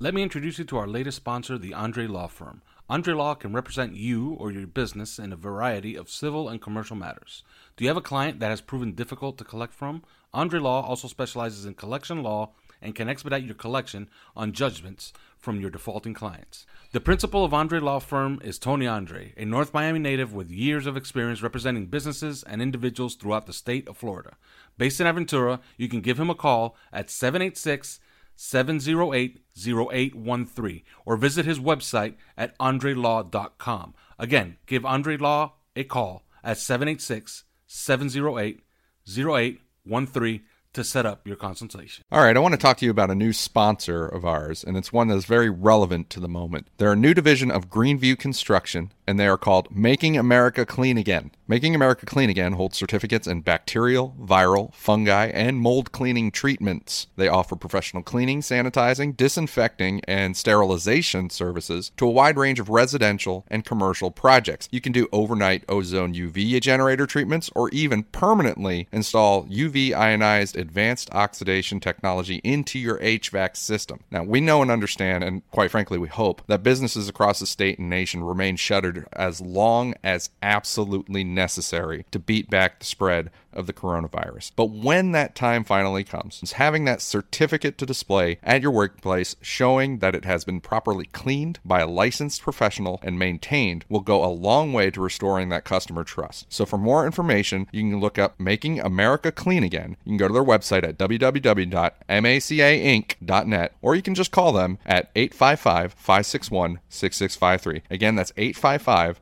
[0.00, 2.62] Let me introduce you to our latest sponsor, the Andre Law Firm.
[2.88, 6.94] Andre Law can represent you or your business in a variety of civil and commercial
[6.94, 7.42] matters.
[7.76, 10.04] Do you have a client that has proven difficult to collect from?
[10.32, 15.60] Andre Law also specializes in collection law and can expedite your collection on judgments from
[15.60, 16.64] your defaulting clients.
[16.92, 20.86] The principal of Andre Law Firm is Tony Andre, a North Miami native with years
[20.86, 24.36] of experience representing businesses and individuals throughout the state of Florida.
[24.76, 28.07] Based in Aventura, you can give him a call at 786 708
[28.38, 33.94] 0813 or visit his website at andrelaw.com.
[34.18, 38.60] Again, give Andre Law a call at 786 708
[39.06, 40.42] 0813
[40.74, 42.04] to set up your consultation.
[42.12, 44.76] All right, I want to talk to you about a new sponsor of ours, and
[44.76, 46.68] it's one that's very relevant to the moment.
[46.76, 51.30] They're a new division of Greenview Construction, and they are called Making America Clean Again.
[51.48, 57.06] Making America Clean Again holds certificates in bacterial, viral, fungi, and mold cleaning treatments.
[57.16, 63.46] They offer professional cleaning, sanitizing, disinfecting, and sterilization services to a wide range of residential
[63.48, 64.68] and commercial projects.
[64.70, 71.08] You can do overnight ozone UV generator treatments or even permanently install UV ionized advanced
[71.14, 74.00] oxidation technology into your HVAC system.
[74.10, 77.78] Now, we know and understand, and quite frankly, we hope, that businesses across the state
[77.78, 83.66] and nation remain shuttered as long as absolutely necessary to beat back the spread of
[83.66, 84.52] the coronavirus.
[84.56, 89.98] But when that time finally comes, having that certificate to display at your workplace showing
[89.98, 94.26] that it has been properly cleaned by a licensed professional and maintained will go a
[94.26, 96.46] long way to restoring that customer trust.
[96.48, 99.96] So for more information, you can look up Making America Clean Again.
[100.04, 105.10] You can go to their website at www.macainc.net or you can just call them at
[105.16, 107.82] 855 561 6653.
[107.90, 109.20] Again, that's 855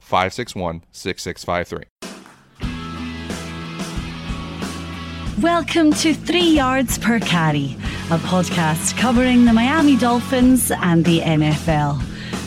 [5.43, 7.77] Welcome to Three Yards Per Carry,
[8.11, 12.03] a podcast covering the Miami Dolphins and the NFL.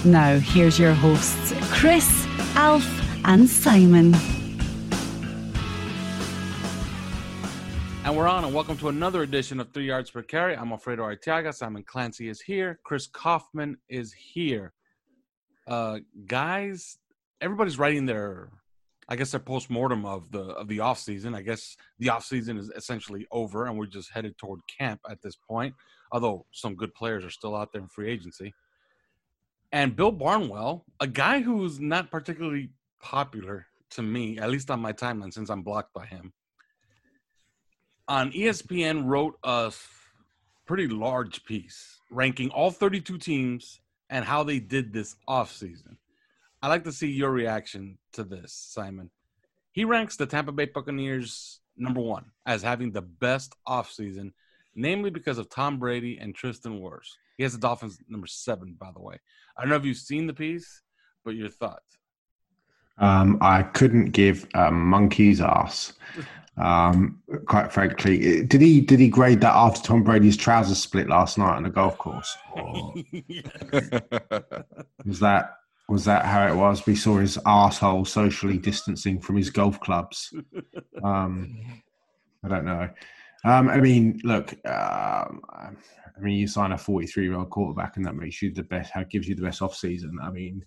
[0.06, 2.84] Now, here's your hosts, Chris, Alf,
[3.26, 4.16] and Simon.
[8.06, 10.58] And we're on, and welcome to another edition of Three Yards Per Carry.
[10.58, 11.54] I'm Alfredo Arteaga.
[11.54, 12.80] Simon Clancy is here.
[12.84, 14.74] Chris Kaufman is here.
[15.68, 16.98] Uh, guys,
[17.40, 18.50] everybody's writing their
[19.12, 21.34] I guess their post mortem of the of the off season.
[21.34, 25.22] I guess the off season is essentially over, and we're just headed toward camp at
[25.22, 25.74] this point.
[26.12, 28.53] Although some good players are still out there in free agency.
[29.72, 32.69] And Bill Barnwell, a guy who's not particularly
[33.02, 36.34] popular to me, at least on my timeline, since I'm blocked by him,
[38.08, 39.72] on ESPN wrote a
[40.66, 45.98] pretty large piece ranking all 32 teams and how they did this off season.
[46.62, 49.09] I'd like to see your reaction to this, Simon.
[49.72, 54.34] He ranks the Tampa Bay Buccaneers number one as having the best offseason,
[54.75, 57.16] namely because of Tom Brady and Tristan Wirfs.
[57.38, 59.18] He has the Dolphins number seven, by the way.
[59.56, 60.81] I don't know if you've seen the piece,
[61.24, 61.98] but your thoughts.
[62.98, 65.94] Um, I couldn't give a monkey's ass.
[66.58, 71.38] Um, quite frankly, did he did he grade that after Tom Brady's trousers split last
[71.38, 72.36] night on the golf course?
[72.52, 72.96] Or
[75.06, 75.59] was that
[75.89, 76.86] was that how it was?
[76.86, 80.33] We saw his asshole socially distancing from his golf clubs.
[81.01, 81.81] Um,
[82.44, 82.89] I don't know.
[83.45, 84.53] Um, I mean, look.
[84.68, 88.63] Um, I mean, you sign a 43 year old quarterback, and that makes you the
[88.63, 88.91] best.
[88.91, 90.18] How gives you the best off season?
[90.21, 90.65] I mean,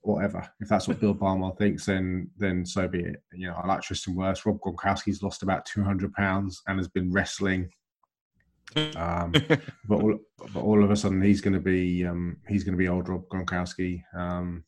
[0.00, 0.48] whatever.
[0.60, 3.22] If that's what Bill Barnwell thinks, then then so be it.
[3.34, 4.46] You know, I like Tristan Wirfs.
[4.46, 7.68] Rob Gronkowski's lost about 200 pounds and has been wrestling
[8.96, 9.32] um,
[9.88, 10.18] but all,
[10.52, 13.08] but all of a sudden he's going to be um, he's going to be old
[13.08, 14.02] Rob Gronkowski.
[14.16, 14.64] Um,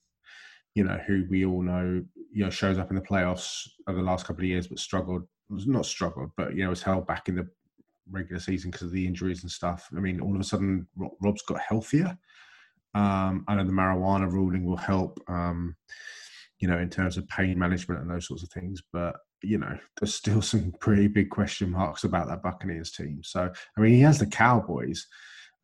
[0.75, 4.05] you know who we all know you know shows up in the playoffs over the
[4.05, 5.23] last couple of years, but struggled.
[5.49, 7.49] Not struggled, but you know was held back in the
[8.11, 9.89] regular season because of the injuries and stuff.
[9.97, 10.87] I mean, all of a sudden,
[11.21, 12.17] Rob's got healthier.
[12.95, 15.77] Um, I know the marijuana ruling will help, um,
[16.59, 18.83] you know, in terms of pain management and those sorts of things.
[18.93, 23.21] But you know, there's still some pretty big question marks about that Buccaneers team.
[23.23, 25.07] So, I mean, he has the Cowboys,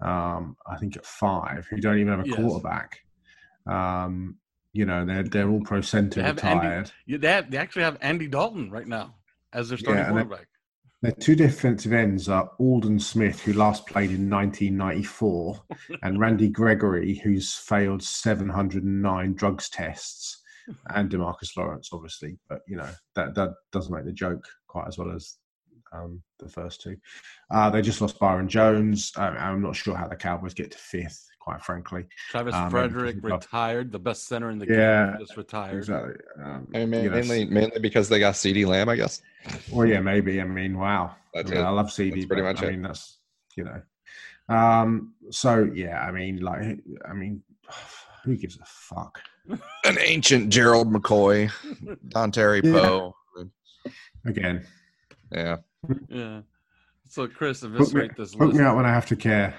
[0.02, 2.36] um, I think at five, who don't even have a yes.
[2.36, 2.98] quarterback.
[3.66, 4.36] Um,
[4.72, 6.90] you know, they're they're all pro center retired.
[7.08, 9.14] Andy, they, have, they actually have Andy Dalton right now
[9.52, 10.48] as their starting yeah, quarterback.
[11.02, 15.60] Their two defensive ends are Aldon Smith, who last played in 1994,
[16.02, 20.41] and Randy Gregory, who's failed 709 drugs tests,
[20.94, 22.38] and Demarcus Lawrence, obviously.
[22.48, 25.36] But you know that that doesn't make the joke quite as well as
[25.92, 26.96] um, the first two.
[27.50, 29.12] Uh, they just lost Byron Jones.
[29.16, 32.06] I'm not sure how the Cowboys get to fifth quite frankly.
[32.30, 35.76] Travis um, Frederick retired, the best center in the yeah, game, just retired.
[35.76, 36.14] Exactly.
[36.42, 39.22] Um, I mean, mainly, know, mainly because they got CeeDee Lamb, I guess.
[39.70, 40.40] Well, yeah, maybe.
[40.40, 41.16] I mean, wow.
[41.34, 42.14] That's I, mean, I love CeeDee.
[42.14, 42.70] That's pretty but, much I it.
[42.70, 43.18] mean, that's
[43.56, 43.82] you know.
[44.54, 45.14] Um.
[45.30, 46.78] So yeah, I mean, like,
[47.08, 47.42] I mean,
[48.24, 49.20] who gives a fuck?
[49.84, 51.50] An ancient Gerald McCoy,
[52.08, 52.72] Dontari yeah.
[52.72, 53.16] Poe.
[54.24, 54.66] Again.
[55.32, 55.56] Yeah.
[56.08, 56.42] Yeah.
[57.08, 58.34] So Chris, eviscerate this.
[58.34, 58.38] List.
[58.38, 59.54] Put me out when I have to care.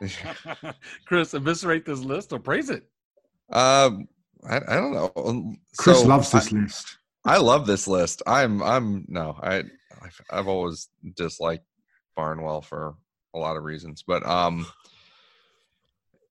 [1.06, 2.84] Chris, eviscerate this list or praise it.
[3.52, 4.08] Um,
[4.48, 5.10] I, I don't know.
[5.16, 6.98] Um, Chris so loves this I, list.
[7.24, 8.22] I love this list.
[8.26, 9.64] I'm I'm no, I
[10.30, 11.64] I've always disliked
[12.14, 12.94] Barnwell for
[13.34, 14.66] a lot of reasons, but um,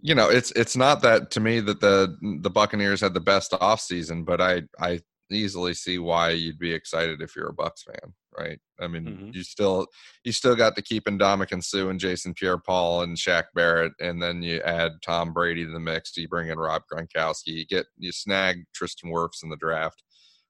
[0.05, 3.55] you know, it's it's not that to me that the the Buccaneers had the best
[3.59, 4.99] off season, but I I
[5.31, 8.59] easily see why you'd be excited if you're a Bucs fan, right?
[8.79, 9.29] I mean, mm-hmm.
[9.33, 9.87] you still
[10.23, 11.19] you still got to keep and
[11.63, 15.79] Suh and Jason Pierre-Paul and Shaq Barrett, and then you add Tom Brady to the
[15.79, 16.15] mix.
[16.15, 17.47] You bring in Rob Gronkowski.
[17.47, 20.03] You get you snag Tristan Wirfs in the draft,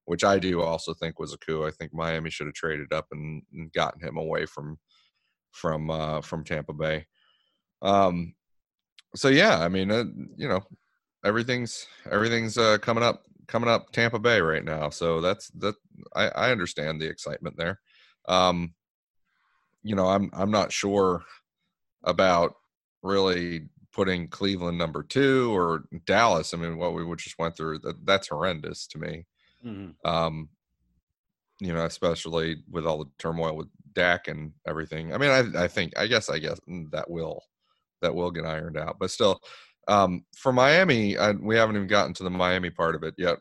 [0.04, 1.66] which I do also think was a coup.
[1.66, 4.80] I think Miami should have traded up and, and gotten him away from
[5.54, 7.06] from uh, from Tampa Bay.
[7.82, 8.35] Um,
[9.16, 10.06] so yeah, I mean, uh,
[10.38, 10.64] you know,
[11.24, 14.90] everything's everything's uh, coming up coming up Tampa Bay right now.
[14.90, 15.76] So that's that.
[16.16, 17.80] I, I understand the excitement there.
[18.28, 18.74] Um,
[19.84, 21.24] you know, I'm I'm not sure
[22.04, 22.56] about
[23.02, 26.54] really putting Cleveland number two or Dallas.
[26.54, 29.26] I mean, what we just went through that, that's horrendous to me.
[29.66, 30.08] Mm-hmm.
[30.08, 30.50] Um,
[31.62, 35.14] you know, especially with all the turmoil with Dak and everything.
[35.14, 36.60] I mean, I I think I guess I guess
[36.92, 37.44] that will
[38.06, 39.42] that will get ironed out, but still,
[39.88, 43.38] um, for Miami, I, we haven't even gotten to the Miami part of it yet.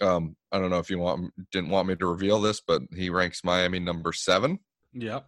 [0.00, 3.08] Um, I don't know if you want didn't want me to reveal this, but he
[3.08, 4.58] ranks Miami number seven.
[4.92, 5.26] Yep.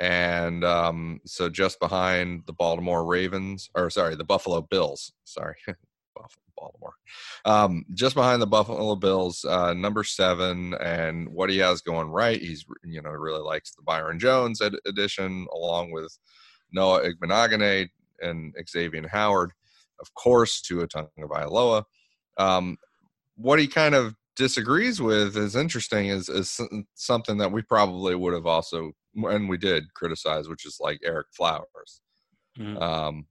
[0.00, 5.12] And um, so just behind the Baltimore Ravens, or sorry, the Buffalo Bills.
[5.24, 5.56] Sorry,
[6.56, 6.94] Baltimore.
[7.44, 12.40] Um, just behind the Buffalo Bills, uh, number seven, and what he has going right,
[12.40, 16.16] he's you know really likes the Byron Jones ed- edition, along with
[16.72, 17.88] Noah Igbinoghene,
[18.20, 19.52] and Xavier Howard,
[20.00, 21.84] of course, to Tua Tagovailoa.
[22.36, 22.76] Um,
[23.36, 26.60] what he kind of disagrees with is interesting is, is
[26.94, 31.24] something that we probably would have also and we did criticize which is like Ereck
[31.32, 32.00] Flowers
[32.56, 32.78] mm-hmm.
[32.78, 33.26] um,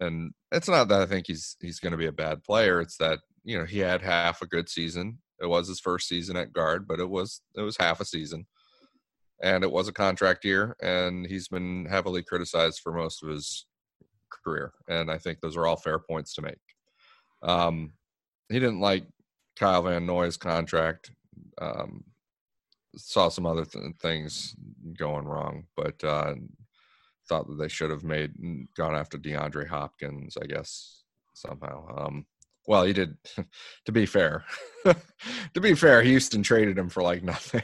[0.00, 2.96] and it's not that i think he's he's going to be a bad player it's
[2.96, 6.52] that you know he had half a good season it was his first season at
[6.54, 8.46] guard but it was it was half a season
[9.42, 13.66] and it was a contract year and he's been heavily criticized for most of his
[14.44, 16.58] career, and I think those are all fair points to make.
[17.42, 17.92] Um,
[18.48, 19.04] he didn't like
[19.56, 21.10] Kyle Van Noy's contract.
[21.60, 22.04] Um,
[22.96, 24.54] saw some other th- things
[24.98, 26.34] going wrong, but uh,
[27.28, 28.32] thought that they should have made
[28.76, 30.36] gone after DeAndre Hopkins.
[30.40, 31.02] I guess
[31.34, 31.86] somehow.
[31.96, 32.26] Um,
[32.66, 33.16] well, he did.
[33.86, 34.44] to be fair,
[34.84, 37.62] to be fair, Houston traded him for like nothing.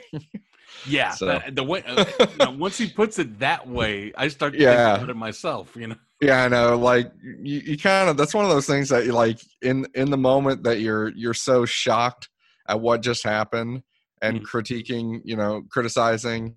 [0.87, 1.27] Yeah, so.
[1.27, 4.75] the, the way uh, you know, once he puts it that way, I start yeah.
[4.75, 5.75] thinking about it myself.
[5.77, 5.97] You know.
[6.21, 6.77] Yeah, I know.
[6.77, 10.11] Like you, you kind of that's one of those things that you like in in
[10.11, 12.29] the moment that you're you're so shocked
[12.69, 13.83] at what just happened
[14.21, 14.57] and mm-hmm.
[14.57, 16.57] critiquing, you know, criticizing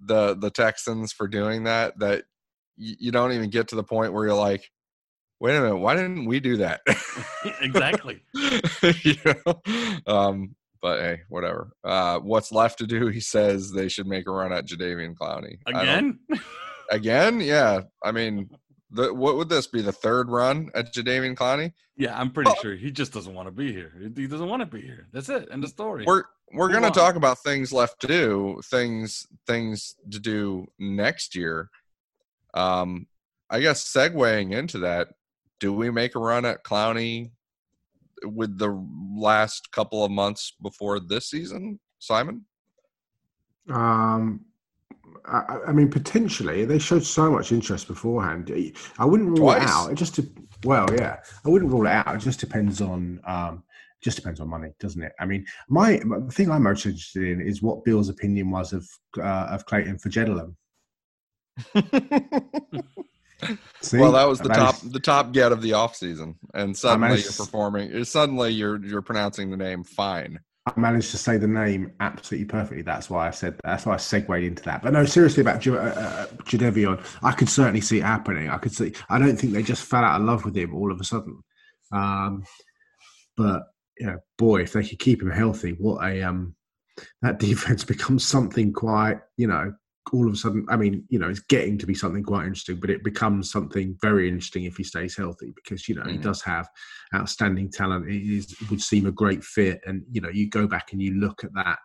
[0.00, 2.24] the the Texans for doing that that
[2.76, 4.70] you, you don't even get to the point where you're like,
[5.40, 6.80] wait a minute, why didn't we do that?
[7.60, 8.22] exactly.
[9.02, 9.62] you know?
[10.06, 11.72] Um, but hey, whatever.
[11.84, 13.08] Uh, what's left to do?
[13.08, 16.18] He says they should make a run at Jadeveon Clowney again.
[16.88, 17.80] Again, yeah.
[18.04, 18.48] I mean,
[18.92, 19.82] the, what would this be?
[19.82, 21.72] The third run at Jadeveon Clowney?
[21.96, 22.62] Yeah, I'm pretty oh.
[22.62, 23.92] sure he just doesn't want to be here.
[24.14, 25.08] He doesn't want to be here.
[25.12, 25.48] That's it.
[25.50, 26.04] End of story.
[26.06, 31.34] We're we're going to talk about things left to do, things things to do next
[31.34, 31.70] year.
[32.54, 33.06] Um,
[33.50, 35.08] I guess segueing into that,
[35.58, 37.32] do we make a run at Clowney
[38.24, 42.44] with the last couple of months before this season, Simon?
[43.68, 44.44] Um,
[45.24, 48.50] I, I mean, potentially they showed so much interest beforehand.
[48.98, 49.62] I wouldn't rule Twice.
[49.62, 49.92] it out.
[49.92, 50.28] It just to,
[50.64, 52.14] well, yeah, I wouldn't rule it out.
[52.14, 53.64] It just depends on um,
[54.02, 55.12] just depends on money, doesn't it?
[55.18, 58.88] I mean, my the thing I'm most interested in is what Bill's opinion was of
[59.18, 60.54] uh, of Clayton for Jedlam.
[63.82, 63.98] See?
[63.98, 67.32] well, that was the top the top get of the off season, and suddenly you're
[67.32, 68.04] performing.
[68.04, 70.40] Suddenly you're you're pronouncing the name fine.
[70.66, 72.82] I managed to say the name absolutely perfectly.
[72.82, 73.62] That's why I said that.
[73.64, 74.82] That's why I segued into that.
[74.82, 78.50] But no, seriously about J- uh, uh, Jadeveon, I could certainly see it happening.
[78.50, 78.92] I could see.
[79.08, 81.40] I don't think they just fell out of love with him all of a sudden.
[81.92, 82.42] Um,
[83.36, 83.62] but
[84.00, 86.56] yeah, boy, if they could keep him healthy, what a um,
[87.22, 89.20] that defense becomes something quite.
[89.36, 89.72] You know,
[90.12, 92.78] all of a sudden, I mean, you know, it's getting to be something quite interesting,
[92.78, 96.22] but it becomes something very interesting if he stays healthy because you know he Mhm.
[96.22, 96.68] does have
[97.14, 98.08] outstanding talent.
[98.08, 101.14] It is would seem a great fit, and you know, you go back and you
[101.14, 101.78] look at that.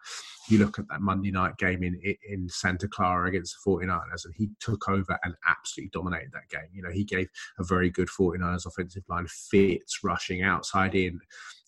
[0.49, 4.33] You look at that Monday night game in in Santa Clara against the 49ers, and
[4.35, 6.69] he took over and absolutely dominated that game.
[6.73, 11.19] You know, he gave a very good 49ers offensive line fits, rushing outside in,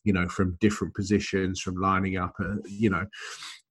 [0.03, 3.05] you know, from different positions, from lining up, uh, you know,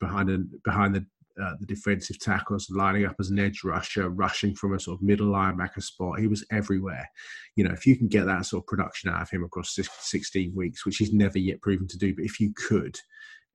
[0.01, 1.07] behind the behind the
[1.41, 5.03] uh, the defensive tackles, lining up as an edge rusher, rushing from a sort of
[5.03, 6.19] middle linebacker spot.
[6.19, 7.09] He was everywhere.
[7.57, 10.53] You know, if you can get that sort of production out of him across 16
[10.55, 12.99] weeks, which he's never yet proven to do, but if you could,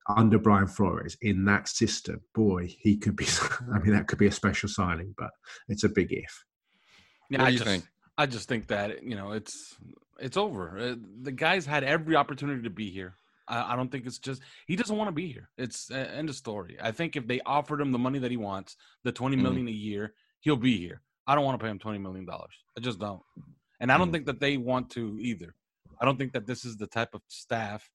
[0.09, 3.27] under Brian Flores in that system, boy, he could be.
[3.73, 5.31] I mean, that could be a special signing, but
[5.67, 6.45] it's a big if.
[7.29, 7.85] Yeah, What I just, think?
[8.17, 9.75] I just think that you know it's
[10.19, 10.77] it's over.
[10.79, 13.15] Uh, the guy's had every opportunity to be here.
[13.47, 15.49] I, I don't think it's just he doesn't want to be here.
[15.57, 16.77] It's uh, end of story.
[16.81, 19.41] I think if they offered him the money that he wants, the twenty Mhm.
[19.43, 21.01] million a year, he'll be here.
[21.25, 22.53] I don't want to pay him twenty million dollars.
[22.77, 23.21] I just don't,
[23.79, 24.13] and I don't Mhm.
[24.13, 25.55] think that they want to either.
[25.99, 27.89] I don't think that this is the type of staff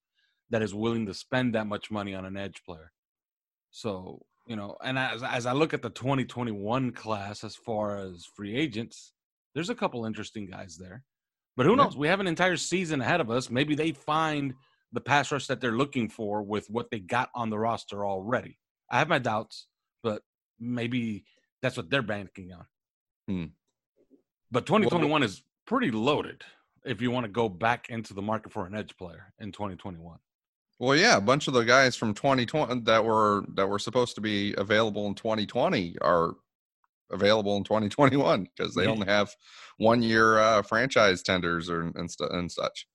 [0.50, 2.92] that is willing to spend that much money on an edge player.
[3.70, 8.24] So you know, and as as I look at the 2021 class as far as
[8.36, 9.12] free agents,
[9.54, 11.04] there's a couple interesting guys there.
[11.56, 11.96] But who knows?
[11.96, 13.50] We have an entire season ahead of us.
[13.50, 14.54] Maybe they find
[14.92, 18.58] the pass rush that they're looking for with what they got on the roster already.
[18.90, 19.66] I have my doubts,
[20.02, 20.22] but
[20.60, 21.24] maybe
[21.62, 22.66] that's what they're banking on.
[23.28, 23.44] Hmm.
[24.50, 26.42] But 2021 is pretty loaded
[26.84, 30.18] if you want to go back into the market for an edge player in 2021.
[30.78, 34.20] Well, yeah, a bunch of the guys from 2020 that were that were supposed to
[34.20, 36.34] be available in 2020 are
[37.12, 38.90] available in 2021 because they Yeah.
[38.90, 39.34] only have
[39.78, 42.86] one year uh, franchise tenders or and, and such.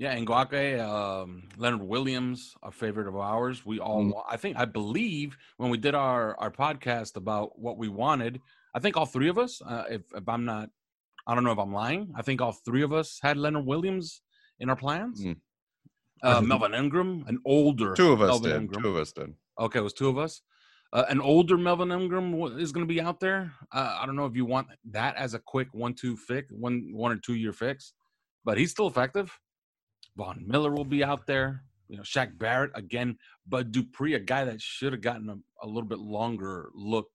[0.00, 3.66] Yeah, Ngakoue, um, Leonard Williams, a favorite of ours.
[3.66, 4.22] We all, Mm.
[4.30, 8.40] I think, I believe when we did our our podcast about what we wanted,
[8.74, 10.70] I think all three of us, uh, if if I'm not,
[11.26, 12.12] I don't know if I'm lying.
[12.16, 14.22] I think all three of us had Leonard Williams
[14.60, 15.24] in our plans.
[15.24, 15.36] Mm.
[16.22, 18.56] Uh, Melvin Ingram, an older Two of us Melvin did.
[18.62, 18.82] Ingram.
[18.84, 19.34] Two of us did.
[19.58, 20.42] Okay, it was two of us.
[20.92, 23.52] Uh, an older Melvin Ingram is going to be out there.
[23.72, 27.10] Uh, I don't know if you want that as a quick one-two fix, one one
[27.12, 27.92] or two-year fix,
[28.44, 29.36] but he's still effective.
[30.18, 31.62] Von Miller will be out there.
[31.88, 35.66] You know, Shaq Barrett again, Bud Dupree, a guy that should have gotten a, a
[35.66, 37.08] little bit longer look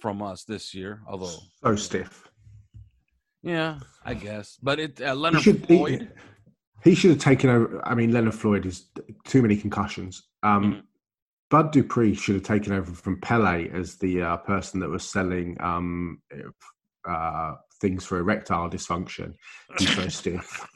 [0.00, 1.02] from us this year.
[1.06, 2.28] Although, So stiff.
[3.42, 4.58] yeah, I guess.
[4.60, 6.08] But it uh, He Leonard should, Floyd.
[6.82, 7.80] he, he should have taken over.
[7.86, 8.86] I mean, Leonard Floyd is
[9.24, 10.24] too many concussions.
[10.42, 10.82] Um, Mhm.
[11.50, 15.54] Bud Dupree should have taken over from Pele as the uh, person that was selling
[15.60, 16.22] um,
[17.06, 19.34] uh, things for erectile dysfunction.
[19.78, 20.66] He's so stiff.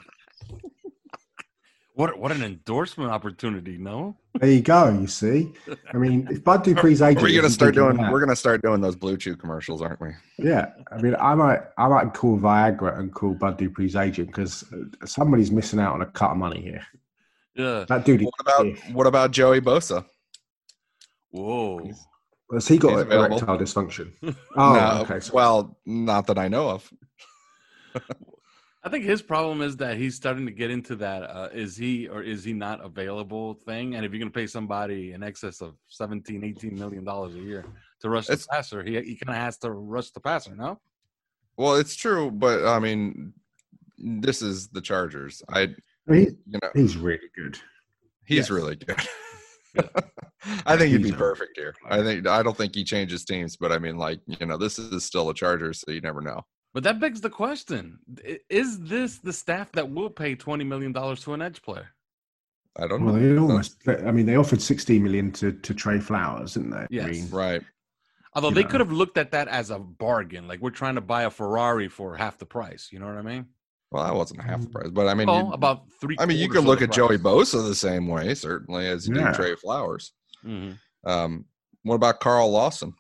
[1.97, 4.19] What what an endorsement opportunity, no?
[4.35, 4.91] There you go.
[4.91, 5.55] You see,
[5.95, 7.97] I mean, if Bud Dupree's agent, We're gonna isn't start doing.
[7.97, 10.11] that- We're gonna start doing those blue chew commercials, aren't we?
[10.39, 14.63] Yeah, I mean, I might, I might call Viagra and call Bud Dupree's agent because
[15.07, 16.83] somebody's missing out on a cut of money here.
[17.55, 17.87] Yeah.
[17.89, 18.21] That dude.
[18.21, 18.95] What about stiff.
[18.95, 20.05] what about Joey Bosa?
[21.31, 21.91] Whoa.
[22.53, 23.37] Has he got He's available.
[23.39, 24.13] erectile dysfunction?
[24.55, 25.21] Oh, No, okay.
[25.21, 26.93] So, Well, not that I know of.
[28.87, 32.07] I think his problem is that he's starting to get into that uh, is he
[32.07, 33.97] or is he not available thing.
[33.97, 37.41] And if you're going to pay somebody in excess of 17, 18 million dollars a
[37.41, 37.65] year
[38.03, 40.79] to rush It's- the passer, he, he kind of has to rush the passer, no?
[41.57, 43.33] Well, it's true, but I mean,
[43.99, 45.43] this is the Chargers.
[45.49, 45.75] I,
[46.09, 47.59] he, you know, he's really good.
[48.25, 48.51] he's Yes.
[48.51, 49.01] really good.
[50.65, 51.75] I think he'd be perfect here.
[51.91, 54.79] I think I don't think he changes teams, but I mean, like you know, this
[54.79, 56.43] is still the Chargers, so you never know.
[56.77, 57.99] But that begs the question:
[58.51, 61.89] Is this the staff that will pay twenty million dollars to an edge player?
[62.79, 63.33] I don't Well, know.
[63.33, 63.77] they almost.
[63.89, 66.87] I mean, they offered sixteen million to to Trey Flowers, didn't they?
[66.91, 67.07] Yes.
[67.07, 67.63] I mean, Right.
[68.35, 68.69] Although they know.
[68.69, 71.89] could have looked at that as a bargain, like we're trying to buy a Ferrari
[71.89, 72.91] for half the price.
[72.93, 73.47] You know what I mean?
[73.91, 76.17] Well, that wasn't half the price, but I mean, well, you, about three.
[76.19, 77.17] I mean, you quarters could look the at Joey.
[77.17, 79.31] Bosa the same way, certainly as you Yeah.
[79.33, 80.13] do Trey Flowers.
[80.45, 80.77] Mhm.
[81.07, 81.47] Um,
[81.85, 82.93] what about Carl Lawson?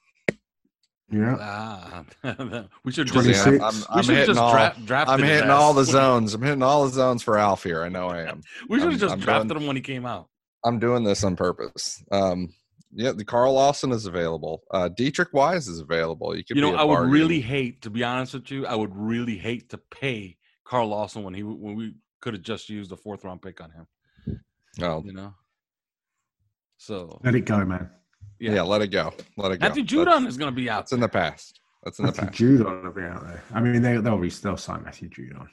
[1.10, 1.36] Yeah.
[1.38, 2.04] Ah,
[2.84, 3.50] we should just, See.
[3.50, 4.52] I'm, I'm, we should hitting just all.
[4.52, 6.34] dra- drafted I'm hitting all the zones.
[6.34, 7.82] I'm hitting all the zones for Alf here.
[7.82, 8.40] I know I am.
[8.68, 10.28] We should have just I'm drafted doing- him when he came out.
[10.64, 12.02] I'm doing this on purpose.
[12.10, 12.52] Um,
[12.92, 14.62] yeah, the Carl Lawson is available.
[14.72, 16.34] Uh, Deatrich Wise is available.
[16.36, 18.66] You could You know, be a I would really hate, to be honest with you,
[18.66, 22.68] I would really hate to pay Carl Lawson when he when we could have just
[22.68, 23.86] used a fourth round pick on him.
[24.82, 25.34] Oh, You know.
[26.78, 27.90] So Let it go, man.
[28.38, 28.54] Yeah.
[28.54, 29.12] yeah, let it go.
[29.36, 29.68] Let it go.
[29.68, 30.82] Matthew That's- Judon is going to be out.
[30.84, 31.60] It's in the past.
[31.84, 32.38] That's in the Matthew past.
[32.38, 33.42] Judon will be out there.
[33.54, 35.48] I mean, they, they'll be they'll sign Matthew Judon.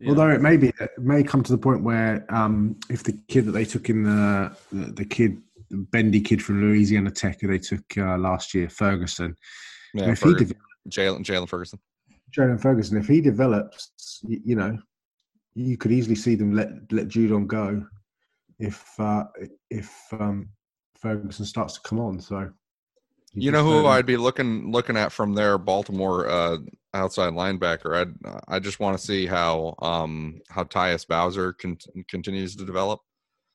[0.00, 0.08] Yeah.
[0.10, 3.46] Although it may be it may come to the point where um, if the kid
[3.46, 5.40] that they took in the the, the kid
[5.70, 9.36] the bendy kid from Louisiana Tech who they took uh, last year Ferguson
[9.94, 10.54] Yeah, if he Ferg- de-
[10.90, 11.78] Jaylon Jaylon Ferguson.
[12.36, 14.76] Jaylon Ferguson if he develops you, you know
[15.54, 17.86] you could easily see them let let Judon go
[18.58, 19.24] if uh,
[19.70, 20.48] if um,
[20.98, 22.50] Ferguson starts to come on so
[23.32, 26.58] You know who I'd be looking looking at from there, Baltimore uh,
[26.94, 28.14] outside linebacker.
[28.24, 33.00] I I just want to see how um how Tyus Bowser con- continues to develop.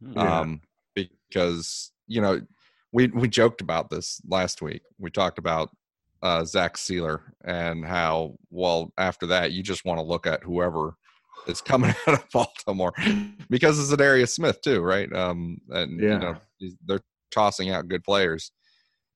[0.04, 0.14] Hmm.
[0.20, 0.40] Yeah.
[0.42, 0.62] Um,
[0.96, 2.42] because you know
[2.92, 4.82] we we joked about this last week.
[4.98, 5.70] We talked about
[6.22, 10.96] uh, Zach Sieler and how well after that you just want to look at whoever
[11.48, 12.94] is coming out of Baltimore
[13.50, 15.12] because it's Darius Smith too, right?
[15.14, 16.18] Um, and you Yeah.
[16.18, 16.36] know
[16.86, 17.00] they're
[17.32, 18.52] tossing out good players,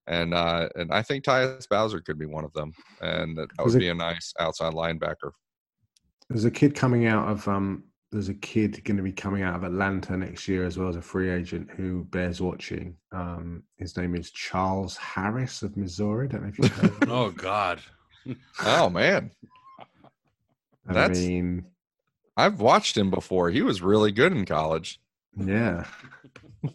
[0.07, 3.73] and uh, and I think Tyus Bowser could be one of them, and that Was
[3.73, 5.31] would it- be a nice outside linebacker.
[6.29, 7.83] There's a kid coming out of um.
[8.11, 10.95] There's a kid going to be coming out of Atlanta next year as well as
[10.95, 12.95] a free agent who bears watching.
[13.11, 16.27] Um, his name is Charles Harris of Missouri.
[16.27, 17.11] Don't know if you've heard of him.
[17.11, 17.81] Oh God.
[18.63, 19.31] Oh man,
[20.87, 21.65] I that's- mean,
[22.37, 23.49] I've watched him before.
[23.49, 24.99] He was really good in college.
[25.35, 25.85] yeah.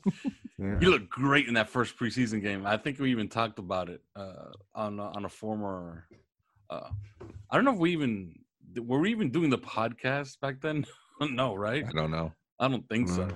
[0.58, 0.78] yeah.
[0.80, 2.66] He looked great in that first preseason game.
[2.66, 6.06] I think we even talked about it uh, on a- on a former.
[6.70, 6.88] Uh,
[7.50, 8.34] I don't know if we even
[8.76, 10.84] were we even doing the podcast back then.
[11.20, 11.84] no, right?
[11.86, 12.32] I don't know.
[12.60, 13.28] I don't think so.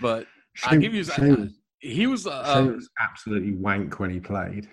[0.00, 0.26] But
[0.64, 4.68] I give you Shane- he was uh, Shane was absolutely wank when he played.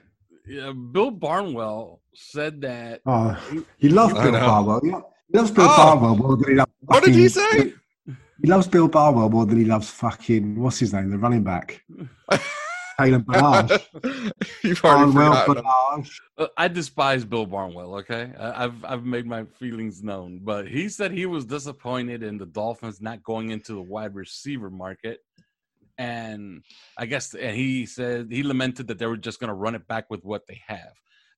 [0.48, 3.38] yeah, Bill Barnwell said that Oh,
[3.78, 4.82] he loves I Bill Barnwell.
[5.32, 5.76] He loves Bill Oh.
[5.78, 6.72] Barwell more than he loves.
[6.82, 7.74] What did he say?
[8.42, 11.84] He loves Bill Barwell more than he loves fucking what's his name, the running back,
[13.00, 13.82] Taylor Balaj.
[14.64, 16.06] You've already Barnwell forgotten.
[16.58, 17.96] I despise Bill Barnwell.
[18.00, 22.38] Okay, I, I've I've made my feelings known, but he said he was disappointed in
[22.38, 25.20] the Dolphins not going into the wide receiver market,
[25.98, 26.62] and
[26.98, 29.88] I guess and he said he lamented that they were just going to run it
[29.88, 30.92] back with what they have.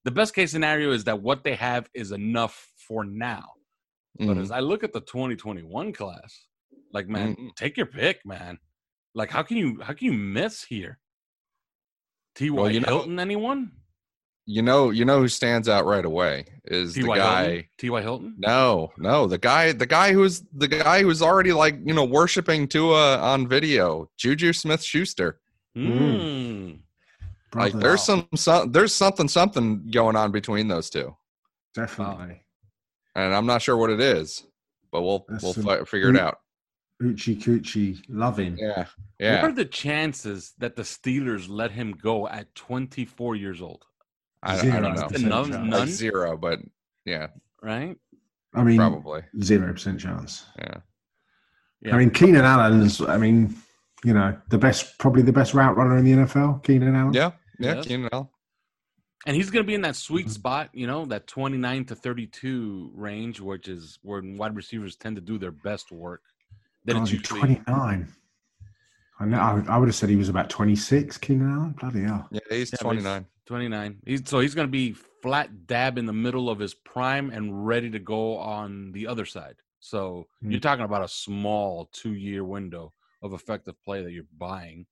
[0.03, 3.45] The best case scenario is that what they have is enough for now.
[4.17, 4.41] But Mhm.
[4.41, 6.47] as I look at the 2021 class,
[6.97, 7.55] like man, Mhm.
[7.55, 8.57] take your pick, man.
[9.13, 10.99] Like how can you how can you miss here?
[12.36, 12.49] T.
[12.49, 12.60] Y.
[12.62, 13.71] Well, you know- Hilton, anyone?
[14.49, 17.17] You know, you know who stands out right away is the T.Y.
[17.17, 17.69] guy.
[17.77, 18.01] T.Y.
[18.01, 18.36] Hilton?
[18.38, 22.67] No, no, the guy, the guy who's the guy who's already like you know worshiping
[22.67, 25.41] Tua on video, Juju Smith Schuster.
[25.77, 26.79] Mm.
[27.53, 31.15] Like there's some, some there's something something going on between those two,
[31.75, 32.41] definitely
[33.15, 34.43] and I'm not sure what it is,
[34.93, 36.38] but we'll That's we'll some- fi- figure it out.
[37.01, 38.57] Uchi Coochie, loving.
[38.57, 38.86] him.
[39.19, 43.86] Yeah, What are the chances that the Steelers let him go at 24 years old?
[44.43, 45.88] I, I Zero don't know, percent None- like none?
[45.88, 46.60] zero, but
[47.05, 47.27] yeah,
[47.62, 47.97] Right?
[48.53, 49.21] I mean, probably.
[49.41, 50.45] zero percent chance.
[50.57, 50.77] Yeah,
[51.81, 51.95] Yeah.
[51.95, 53.01] I mean, Keenan Allen's.
[53.01, 53.55] I mean,
[54.03, 56.63] you know, the best, probably the best route runner in the NFL.
[56.63, 57.13] Keenan Allen.
[57.13, 57.75] yeah, yeah.
[57.75, 57.86] Yes.
[57.86, 58.27] Keenan Allen.
[59.25, 60.13] and he's going to be in that Mm-hmm.
[60.13, 65.15] sweet spot, you know, that 29 to 32 range, which is where wide receivers tend
[65.17, 66.21] to do their best work.
[66.88, 68.08] Then God, it's he's usually, 29.
[69.19, 69.38] I know.
[69.39, 71.17] I, would- I would have said he was about 26.
[71.17, 71.76] Keenan Allen.
[71.80, 72.28] Bloody hell.
[72.32, 73.26] Yeah, he's Yeah, but he's- 29.
[73.45, 73.97] 29.
[74.06, 77.65] He's, so he's going to be flat dab in the middle of his prime and
[77.67, 79.56] ready to go on the other side.
[79.80, 80.52] So Hmm.
[80.52, 84.86] you're talking about a small two year window of effective play that you're buying.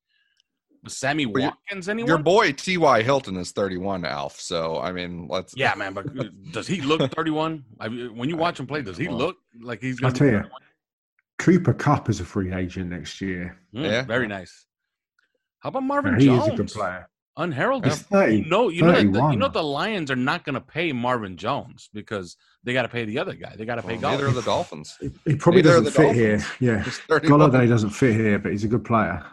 [0.87, 2.07] Sammy Well, your- Watkins, anyone?
[2.07, 3.01] Your boy T.Y.
[3.03, 4.39] Hilton is 31, Alf.
[4.39, 5.55] So I mean, let's.
[5.57, 5.93] yeah, man.
[5.93, 7.63] But uh, does he look 31?
[7.79, 10.19] I mean, when you watch him play, does he look like he's I'll going to
[10.19, 10.37] tell be you.
[10.43, 10.61] 31?
[11.37, 13.57] Cooper Kupp is a free agent next year.
[13.73, 14.01] Mm, Yeah.
[14.03, 14.65] Very nice.
[15.59, 16.47] How about Now, Marvin he Jones?
[16.47, 17.09] is a good player.
[17.37, 17.91] Unheralded.
[17.91, 20.53] He's 30, You know, you know, that the, you know the Lions are not going
[20.53, 23.53] to pay Marvin Jones because they got to pay the other guy.
[23.57, 24.29] They got to pay Well, neither Golladay.
[24.29, 24.95] are the Dolphins.
[25.01, 26.45] He, he probably Neither doesn't the fit here.
[26.61, 26.81] Yeah.
[26.83, 27.39] He's 31.
[27.51, 29.25] Golladay doesn't fit here, but he's a good player.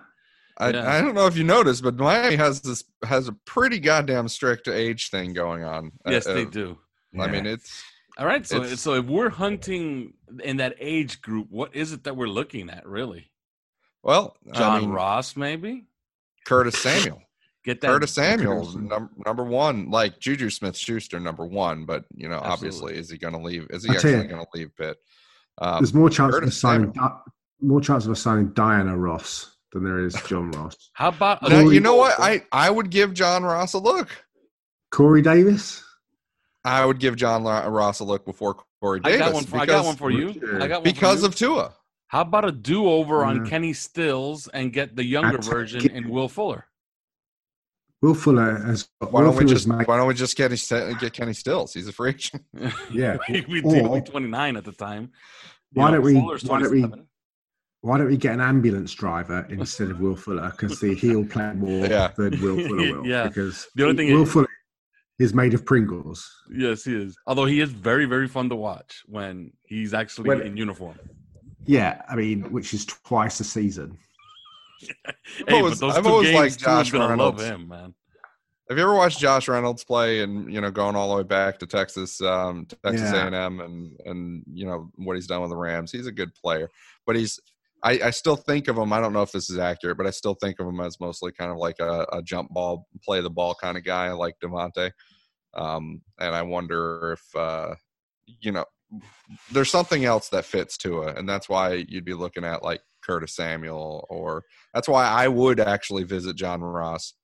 [0.58, 0.90] I, Yeah.
[0.92, 4.66] I don't know if you noticed, but Miami has this has a pretty goddamn strict
[4.66, 5.92] age thing going on.
[6.06, 6.78] Yes, Uh, they uh, do.
[7.18, 7.30] I Yeah.
[7.30, 7.84] mean, it's
[8.18, 10.12] All right, so It's- so if we're hunting
[10.44, 12.86] in that age group, what is it that we're looking at?
[12.86, 13.30] Really,
[14.02, 15.86] well, John I mean, Ross, maybe?
[16.46, 17.22] Curtis Samuel.
[17.64, 18.88] Get that Curtis Samuel's Curtis.
[18.90, 21.84] num- number one, like Juju Smith Schuster, number one.
[21.86, 22.52] But you know, Absolutely.
[22.52, 23.66] obviously, is he going to leave?
[23.70, 24.96] Is he I tell actually going to leave Pitt?
[25.58, 27.18] Um, There's more chance of Curtis us signing Di-
[27.60, 30.90] more chance of us signing Diana Ross than there is John Ross.
[30.94, 32.18] How about Now, you know what?
[32.18, 34.08] I I would give John Ross a look.
[34.90, 35.82] Corey Davis.
[36.64, 39.66] I would give John Ross a look before Corey I Davis got one for, I
[39.66, 40.28] got one for you.
[40.60, 41.28] I got one for because you.
[41.28, 41.74] of Tua.
[42.08, 43.50] How about a do over on Yeah.
[43.50, 46.66] Kenny Stills and get the younger That's- version in Will Fuller?
[48.02, 48.88] Will Fuller has.
[48.98, 50.50] Why don't we just made- Why don't we just get
[51.00, 51.72] get Kenny Stills?
[51.72, 52.42] He's a free agent.
[52.92, 53.16] Yeah.
[53.28, 55.10] he'd be, Or- he'd be 29 at the time.
[55.72, 56.14] Why know, don't we-
[56.48, 57.02] why don't we-
[57.80, 60.50] Why don't we get an ambulance driver instead of Will Fuller?
[60.50, 62.08] Because the he'll play more Yeah.
[62.16, 63.06] than Will Fuller will.
[63.14, 63.28] Yeah.
[63.28, 64.48] Because The only thing Will is- Fuller
[65.18, 66.28] is made of Pringles.
[66.50, 67.16] Yes, he is.
[67.26, 70.98] Although he is very, very fun to watch when he's actually When- in uniform.
[71.64, 73.98] Yeah, I mean, which is twice a season.
[75.46, 77.42] Hey, always- but those I've two always games, liked Josh gonna love Reynolds.
[77.44, 77.94] him, man.
[78.68, 81.58] Have you ever watched Josh Reynolds play and you know going all the way back
[81.60, 83.28] to Texas, um, Texas Yeah.
[83.28, 85.92] A&M, and and you know what he's done with the Rams?
[85.92, 86.68] He's a good player,
[87.06, 87.38] but he's
[87.84, 88.92] I, I still think of him.
[88.92, 91.32] I don't know if this is accurate, but I still think of him as mostly
[91.32, 94.92] kind of like a, a jump ball, play the ball kind of guy, like Devontae.
[95.54, 97.74] Um, and I wonder if uh,
[98.40, 98.64] you know
[99.50, 102.80] there's something else that fits to it, and that's why you'd be looking at like
[103.02, 107.14] Curtis Samuel, or that's why I would actually visit John Ross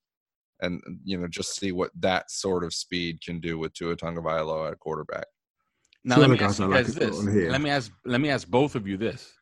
[0.60, 4.72] and you know just see what that sort of speed can do with Tua Tagovailoa
[4.72, 5.26] at quarterback.
[6.04, 7.22] Now Two let me ask you I like guys this.
[7.22, 9.32] Let me ask let me ask both of you this.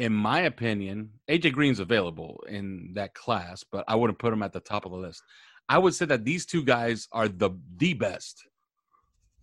[0.00, 4.50] In my opinion, AJ Green's available in that class, but I wouldn't put him at
[4.54, 5.22] the top of the list.
[5.68, 8.42] I would say that these two guys are the the best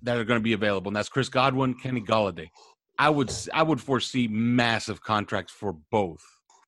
[0.01, 2.47] that are going to be available, and that's Chris Godwin, Kenny Golladay.
[2.97, 6.23] I would I would foresee massive contracts for both.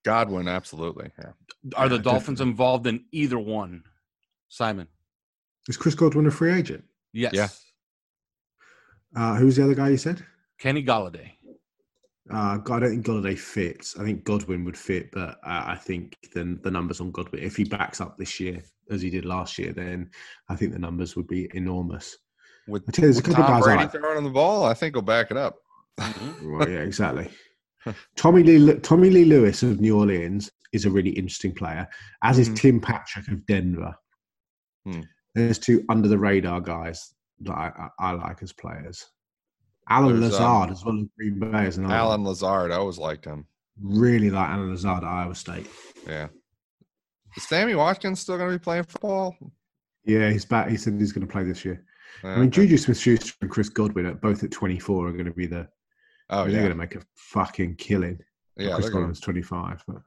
[0.06, 1.10] Godwin, absolutely.
[1.18, 1.32] Yeah.
[1.76, 2.52] Are the Yeah, Dolphins definitely.
[2.52, 3.84] involved in either one?
[4.50, 4.88] Simon,
[5.68, 6.84] Is Chris Godwin a free agent?
[7.12, 7.34] yes.
[7.34, 7.48] Yeah.
[9.16, 10.24] Uh, who's the other guy you said?
[10.60, 11.32] Kenny Golladay.
[12.32, 13.98] Uh, I don't think Golladay fits.
[13.98, 17.64] I think Godwin would fit, but I think the the numbers on Godwin, if he
[17.64, 18.62] backs up this year
[18.92, 20.12] as he did last year, then
[20.50, 22.18] I think the numbers would be enormous.
[22.68, 23.92] With, I tell you, there's a couple Tom guys I Brady like.
[23.92, 25.58] throwing on the ball, I think he'll back it up.
[26.44, 27.30] Well, yeah, exactly.
[28.16, 31.88] Tommy Lee Tommy Lee Lewis of New Orleans is a really interesting player,
[32.24, 32.56] as is Mhm.
[32.58, 33.96] Tim Patrick of Denver.
[34.86, 35.02] Hmm.
[35.36, 39.06] There's two under the radar guys that I, I, I like as players.
[39.90, 41.92] Allen There's, Lazard um, as well as Green Bay one.
[41.92, 43.46] Allen Lazard, I always liked him.
[43.82, 45.68] really like Allen Lazard at Iowa State.
[46.08, 46.28] Yeah.
[47.36, 49.36] Is Sammy Watkins still going to be playing football?
[50.06, 50.70] Yeah, he's back.
[50.70, 51.84] He said he's going to play this year.
[52.24, 52.52] I mean.
[52.52, 55.68] Juju Smith-Schuster and Chris Godwin, at both at 24, are going to be the.
[56.30, 58.20] oh yeah, they're going to make a fucking killing.
[58.58, 58.76] yeah.
[58.76, 59.84] Chris Godwin's 25.
[59.88, 60.02] But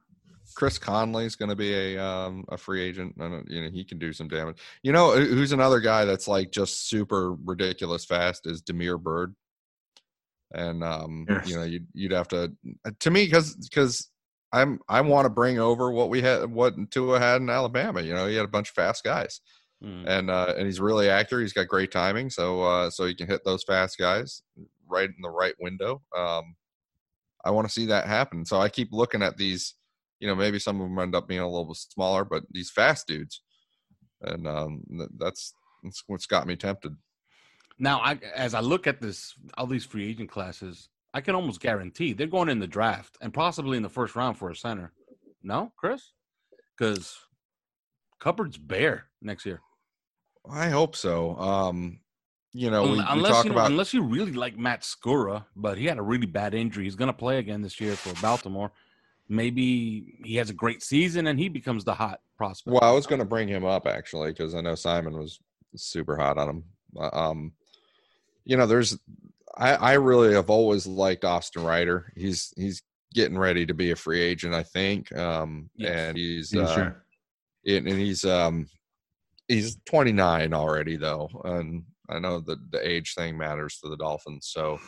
[0.55, 3.97] Chris Conley's going to be a um, a free agent, and you know he can
[3.97, 4.57] do some damage.
[4.83, 9.33] You know who's another guy that's like just super ridiculous fast is Damiere Byrd,
[10.53, 11.47] and um, Yes.
[11.47, 12.51] you know you'd you'd have to
[12.99, 14.09] to me because because
[14.51, 18.01] I'm I want to bring over what we had what Tua had in Alabama.
[18.01, 19.41] You know he had a bunch of fast guys,
[19.83, 20.07] Mm.
[20.07, 21.43] and uh, and he's really accurate.
[21.43, 24.41] He's got great timing, so uh, so he can hit those fast guys
[24.87, 26.01] right in the right window.
[26.15, 26.55] Um,
[27.43, 28.45] I want to see that happen.
[28.45, 29.75] So I keep looking at these.
[30.19, 32.71] You know, maybe some of them end up being a little bit smaller, but these
[32.71, 33.41] fast dudes,
[34.21, 34.83] and um,
[35.17, 36.95] that's that's what's got me tempted.
[37.83, 41.59] Now, I, as I look at this, all these free agent classes, I can almost
[41.59, 44.93] guarantee they're going in the draft and possibly in the first round for a center.
[45.43, 46.13] No, Chris,
[46.77, 47.17] because
[48.21, 49.59] cupboard's bare next year.
[50.49, 51.35] I hope so.
[51.35, 51.99] Um,
[52.53, 55.43] you know, we, we unless talk you know, about unless you really like Matt Skura,
[55.53, 56.85] but he had a really bad injury.
[56.85, 58.71] He's going to play again this year for Baltimore.
[59.27, 62.75] Maybe he has a great season and he becomes the hot prospect.
[62.75, 65.41] Well, I was going to bring him up actually because I know Simon was
[65.75, 66.63] super hot on him.
[66.97, 67.51] Uh, Um,
[68.45, 68.97] you know, there's
[69.55, 72.11] I, I really have always liked Austin Reiter.
[72.15, 72.81] He's he's
[73.13, 75.15] getting ready to be a free agent, I think.
[75.15, 75.91] Um, Yes.
[75.95, 77.05] and he's yeah, uh, sure.
[77.65, 78.67] and, and he's um
[79.47, 84.47] he's 29 already though, and I know that the age thing matters to the Dolphins.
[84.51, 84.79] So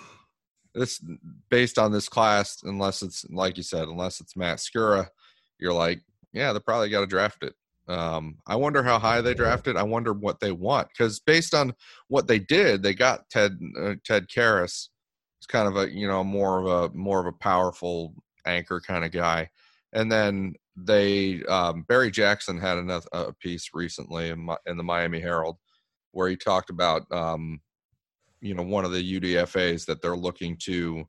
[0.73, 1.01] this
[1.49, 5.07] based on this class, unless it's like you said, unless it's Matt Skura,
[5.59, 6.01] you're like,
[6.33, 7.53] yeah, they probably got to draft it.
[7.88, 9.78] Um, I wonder how high they drafted.
[9.78, 11.74] I wonder what they want because based on
[12.08, 14.89] what they did, they got Ted uh, Ted Karras.
[15.39, 19.06] It's kind of a you know more of a more of a powerful anchor kind
[19.06, 19.50] of guy,
[19.93, 24.84] and then they um, Barry Jackson had another a piece recently in, Mi- in the
[24.84, 25.58] Miami Herald
[26.12, 27.60] where he talked about um,
[28.41, 31.06] you know one of the UDFA's that they're looking to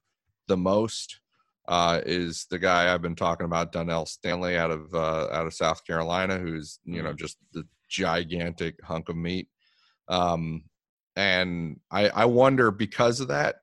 [0.49, 1.21] the most
[1.69, 5.55] uh, is the guy I've been talking about, Donnell Stanley out of uh, out of
[5.55, 9.49] South Carolina, who's you know just the gigantic hunk of meat.
[10.09, 10.65] Um,
[11.17, 13.57] and I, I wonder because of that,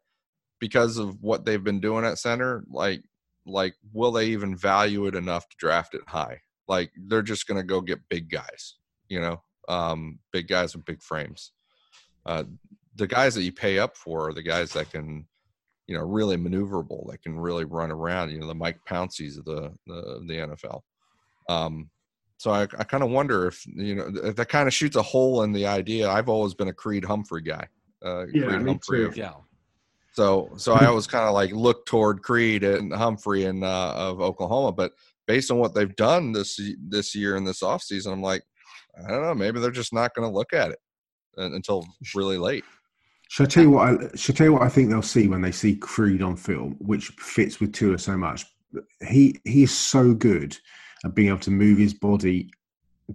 [0.59, 3.03] because of what they've been doing at center, like,
[3.45, 6.41] like will they even value it enough to draft it high?
[6.67, 8.75] Like they're just going to go get big guys,
[9.07, 11.51] you know, um, big guys with big frames.
[12.25, 12.45] Uh,
[12.95, 15.27] the guys that you pay up for are the guys that can,
[15.87, 18.31] you know, really maneuverable, that can really run around.
[18.31, 20.81] You know, the Mike Pounceys of the the, the NFL.
[21.49, 21.89] Um,
[22.37, 25.01] so I, I kind of wonder if you know if that kind of shoots a
[25.01, 26.09] hole in the idea.
[26.09, 27.67] I've always been a Creed Humphrey guy.
[28.03, 29.13] Uh, Yeah, Creed me Humphrey too.
[29.15, 29.33] Yeah.
[30.13, 34.21] so so I always kind of like look toward Creed and Humphrey and uh, of
[34.21, 34.93] Oklahoma, but
[35.25, 38.43] based on what they've done this this year and this offseason, I'm like,
[39.05, 40.79] I don't know, maybe they're just not going to look at it
[41.37, 42.63] until really late.
[43.33, 43.87] Shall I tell you what?
[43.87, 46.35] I, shall I tell you what I think they'll see when they see Creed on
[46.35, 48.45] film, which fits with Tua so much.
[49.09, 50.55] He he is so good
[51.03, 52.51] at being able to move his body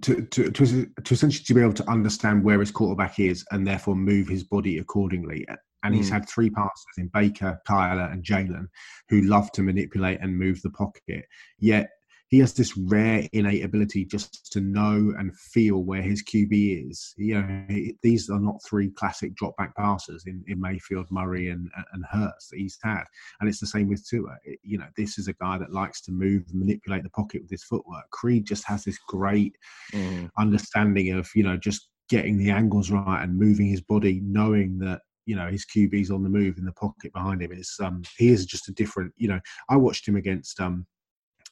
[0.02, 3.64] to to to, to essentially to be able to understand where his quarterback is and
[3.64, 5.46] therefore move his body accordingly.
[5.84, 6.14] And he's Mm.
[6.14, 8.66] had three passes in Baker, Kyler, and Jalen
[9.10, 11.26] who love to manipulate and move the pocket.
[11.60, 11.90] Yet
[12.28, 17.14] he has this rare innate ability just to know and feel where his QB is.
[17.16, 17.66] You know,
[18.02, 22.48] these are not three classic drop back passes in, in Mayfield, Murray, and and Hurts
[22.48, 23.04] that he's had,
[23.40, 24.36] and it's the same with Tua.
[24.62, 27.64] You know, this is a guy that likes to move, manipulate the pocket with his
[27.64, 28.08] footwork.
[28.10, 29.56] Creed just has this great
[29.92, 30.30] Mhm.
[30.38, 35.00] understanding of you know just getting the angles right and moving his body, knowing that
[35.26, 37.52] you know his QB's on the move in the pocket behind him.
[37.52, 39.12] It's um he is just a different.
[39.16, 40.86] You know, I watched him against um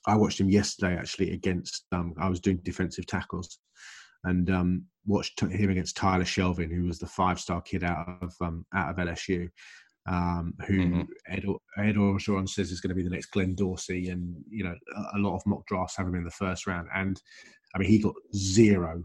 [0.07, 3.59] I watched him yesterday actually against um I was doing defensive tackles
[4.25, 8.35] and um watched him against Tyler Shelvin, who was the five star kid out of
[8.41, 9.49] um out of LSU.
[10.09, 11.07] Um, who Mhm.
[11.29, 11.45] Ed,
[11.79, 15.17] Ed Orgeron says is going to be the next Glenn Dorsey, and you know a,
[15.17, 16.87] a lot of mock drafts have him in the first round.
[16.95, 17.21] And
[17.75, 19.03] I mean, he got zero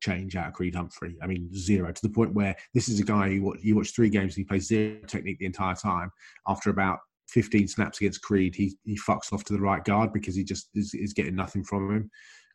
[0.00, 1.16] change out of Creed Humphrey.
[1.20, 3.92] I mean, zero to the point where this is a guy who watch, you watch
[3.92, 6.12] three games, and he plays zero technique the entire time.
[6.46, 10.34] After about 15 snaps against Creed, he he fucks off to the right guard because
[10.34, 12.10] he just is, is getting nothing from him.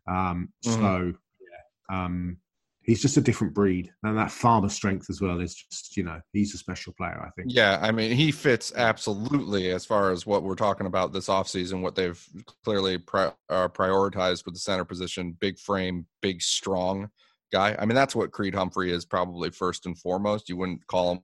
[0.08, 0.74] Um, Mhm.
[0.80, 2.38] So, yeah, um,
[2.82, 6.20] he's just a different breed, and that father strength as well is just you know
[6.34, 7.24] he's a special player.
[7.26, 7.54] I think.
[7.54, 11.82] Yeah, I mean, he fits absolutely as far as what we're talking about this offseason,
[11.82, 12.22] what they've
[12.66, 17.10] clearly pri- uh, prioritized with the center position big frame, big, strong
[17.52, 17.76] guy.
[17.80, 20.50] I mean, that's what Creed Humphrey is probably first and foremost.
[20.50, 21.22] You wouldn't call him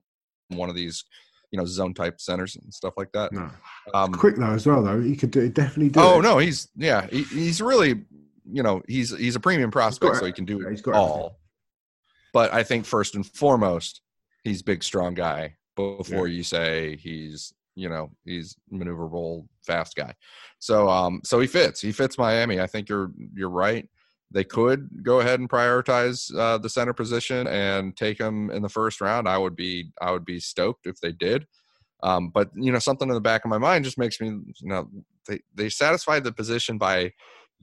[0.58, 1.04] one of these,
[1.50, 3.32] you know, zone type centers and stuff like that.
[3.32, 3.50] No.
[3.94, 5.00] Um, Quick though as well though.
[5.00, 6.00] He could do, definitely do.
[6.00, 6.22] oh, it.
[6.22, 8.02] no, he's, yeah, he, he's really,
[8.50, 10.94] you know, he's he's a premium prospect, so he can do yeah, it he's got
[10.94, 11.38] all.
[12.32, 14.00] But I think first and foremost,
[14.44, 20.14] he's big, strong guy before you say he's, you know, he's maneuverable, fast guy.
[20.58, 21.80] So, um, so he fits.
[21.80, 22.60] He fits Miami.
[22.60, 23.88] I think you're you're right.
[24.32, 28.68] They could go ahead and prioritize uh, the center position and take him in the
[28.68, 29.28] first round.
[29.28, 31.46] I would be I would be stoked if they did.
[32.02, 34.68] Um, but you know, something in the back of my mind just makes me, you
[34.68, 34.88] know,
[35.28, 37.12] they they satisfied the position by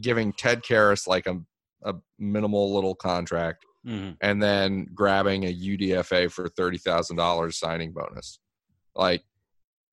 [0.01, 1.37] giving Ted Karras like a
[1.83, 4.17] a minimal little contract Mhm.
[4.19, 8.39] and then grabbing a UDFA for thirty thousand dollars signing bonus.
[8.93, 9.23] Like,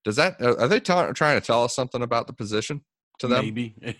[0.03, 2.83] does that are they trying to tell us something about the position
[3.19, 3.45] to them?
[3.45, 3.75] Maybe.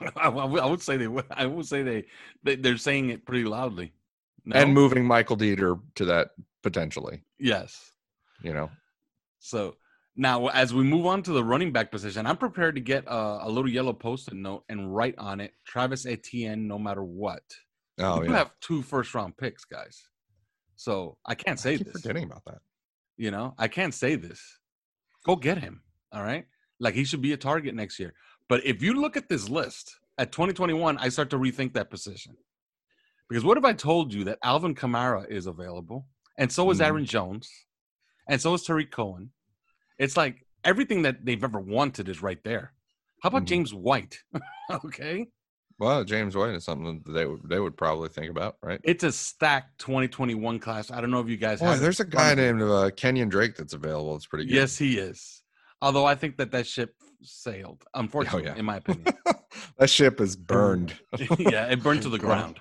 [0.16, 1.08] I, would- I would say they.
[1.30, 2.04] I would say they,
[2.42, 2.56] they.
[2.56, 3.92] They're saying it pretty loudly.
[4.44, 4.60] No?
[4.60, 6.30] And moving Michael Deiter to that
[6.62, 7.90] potentially, Yes.
[8.42, 8.70] you know.
[9.40, 9.76] So
[10.16, 13.40] now, as we move on to the running back position, I'm prepared to get a,
[13.42, 17.42] a little yellow post-it note and write on it Travis Etienne, no matter what.
[17.98, 20.02] Oh you yeah, have two first-round picks, guys.
[20.76, 22.02] So I can't I say keep this.
[22.02, 22.58] forgetting about that.
[23.16, 24.40] You know, I can't say this.
[25.24, 25.82] Go get him.
[26.12, 26.44] All right.
[26.78, 28.12] Like he should be a target next year.
[28.48, 32.36] But if you look at this list at 2021, I start to rethink that position.
[33.28, 36.06] Because what if I told you that Alvin Kamara is available
[36.38, 36.84] and so is Mhm.
[36.84, 37.50] Aaron Jones
[38.28, 39.32] and so is Tarik Cohen?
[39.98, 42.72] It's like everything that they've ever wanted is right there.
[43.22, 43.46] How about Mhm.
[43.46, 44.22] James White?
[44.84, 45.26] okay.
[45.78, 48.80] Well, James White is something that they would they would probably think about, right?
[48.84, 50.90] It's a stacked 2021 class.
[50.90, 53.74] I don't know if you guys have there's a guy named uh, Kenyon Drake that's
[53.74, 54.14] available.
[54.16, 54.54] It's pretty good.
[54.54, 55.42] Yes, he is.
[55.82, 58.58] Although I think that that ship sailed, oh, unfortunately, Oh, yeah.
[58.58, 59.06] in my opinion.
[59.78, 60.94] that ship is burned.
[61.38, 62.60] yeah, it burned to the ground.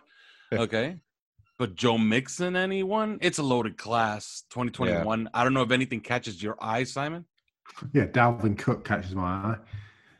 [0.54, 0.98] Okay.
[1.58, 3.18] But Joe Mixon, anyone?
[3.22, 5.30] It's a loaded class, 2021.
[5.34, 7.26] I don't know if anything catches your eye, Simon.
[7.94, 9.56] Yeah, Dalvin Cook catches my eye.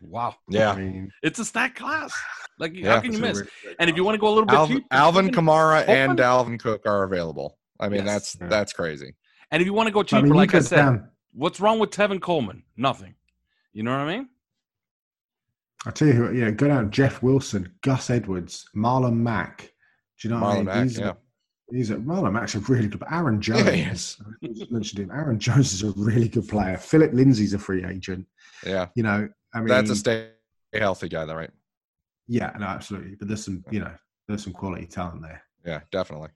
[0.02, 0.30] Wow.
[0.30, 2.14] I Yeah, mean, It's a stacked class.
[2.58, 2.96] Like, Yeah.
[2.96, 3.38] how can you miss?
[3.38, 5.36] really great And if you want to go a little bit Alvin, cheap, Alvin even-
[5.46, 7.58] Kamara and Open- Dalvin Cook are available.
[7.80, 8.34] I mean, Yes.
[8.34, 8.48] that's Yeah.
[8.48, 9.14] that's crazy.
[9.52, 11.80] and if you want to go I cheaper, mean, like I said, down- what's wrong
[11.80, 12.64] with Tevin Coleman?
[12.78, 13.16] Nothing.
[13.76, 14.30] You know what I mean?
[15.86, 19.72] I tell you who, yeah, go down Jeff Wilson, Gus Edwards, Marlon Mack,
[20.20, 20.66] Do you know what I Marlon mean?
[20.66, 21.14] Mack, He's a- yeah.
[21.72, 23.04] He's a Marlon Mack's a really good.
[23.12, 23.66] Aaron Jones.
[23.66, 24.18] Yeah, is.
[24.22, 24.48] Aaron Jones a really good.
[24.48, 24.48] Aaron Jones.
[24.48, 24.54] Yeah, he is.
[24.54, 25.12] I just mentioned him.
[25.12, 26.78] Aaron Jones is a really good player.
[26.78, 28.26] Phillip Lindsay's a free agent.
[28.66, 30.30] Yeah, You know, I mean, that's a stay
[30.74, 31.50] healthy guy, though, right?
[32.28, 33.16] yeah, no, absolutely.
[33.16, 33.92] But there's some, you know,
[34.28, 35.44] there's some quality talent there.
[35.66, 36.30] Yeah, definitely.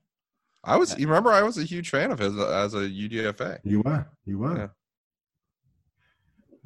[0.64, 0.98] I was.
[0.98, 3.60] You remember, I was a huge fan of his uh, as a UDFA.
[3.64, 4.70] You were, you were.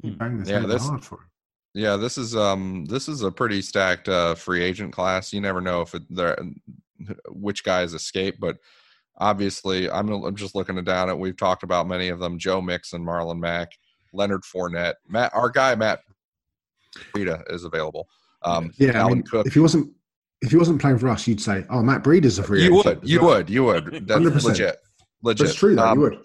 [0.05, 0.11] Yeah.
[0.13, 0.17] Hmm.
[0.17, 1.29] banged this Yeah, this- hard for him.
[1.77, 5.33] Yeah, this is um this is a pretty stacked uh, free agent class.
[5.33, 6.37] You never know if it, there
[7.27, 8.55] which guys escape, but
[9.17, 11.19] obviously I'm I'm just looking down at.
[11.19, 13.73] We've talked about many of them: Joe Mixon, Marlon Mack,
[14.13, 15.33] Leonard Fournette, Matt.
[15.33, 15.99] Our guy Matt
[17.13, 18.07] Breida is available.
[18.43, 19.45] Um, Yeah, I mean, Cook.
[19.47, 19.91] if he wasn't,
[20.41, 22.73] if he wasn't playing for us, you'd say, "Oh, Matt Breida's a free agent.
[22.73, 23.29] You agent." would, you well.
[23.35, 24.07] would, you would.
[24.07, 24.43] That's 100%.
[24.43, 24.77] legit,
[25.23, 25.47] legit.
[25.47, 25.83] That's true, though.
[25.87, 26.19] Um, you would.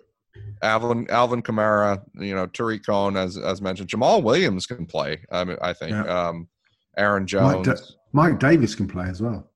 [0.62, 5.24] Alvin Alvin Kamara, you know, Tarik Cohen, as as mentioned, Jamaal Williams can play.
[5.30, 5.92] I mean, I think.
[5.92, 6.02] Yeah.
[6.28, 6.48] Um,
[6.96, 7.76] Aaron Mike, Jones, Da-
[8.12, 9.48] Mike Davis can play as well.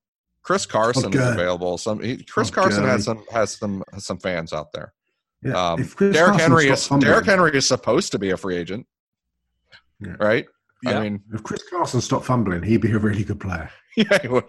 [0.43, 1.77] Chris Carson is available.
[1.79, 4.93] Some he, Chris Oh, Carson has some has some has some fans out there.
[5.43, 5.73] Yeah.
[5.73, 8.37] Um, if Chris Derrick Carson Henry is fumbling- Derrick Henry is supposed to be a
[8.37, 8.87] free agent,
[10.01, 10.17] Yeah.
[10.21, 10.47] right?
[10.83, 10.99] Yeah.
[10.99, 13.71] I mean, If Chris Carson stopped fumbling, he'd be a really good player.
[13.97, 14.45] yeah, he would.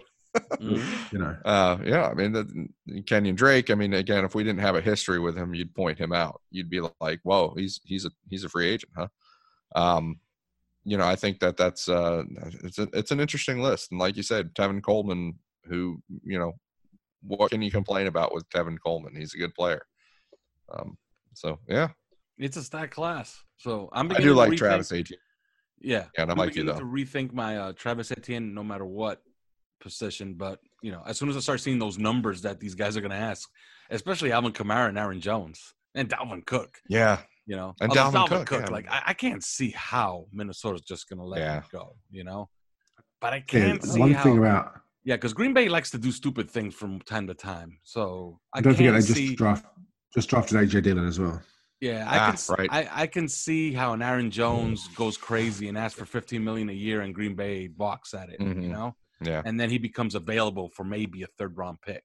[0.60, 0.82] Mhm.
[1.12, 1.36] You know.
[1.44, 2.68] Uh, yeah, I mean, the,
[3.02, 3.70] Kenyan Drake.
[3.70, 6.40] I mean, again, if we didn't have a history with him, you'd point him out.
[6.50, 9.08] You'd be like, "Whoa, he's he's a he's a free agent, huh?"
[9.74, 10.20] Um,
[10.84, 12.24] you know, I think that that's uh,
[12.64, 16.52] it's a, it's an interesting list, and like you said, Tevin Coleman, who you know,
[17.22, 19.14] what can you complain about with Tevin Coleman?
[19.16, 19.82] He's a good player.
[20.72, 20.96] Um,
[21.34, 21.88] so yeah,
[22.38, 23.42] It's a stacked class.
[23.56, 25.18] So I'm I beginning do like rethink- Travis Etienne.
[25.80, 26.78] Yeah, Yeah, and I'm like you though.
[26.78, 29.22] To rethink my uh, Travis Etienne, no matter what
[29.80, 30.34] position.
[30.34, 33.00] But you know, as soon as I start seeing those numbers that these guys are
[33.00, 33.48] going to ask,
[33.90, 38.46] especially Alvin Kamara and Aaron Jones and Dalvin Cook, Yeah, you know, And Although Dalvin
[38.46, 38.68] Cook, yeah.
[38.70, 41.54] like I, I can't see how Minnesota's just going to let Yeah.
[41.56, 41.96] him go.
[42.10, 42.48] You know,
[43.20, 44.22] but I can't see one how.
[44.22, 47.78] thing about yeah, because Green Bay likes to do stupid things from time to time.
[47.84, 49.34] So I don't can't forget they just see.
[49.36, 49.64] draft
[50.14, 51.40] just drafted AJ Dillon as well.
[51.80, 52.68] Yeah, I Ah, can s- right.
[52.72, 56.70] I, I can see how an Aaron Jones goes crazy and asks for 15 million
[56.70, 58.68] a year and Green Bay balks at it, you Mhm.
[58.70, 58.96] know?
[59.22, 62.04] Yeah, And then he becomes available for maybe a third round pick,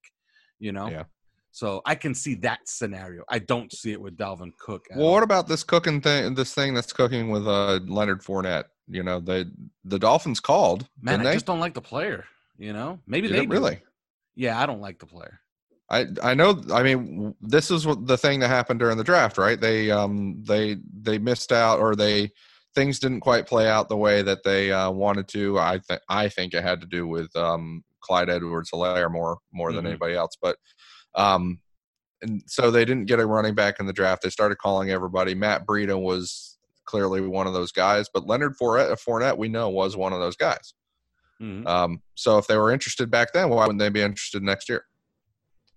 [0.60, 0.90] you know?
[0.90, 1.04] Yeah.
[1.52, 3.24] So I can see that scenario.
[3.30, 4.86] I don't see it with Dalvin Cook.
[4.96, 5.14] Well, all.
[5.14, 6.34] what about this cooking thing?
[6.34, 8.66] This thing that's cooking with uh, Leonard Fournette.
[8.88, 9.52] You know, the
[9.84, 10.88] the Dolphins called.
[11.02, 11.34] Man, I they?
[11.34, 12.26] just don't like the player,
[12.58, 13.00] you know?
[13.06, 13.82] Maybe Did they really.
[14.36, 15.42] Yeah, I don't like the player.
[15.90, 16.62] I I know.
[16.74, 19.60] I mean, this is what the thing that happened during the draft, right?
[19.60, 22.32] They um they they missed out, or they
[22.76, 25.60] things didn't quite play out the way that they uh, wanted to.
[25.60, 29.86] I think I think it had to do with um Clyde Edwards-Helaire more more than
[29.86, 29.90] Mhm.
[29.90, 30.58] anybody else, but
[31.16, 31.60] um.
[32.24, 34.22] And so they didn't get a running back in the draft.
[34.22, 35.34] They started calling everybody.
[35.34, 39.98] Matt Breida was clearly one of those guys, but Leonard Fournette, Fournette we know was
[39.98, 40.76] one of those guys.
[41.42, 41.66] Mhm.
[41.66, 44.86] Um, so if they were interested back then, why wouldn't they be interested next year?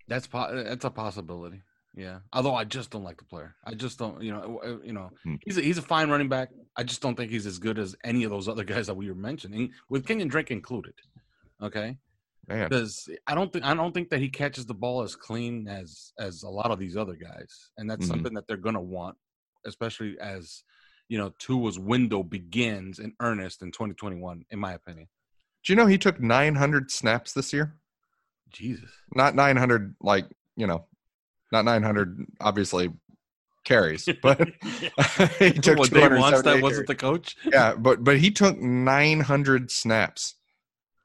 [0.07, 1.63] That's po- that's a possibility.
[1.95, 2.19] Yeah.
[2.33, 3.55] Although I just don't like the player.
[3.63, 5.35] I just don't, you know, uh, you know, Hmm.
[5.45, 6.49] he's a, he's a fine running back.
[6.75, 9.07] I just don't think he's as good as any of those other guys that we
[9.07, 10.93] were mentioning, with Kenyan Drake included.
[11.61, 11.97] Okay.
[12.47, 15.67] Man, Because I don't think I don't think that he catches the ball as clean
[15.67, 18.09] as as a lot of these other guys, and that's Mhm.
[18.09, 19.17] something that they're gonna want,
[19.65, 20.63] especially as
[21.07, 25.07] you know Tua's window begins in earnest in 2021, in my opinion.
[25.63, 27.79] do you know he took 900 snaps this year?
[28.49, 28.91] Jesus.
[29.15, 30.85] Not 900, like you know,
[31.55, 32.25] not 900.
[32.41, 32.91] Obviously,
[33.63, 34.39] carries, but
[35.39, 37.35] he took what Dave wants 278 that wasn't the coach.
[37.45, 40.35] yeah, but but he took 900 snaps.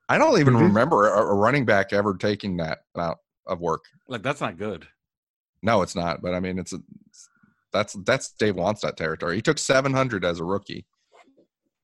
[0.09, 0.63] I don't even Mhm.
[0.63, 3.85] remember a, a running back ever taking that amount of work.
[4.09, 4.87] Like that's not good.
[5.63, 6.21] No, it's not.
[6.23, 6.81] But I mean, it's a,
[7.73, 9.37] that's that's Dave wants that territory.
[9.37, 10.85] He took 700 as a rookie,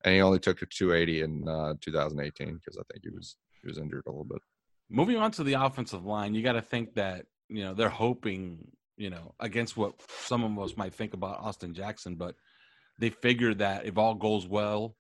[0.05, 3.69] and he only took a 280 in uh, 2018 because I think he was he
[3.69, 4.43] was injured a little bit.
[4.91, 8.67] Moving on to the offensive line, you got to think that you know they're hoping
[8.97, 12.35] you know against what some of us might think about Austin Jackson, but
[12.99, 14.97] they figure that if all goes well,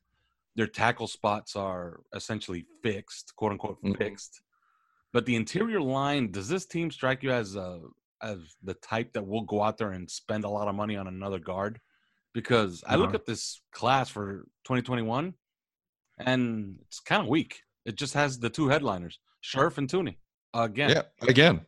[0.54, 3.96] their tackle spots are essentially fixed, quote unquote Mhm.
[3.96, 4.42] fixed.
[5.12, 7.80] But the interior line, does this team strike you as a
[8.22, 11.06] as the type that will go out there and spend a lot of money on
[11.06, 11.80] another guard?
[12.32, 15.34] Because I look at this class for 2021,
[16.18, 17.62] and it's kind of weak.
[17.86, 20.16] It just has the two headliners, Scherff and Thuney.
[20.52, 21.64] Again, Yeah, again,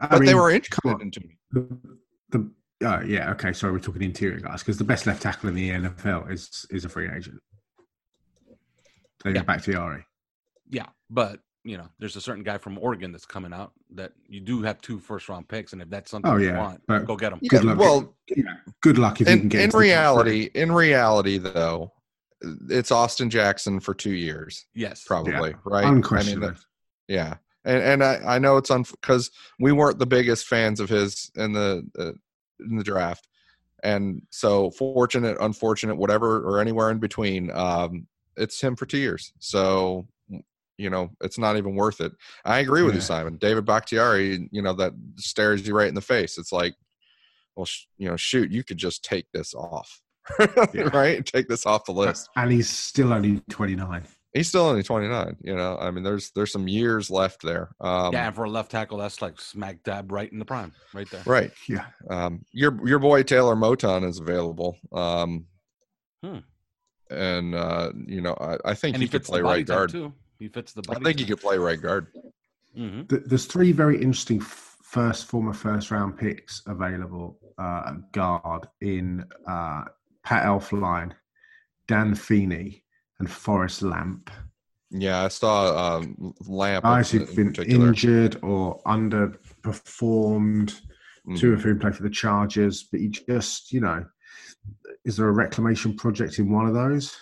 [0.00, 1.00] I but they were come interested on.
[1.02, 1.36] in Thuney.
[1.52, 2.50] The,
[2.80, 3.52] the uh, yeah, okay.
[3.52, 6.84] Sorry, we're talking interior guys because the best left tackle in the NFL is is
[6.84, 7.40] a free agent.
[9.24, 9.42] David Yeah.
[9.42, 10.04] Bakhtiari.
[10.70, 14.40] yeah, but you know, there's a certain guy from Oregon that's coming out that you
[14.40, 17.04] do have two first round picks, and if that's something Oh, you yeah, want, but-
[17.04, 17.40] go get them.
[17.48, 17.78] Good Yeah, luck.
[17.78, 18.44] well, Yeah,
[18.80, 19.86] good luck if you can get in into the top three.
[19.88, 21.92] reality, in reality, though,
[22.70, 25.84] it's Austin Jackson for two years, Yes, probably, right?
[25.84, 26.64] I mean, that-
[27.08, 27.34] yeah,
[27.68, 31.30] and and I, I know it's on because we weren't the biggest fans of his
[31.36, 32.12] in the uh,
[32.60, 33.28] in the draft,
[33.84, 38.06] and so fortunate, unfortunate, whatever or anywhere in between, um,
[38.36, 39.32] it's him for two years.
[39.38, 40.08] So
[40.78, 42.12] you know it's not even worth it.
[42.44, 43.36] I agree with you, Simon.
[43.36, 46.38] David Bakhtiari, you know that stares you right in the face.
[46.38, 46.74] It's like,
[47.54, 50.00] well, sh- you know, shoot, you could just take this off,
[50.92, 51.24] right?
[51.26, 52.30] Take this off the list.
[52.34, 54.04] And he's still only 29.
[54.38, 55.36] He's still only 29.
[55.42, 57.70] You know, I mean, there's there's some years left there.
[57.80, 60.72] Um, yeah, and for a left tackle, that's like smack dab right in the prime,
[60.94, 61.22] right there.
[61.26, 61.50] Right.
[61.68, 61.86] Yeah.
[62.08, 64.76] Um, your your boy Taylor Moton is available.
[64.92, 65.46] Um,
[66.24, 66.38] Hmm.
[67.10, 69.66] And uh, you know, I, I think And he, he could play the body right
[69.66, 69.90] guard.
[69.90, 70.12] too.
[70.38, 71.04] He fits the I body.
[71.04, 72.08] think he could play right guard.
[72.74, 78.66] hmm Th- There's three very interesting f- first former first round picks available uh, guard
[78.80, 79.84] in uh,
[80.24, 81.12] Pat Elflein,
[81.86, 82.84] Dan Feeney,
[83.18, 84.30] and Forrest Lamp.
[84.90, 87.88] Yeah, I saw um, Lamp Guys in, who've in been particular.
[87.88, 90.80] injured or underperformed.
[91.26, 91.38] Mhm.
[91.38, 94.02] Two of whom play for the Chargers, but he just, you know,
[95.04, 97.14] is there a reclamation project in one of those?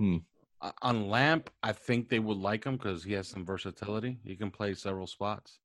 [0.00, 4.18] Uh, On Lamp, I think they would like him because he has some versatility.
[4.24, 5.58] He can play several spots.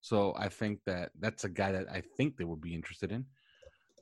[0.00, 3.24] So I think that that's a guy that I think they would be interested in.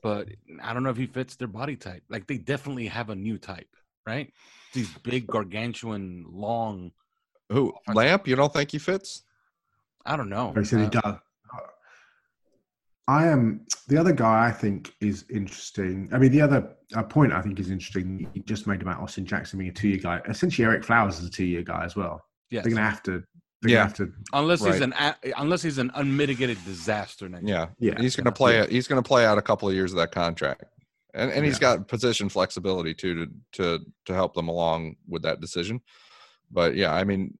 [0.01, 0.29] But
[0.63, 2.01] I don't know if he fits their body type.
[2.09, 3.69] Like they definitely have a new type,
[4.05, 4.31] right?
[4.73, 6.91] These big, gargantuan, long.
[7.49, 8.27] Who Lamp?
[8.27, 9.23] You don't think he fits?
[10.05, 10.53] I don't know.
[10.57, 11.15] He said he Uh, does.
[13.07, 14.47] I am the other guy.
[14.47, 16.07] I think is interesting.
[16.13, 18.29] I mean, the other uh, point I think is interesting.
[18.33, 20.21] You just made about Austin Jackson being a two-year guy.
[20.29, 22.23] Essentially, Ereck Flowers is a two-year guy as well.
[22.51, 22.63] yes.
[22.63, 23.23] They're gonna have to.
[23.61, 23.75] They're Yeah.
[23.77, 24.13] gonna have to.
[24.33, 24.93] unless he's an
[25.37, 27.69] unless he's an unmitigated disaster next year.
[27.79, 28.59] Yeah, Yeah, he's going to play.
[28.59, 28.67] yeah.
[28.67, 30.63] He's going to play out a couple of years of that contract,
[31.13, 31.77] and and he's Yeah.
[31.77, 35.81] got position flexibility too to to to help them along with that decision.
[36.49, 37.37] But yeah, I mean,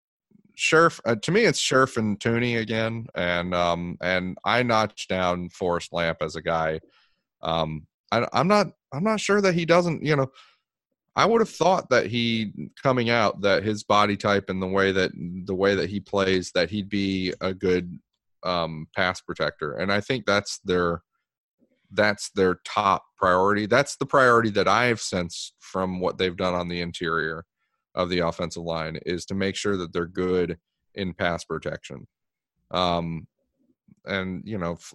[0.57, 5.49] Scherff uh, to me it's Scherff and Thuney again, and um and I notched down
[5.49, 6.79] Forrest Lamp as a guy.
[7.41, 10.03] Um, I, I'm not I'm not sure that he doesn't.
[10.03, 10.31] You know,
[11.15, 12.51] I would have thought that he
[12.81, 15.11] coming out that his body type and the way that
[15.45, 17.97] the way that he plays that he'd be a good
[18.43, 21.01] um, pass protector, and I think that's their
[21.93, 23.65] that's their top priority.
[23.65, 27.45] That's the priority that I've sensed from what they've done on the interior
[27.95, 30.57] of the offensive line is to make sure that they're good
[30.95, 32.07] in pass protection.
[32.71, 33.27] Um,
[34.05, 34.93] and you know, f-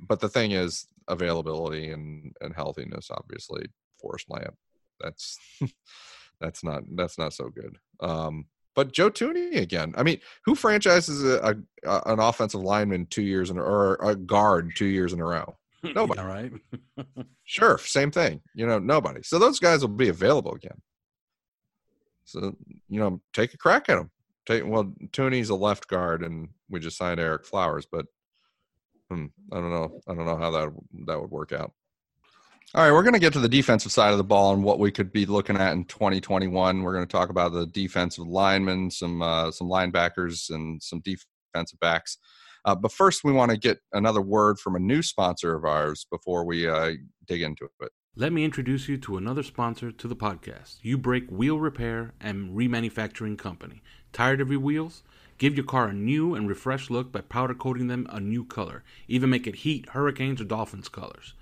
[0.00, 3.10] but the thing is availability and and healthiness.
[3.10, 3.66] Obviously,
[4.00, 4.54] Forrest Lamp.
[5.00, 5.38] That's
[6.40, 7.78] that's not that's not so good.
[8.00, 9.94] Um, but Joe Thuney again.
[9.96, 14.72] I mean, who franchises a, a an offensive lineman two years in or a guard
[14.76, 15.56] two years in a row?
[15.94, 16.20] Nobody.
[16.20, 16.52] All right.
[17.48, 18.40] Sure, same thing.
[18.56, 19.22] You know, nobody.
[19.22, 20.82] So those guys will be available again.
[22.24, 22.56] So
[22.88, 24.10] you know, take a crack at them.
[24.46, 28.06] Take well, Thuney's a left guard, and we just signed Ereck Flowers, but
[29.08, 30.00] hmm, I don't know.
[30.08, 30.72] I don't know how that
[31.06, 31.72] that would work out.
[32.74, 34.80] All right, we're going to get to the defensive side of the ball and what
[34.80, 36.82] we could be looking at in 2021.
[36.82, 41.78] We're going to talk about the defensive linemen, some uh, some linebackers, and some defensive
[41.78, 42.18] backs.
[42.66, 46.04] Uh, but first, we want to get another word from a new sponsor of ours
[46.10, 46.92] before we uh,
[47.26, 47.92] dig into it.
[48.16, 52.56] Let me introduce you to another sponsor to the podcast, You Break Wheel Repair and
[52.56, 53.82] Remanufacturing Company.
[54.12, 55.04] Tired of your wheels?
[55.38, 58.82] Give your car a new and refreshed look by powder coating them a new color.
[59.06, 61.34] Even make it heat, hurricanes, or dolphins colors.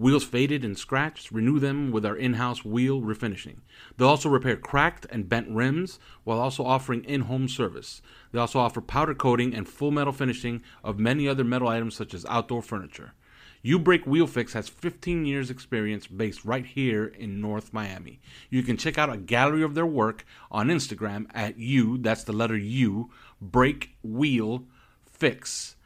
[0.00, 3.58] Wheels faded and scratched, renew them with our in house wheel refinishing.
[3.98, 8.00] They'll also repair cracked and bent rims while also offering in home service.
[8.32, 12.14] They also offer powder coating and full metal finishing of many other metal items such
[12.14, 13.12] as outdoor furniture.
[13.60, 18.20] U Break Wheel Fix has 15 years experience based right here in North Miami.
[18.48, 22.32] You can check out a gallery of their work on Instagram at U, that's the
[22.32, 24.64] letter U, Break Wheel
[25.04, 25.76] Fix.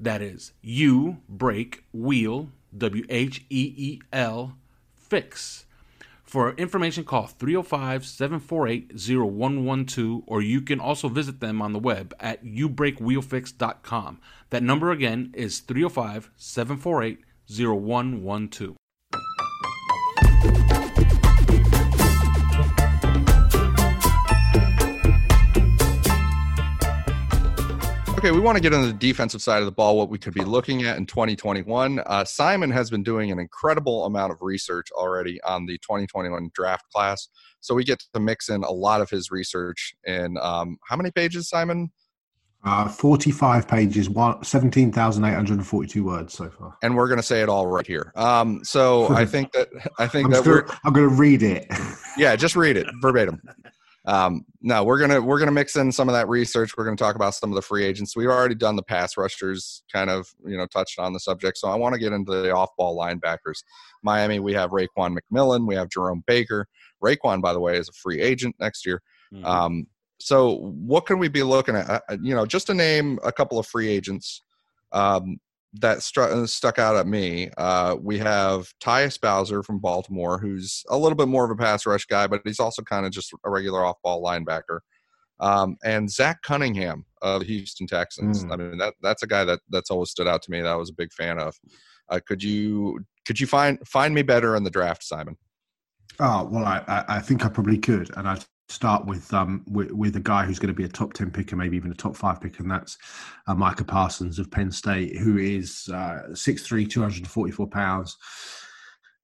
[0.00, 4.56] That is U Break Wheel, W H E E L,
[4.94, 5.66] Fix.
[6.24, 12.14] For information, call 305 748 0112, or you can also visit them on the web
[12.18, 14.20] at ubreakwheelfix.com.
[14.48, 17.18] That number again is 305 748
[17.50, 18.76] 0112.
[28.22, 30.32] Okay, we want to get into the defensive side of the ball, what we could
[30.32, 31.98] be looking at in 2021.
[32.06, 36.88] Uh, Simon has been doing an incredible amount of research already on the 2021 draft
[36.92, 37.26] class.
[37.60, 41.10] So we get to mix in a lot of his research in um, how many
[41.10, 41.90] pages, Simon?
[42.64, 46.76] Uh, 45 pages, one, 17,842 words so far.
[46.80, 48.12] And we're going to say it all right here.
[48.14, 49.66] Um, so I think that
[49.98, 51.66] I think I'm, that just we're I'm gonna read it.
[52.16, 53.42] yeah, just read it verbatim.
[54.04, 56.76] Um, no, we're gonna we're gonna mix in some of that research.
[56.76, 58.16] We're gonna talk about some of the free agents.
[58.16, 61.58] We've already done the pass rushers, kind of you know touched on the subject.
[61.58, 63.62] So I want to get into the off ball linebackers.
[64.02, 66.66] Miami, we have Raekwon McMillan, we have Jerome Baker.
[67.02, 69.02] Raekwon, by the way, is a free agent next year.
[69.32, 69.44] Mhm.
[69.44, 69.86] Um,
[70.18, 71.88] so what can we be looking at?
[72.08, 74.42] Uh, You know, just to name a couple of free agents
[74.92, 75.38] um,
[75.80, 77.50] that stru- stuck out at me.
[77.56, 81.86] Uh, we have Tyus Bowser from Baltimore, who's a little bit more of a pass
[81.86, 84.80] rush guy, but he's also kind of just a regular off-ball linebacker.
[85.40, 88.44] Um, and Zach Cunningham of the Houston Texans.
[88.44, 88.52] Mm.
[88.52, 90.60] I mean, that that's a guy that that's always stood out to me.
[90.60, 91.58] That I was a big fan of.
[92.08, 95.36] Uh, could you could you find find me better in the draft, Simon?
[96.20, 99.92] Oh well, I, I, I think I probably could, and I'd start with um with,
[99.92, 101.94] with a guy who's going to be a top ten pick and maybe even a
[101.94, 102.98] top five pick, and that's
[103.46, 108.16] uh, Micah Parsons of Penn State, who is uh, 6'3", 244 pounds.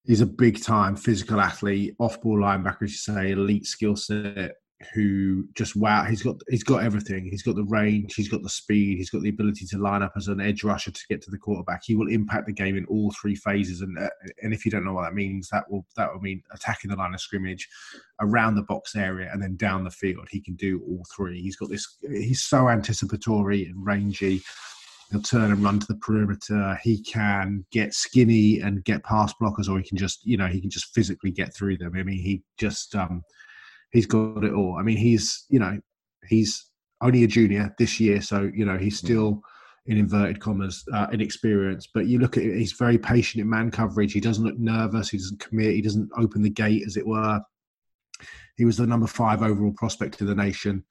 [0.04, 4.52] He's a big time physical athlete, off ball linebacker, as you say, elite skill set.
[4.94, 7.24] Who just wow, he's got he's got everything.
[7.24, 10.12] He's got the range, he's got the speed, he's got the ability to line up
[10.16, 11.82] as an edge rusher to get to the quarterback.
[11.84, 14.08] He will impact the game in all three phases, and uh,
[14.40, 16.96] and if you don't know what that means, that will that will mean attacking the
[16.96, 17.68] line of scrimmage,
[18.20, 20.28] around the box area, and then down the field.
[20.30, 21.42] He can do all three.
[21.42, 21.98] He's got this.
[22.02, 24.42] He's so anticipatory and rangy.
[25.10, 26.78] He'll turn and run to the perimeter.
[26.82, 30.60] He can get skinny and get past blockers, or he can just, you know, he
[30.60, 31.94] can just physically get through them.
[31.96, 33.22] I mean, he just, um,
[33.92, 34.76] he's got it all.
[34.78, 35.78] I mean, he's, you know,
[36.28, 36.70] he's
[37.00, 39.42] only a junior this year, so you know he's still
[39.86, 41.90] in inverted commas uh, inexperienced.
[41.94, 44.12] But you look at it, he's very patient in man coverage.
[44.12, 45.08] He doesn't look nervous.
[45.08, 45.74] He doesn't commit.
[45.74, 47.40] He doesn't open the gate, as it were.
[48.56, 50.84] He was the number five overall prospect of the nation.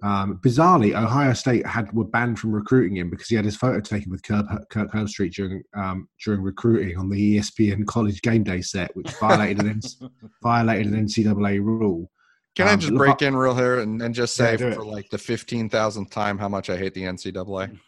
[0.00, 3.80] Um, bizarrely, Ohio State had were banned from recruiting him because he had his photo
[3.80, 8.62] taken with Kirk, Kirk Herbstreit during um, during recruiting on the ESPN College Game Day
[8.62, 9.80] set, which violated an
[10.42, 12.10] violated an NCAA rule.
[12.54, 14.74] Can I Um, just break in real here and, and just Yeah, say it.
[14.74, 17.78] for like the fifteen thousandth time how much I hate the NCAA?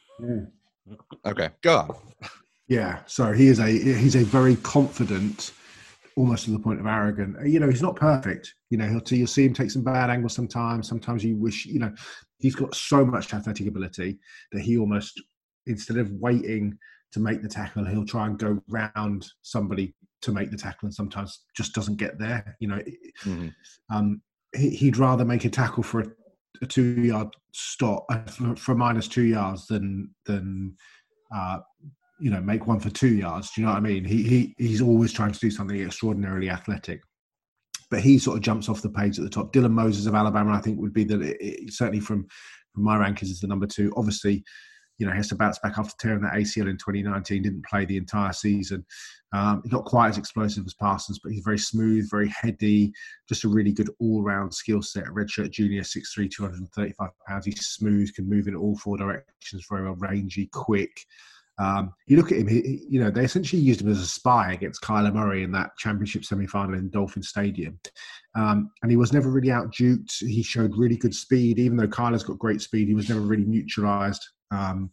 [1.26, 1.96] Okay, go on.
[2.68, 5.52] Yeah, so he is a he's a very confident,
[6.16, 7.36] almost to the point of arrogant.
[7.46, 8.54] You know, he's not perfect.
[8.70, 10.88] You know, he'll you'll see him take some bad angles sometimes.
[10.88, 11.92] Sometimes you wish, you know,
[12.38, 14.20] he's got so much athletic ability
[14.52, 15.20] that he almost
[15.66, 16.78] instead of waiting
[17.12, 19.92] to make the tackle, he'll try and go round somebody
[20.22, 22.56] to make the tackle, and sometimes just doesn't get there.
[22.60, 22.80] You know,
[23.24, 23.52] Mhm.
[23.90, 24.22] um,
[24.54, 26.06] he'd rather make a tackle for a,
[26.62, 30.74] a two-yard stop uh, for, for minus two yards than than
[31.34, 31.58] uh,
[32.20, 33.50] you know make one for two yards.
[33.50, 34.04] Do you know what I mean?
[34.04, 37.00] He he he's always trying to do something extraordinarily athletic.
[37.90, 39.52] But he sort of jumps off the page at the top.
[39.52, 42.26] Dylan Moses of Alabama, I think, would be the it- certainly from
[42.72, 43.92] from my rankings is the number two.
[43.96, 44.44] Obviously,
[45.00, 47.42] you know, has to bounce back after tearing that ACL in 2019.
[47.42, 48.84] Didn't play the entire season.
[49.32, 52.92] Um, he's not quite as explosive as Parsons, but he's very smooth, very heady,
[53.26, 55.06] just a really good all-round skill set.
[55.06, 57.46] Redshirt junior, 6'3", 235 pounds.
[57.46, 60.92] He's smooth, can move in all four directions, very well rangy, quick.
[61.58, 64.52] Um, you look at him, he, you know, they essentially used him as a spy
[64.52, 67.78] against Kyler Murray in that championship semi-final in Dolphin Stadium.
[68.34, 70.26] Um, and he was never really out duked.
[70.26, 72.88] He showed really good speed, even though Kyler's got great speed.
[72.88, 74.26] He was never really neutralized.
[74.50, 74.90] Um,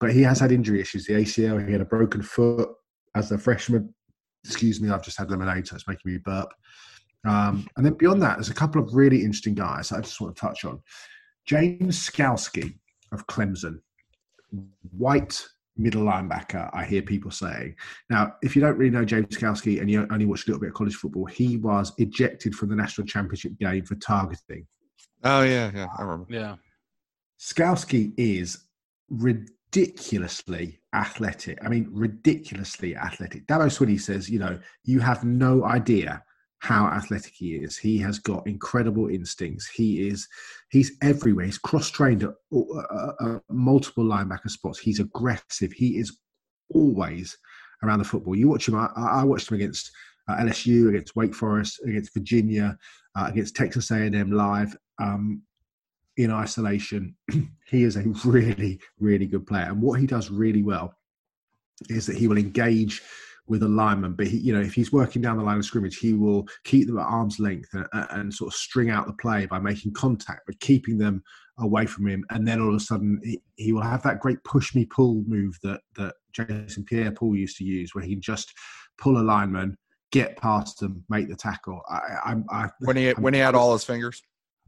[0.00, 1.06] but he has had injury issues.
[1.06, 2.68] The ACL, he had a broken foot
[3.14, 3.94] as a freshman.
[4.44, 6.52] Excuse me, I've just had lemonade, so it's making me burp.
[7.24, 10.20] Um, and then beyond that, there's a couple of really interesting guys that I just
[10.20, 10.80] want to touch on.
[11.46, 12.74] James Skalski
[13.12, 13.78] of Clemson,
[14.96, 15.44] white
[15.76, 17.76] middle linebacker, I hear people saying.
[18.10, 20.68] Now, if you don't really know James Skalski and you only watch a little bit
[20.68, 24.66] of college football, he was ejected from the national championship game for targeting.
[25.24, 26.26] Oh yeah, yeah, I remember.
[26.28, 26.56] Yeah.
[27.40, 28.64] Skalski is
[29.12, 31.58] ridiculously athletic.
[31.64, 33.46] I mean, ridiculously athletic.
[33.46, 36.22] Dabo Swinney says, you know, you have no idea
[36.58, 37.76] how athletic he is.
[37.76, 39.68] He has got incredible instincts.
[39.68, 40.28] He is,
[40.70, 41.46] he's everywhere.
[41.46, 44.78] He's cross-trained at, uh, uh, multiple linebacker spots.
[44.78, 45.72] He's aggressive.
[45.72, 46.18] He is
[46.72, 47.36] always
[47.82, 48.36] around the football.
[48.36, 48.76] You watch him.
[48.76, 49.90] I, I watched him against
[50.28, 52.78] uh, LSU, against Wake Forest, against Virginia,
[53.16, 54.76] uh, against Texas A&M live.
[55.00, 55.42] Um,
[56.16, 57.14] in isolation,
[57.66, 59.64] he is a really, really good player.
[59.66, 60.94] And what he does really well
[61.88, 63.02] is that he will engage
[63.48, 65.98] with a lineman, but he, you know, if he's working down the line of scrimmage,
[65.98, 69.46] he will keep them at arm's length and, and sort of string out the play
[69.46, 71.22] by making contact, but keeping them
[71.58, 72.24] away from him.
[72.30, 75.24] And then all of a sudden, he, he will have that great push me pull
[75.26, 78.52] move that that Jason Pierre-Paul used to use, where he can just
[78.96, 79.76] pull a lineman,
[80.12, 81.82] get past them, make the tackle.
[81.90, 84.22] I, I, I When he I'm- when he had all his fingers.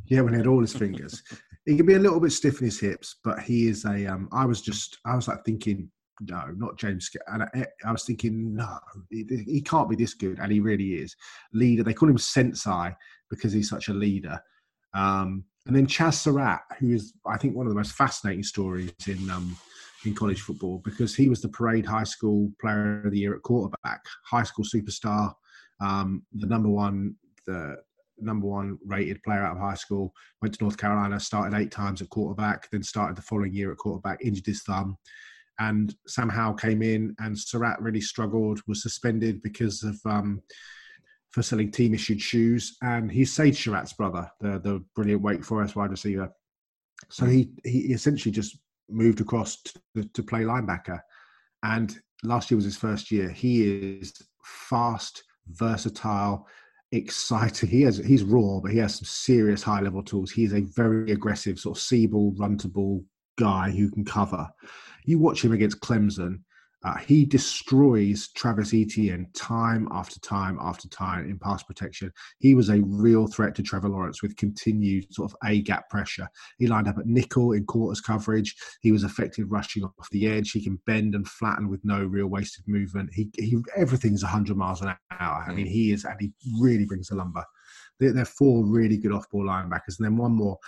[0.06, 1.22] Yeah, when he had all his fingers.
[1.66, 4.06] he can be a little bit stiff in his hips, but he is a.
[4.06, 5.90] Um, I was just, I was like thinking,
[6.20, 7.10] no, not James.
[7.28, 8.78] And I, I was thinking, no,
[9.10, 11.16] he, he can't be this good, and he really is.
[11.52, 11.82] Leader.
[11.82, 12.94] They call him Sensei
[13.30, 14.40] because he's such a leader.
[14.94, 18.92] Um, and then Chaz Surratt, who is, I think, one of the most fascinating stories
[19.06, 19.56] in um,
[20.04, 23.42] in college football because he was the Parade High School Player of the Year at
[23.42, 25.32] quarterback, high school superstar,
[25.80, 27.14] um, the number one,
[27.46, 27.76] the
[28.18, 30.12] number one rated player out of high school.
[30.42, 33.78] Went to North Carolina, started eight times at quarterback, then started the following year at
[33.78, 34.96] quarterback, injured his thumb,
[35.58, 39.98] and Howell came in, and Surratt really struggled, was suspended because of.
[40.04, 40.42] Um,
[41.34, 45.74] for selling team issued shoes, and he's Sage Surratt's brother, the the brilliant Wake Forest
[45.74, 46.30] wide receiver.
[47.10, 48.56] So he he essentially just
[48.88, 49.60] moved across
[49.96, 51.00] to, to play linebacker,
[51.64, 53.30] and last year was his first year.
[53.30, 54.12] He is
[54.44, 56.46] fast, versatile,
[56.94, 57.68] exciting.
[57.68, 60.30] He has he's raw, but he has some serious high level tools.
[60.30, 63.04] He's a very aggressive sort of see ball, run to ball
[63.36, 64.48] guy who can cover.
[65.04, 66.40] You watch him against Clemson,
[66.84, 72.12] uh, he destroys Travis Etienne time after time after time in pass protection.
[72.38, 76.28] He was a real threat to Trevor Lawrence with continued sort of A gap pressure.
[76.58, 78.54] He lined up at nickel in quarters coverage.
[78.82, 80.50] He was effective rushing off the edge.
[80.50, 83.10] He can bend and flatten with no real wasted movement.
[83.14, 85.44] He, he everything's 100 miles an hour.
[85.48, 87.44] I mean, he is, and he really brings the lumber.
[87.98, 89.98] They're, they're four really good off ball linebackers.
[89.98, 90.58] And then one more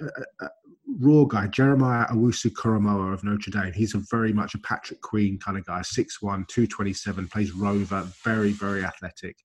[0.00, 0.48] a,
[0.88, 3.72] raw guy, Jeremiah Owusu Koramoah of Notre Dame.
[3.72, 8.52] He's a very much a Patrick Queen kind of guy, 6'1, 227, plays rover, very,
[8.52, 9.36] very athletic,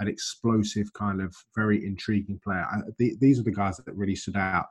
[0.00, 2.66] an explosive kind of very intriguing player.
[2.70, 4.66] I, the, these are the guys that really stood out.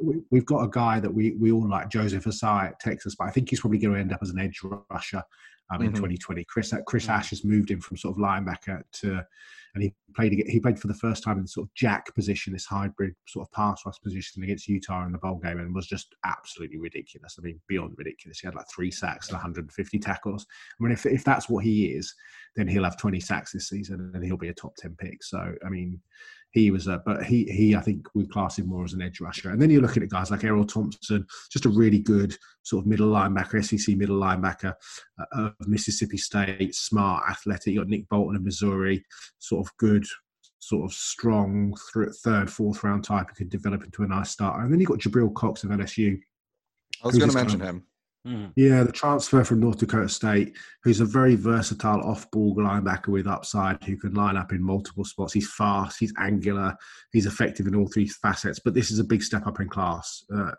[0.00, 3.28] We, have got a guy that we, we all like, Joseph Ossai at Texas, but
[3.28, 4.60] I think he's probably going to end up as an edge
[4.90, 5.22] rusher
[5.72, 5.88] um, mm-hmm.
[5.88, 6.44] in 2020.
[6.44, 7.12] Chris Chris mm-hmm.
[7.12, 9.22] Ash has moved him from sort of linebacker to
[9.74, 12.66] and he played he played for the first time in sort of jack position, this
[12.66, 16.14] hybrid sort of pass rush position against Utah in the bowl game, and was just
[16.24, 17.36] absolutely ridiculous.
[17.38, 18.40] I mean, beyond ridiculous.
[18.40, 20.46] He had like three sacks and 150 tackles.
[20.78, 22.14] I mean, if if that's what he is,
[22.54, 25.22] then he'll have 20 sacks this season, and he'll be a top 10 pick.
[25.22, 25.98] So, I mean,
[26.52, 29.20] he was a, but he, he, I think we class him more as an edge
[29.20, 29.50] rusher.
[29.50, 32.86] And then you're looking at guys like Erroll Thompson, just a really good sort of
[32.86, 34.74] middle linebacker, SEC middle linebacker
[35.18, 37.72] uh, of Mississippi State, smart, athletic.
[37.72, 39.02] You got Nick Bolton of Missouri,
[39.38, 40.04] sort of good,
[40.58, 44.62] sort of strong th- third, fourth round type who could develop into a nice starter.
[44.62, 46.18] And then you got Jabril Cox of LSU.
[47.02, 47.86] I was going to mention kind of, him.
[48.26, 48.52] Mm.
[48.54, 53.82] Yeah, the transfer from North Dakota State, who's a very versatile off-ball linebacker with upside,
[53.82, 55.32] who can line up in multiple spots.
[55.32, 56.76] He's fast, he's angular,
[57.12, 58.60] he's effective in all three facets.
[58.60, 60.52] But this is a big step up in class uh,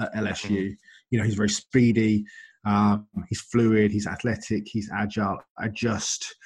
[0.00, 0.50] at LSU.
[0.50, 0.76] Mm.
[1.10, 2.24] You know, he's very speedy,
[2.64, 5.38] um, he's fluid, he's athletic, he's agile.
[5.58, 6.36] I just,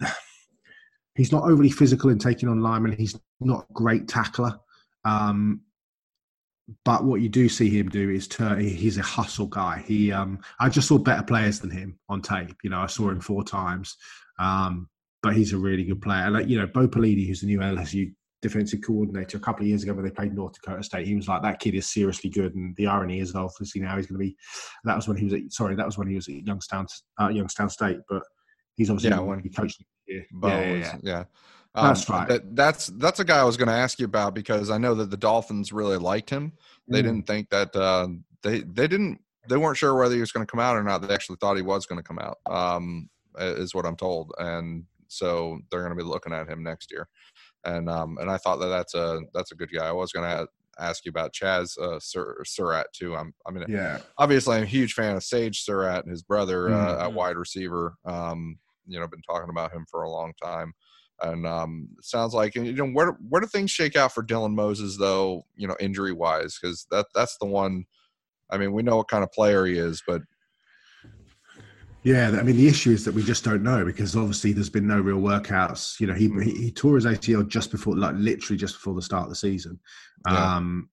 [1.14, 2.92] he's not overly physical in taking on linemen.
[2.92, 4.58] He's not a great tackler.
[5.06, 5.62] Um,
[6.84, 8.60] but what you do see him do is turn.
[8.60, 9.82] He's a hustle guy.
[9.86, 12.56] He, um, I just saw better players than him on tape.
[12.62, 13.96] You know, I saw him four times,
[14.38, 14.88] um,
[15.22, 16.30] but he's a really good player.
[16.30, 18.12] Like you know, Bo Pelini, who's the new LSU
[18.42, 21.28] defensive coordinator, a couple of years ago when they played North Dakota State, he was
[21.28, 24.26] like, "That kid is seriously good." And the irony is, obviously, now he's going to
[24.26, 24.36] be.
[24.84, 25.52] That was when he was at.
[25.52, 26.86] Sorry, that was when he was at Youngstown,
[27.20, 28.22] uh, Youngstown State, but
[28.76, 29.82] he's obviously yeah, when he coached.
[30.06, 30.96] Yeah, yeah, yeah.
[31.02, 31.24] yeah.
[31.74, 32.28] Um, that's right.
[32.28, 34.94] That, that's that's a guy I was going to ask you about because I know
[34.94, 36.52] that the Dolphins really liked him.
[36.88, 37.04] They mm.
[37.04, 38.08] didn't think that uh,
[38.42, 41.02] they they didn't they weren't sure whether he was going to come out or not.
[41.02, 42.38] They actually thought he was going to come out.
[42.50, 43.08] Um,
[43.38, 47.08] is what I'm told, and so they're going to be looking at him next year.
[47.64, 49.86] And um, and I thought that that's a that's a good guy.
[49.86, 50.48] I was going to
[50.78, 53.14] ask you about Chaz uh, Sur- Surratt too.
[53.16, 53.98] I'm I mean yeah.
[54.18, 56.74] Obviously, I'm a huge fan of Sage Surratt and his brother mm.
[56.74, 57.94] uh, at wide receiver.
[58.04, 60.72] Um, you know, been talking about him for a long time.
[61.22, 64.54] And um, it sounds like you know where where do things shake out for Dylan
[64.54, 65.44] Moses though?
[65.56, 67.84] You know, injury wise, because that that's the one.
[68.50, 70.22] I mean, we know what kind of player he is, but
[72.02, 74.86] yeah, I mean the issue is that we just don't know because obviously there's been
[74.86, 76.00] no real workouts.
[76.00, 76.42] You know, he mm.
[76.42, 79.36] he, he tore his ACL just before, like literally just before the start of the
[79.36, 79.78] season.
[80.26, 80.56] Yeah.
[80.56, 80.88] Um,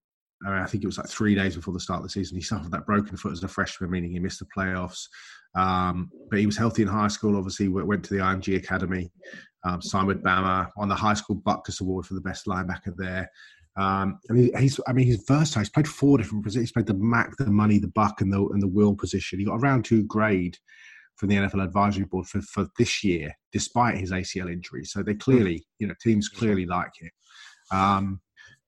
[0.45, 2.38] I, mean, I think it was like three days before the start of the season.
[2.38, 5.07] He suffered that broken foot as a freshman, meaning he missed the playoffs.
[5.55, 7.37] Um, but he was healthy in high school.
[7.37, 9.11] Obviously, went to the IMG Academy,
[9.63, 13.29] um, signed with Bama, won the high school Butkus Award for the best linebacker there.
[13.77, 15.61] Um, and he, he's, I mean, he's versatile.
[15.61, 16.69] He's played four different positions.
[16.69, 19.39] He's played the Mac, the money, the buck, and the and the will position.
[19.39, 20.57] He got a round two grade
[21.15, 24.85] from the NFL advisory board for, for this year, despite his ACL injury.
[24.85, 27.09] So they clearly, you know, teams clearly like him.
[27.71, 28.21] Um,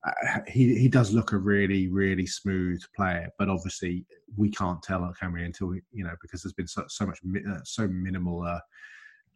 [0.06, 4.06] uh, he he does look a really really smooth player, but obviously
[4.38, 5.44] we can't tell, can we?
[5.44, 7.20] Until we, you know, because there's been so, so much
[7.50, 8.60] uh, so minimal, uh,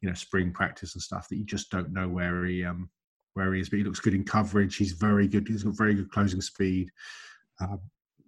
[0.01, 2.89] you know, spring practice and stuff that you just don't know where he um
[3.33, 3.69] where he is.
[3.69, 4.77] But he looks good in coverage.
[4.77, 5.47] He's very good.
[5.47, 6.89] He's got very good closing speed.
[7.59, 7.81] Um,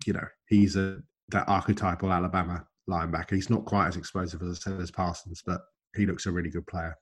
[0.06, 3.32] you know, he's a that archetypal Alabama linebacker.
[3.32, 5.62] He's not quite as explosive as I said as Parsons, but
[5.96, 6.96] he looks a really good player.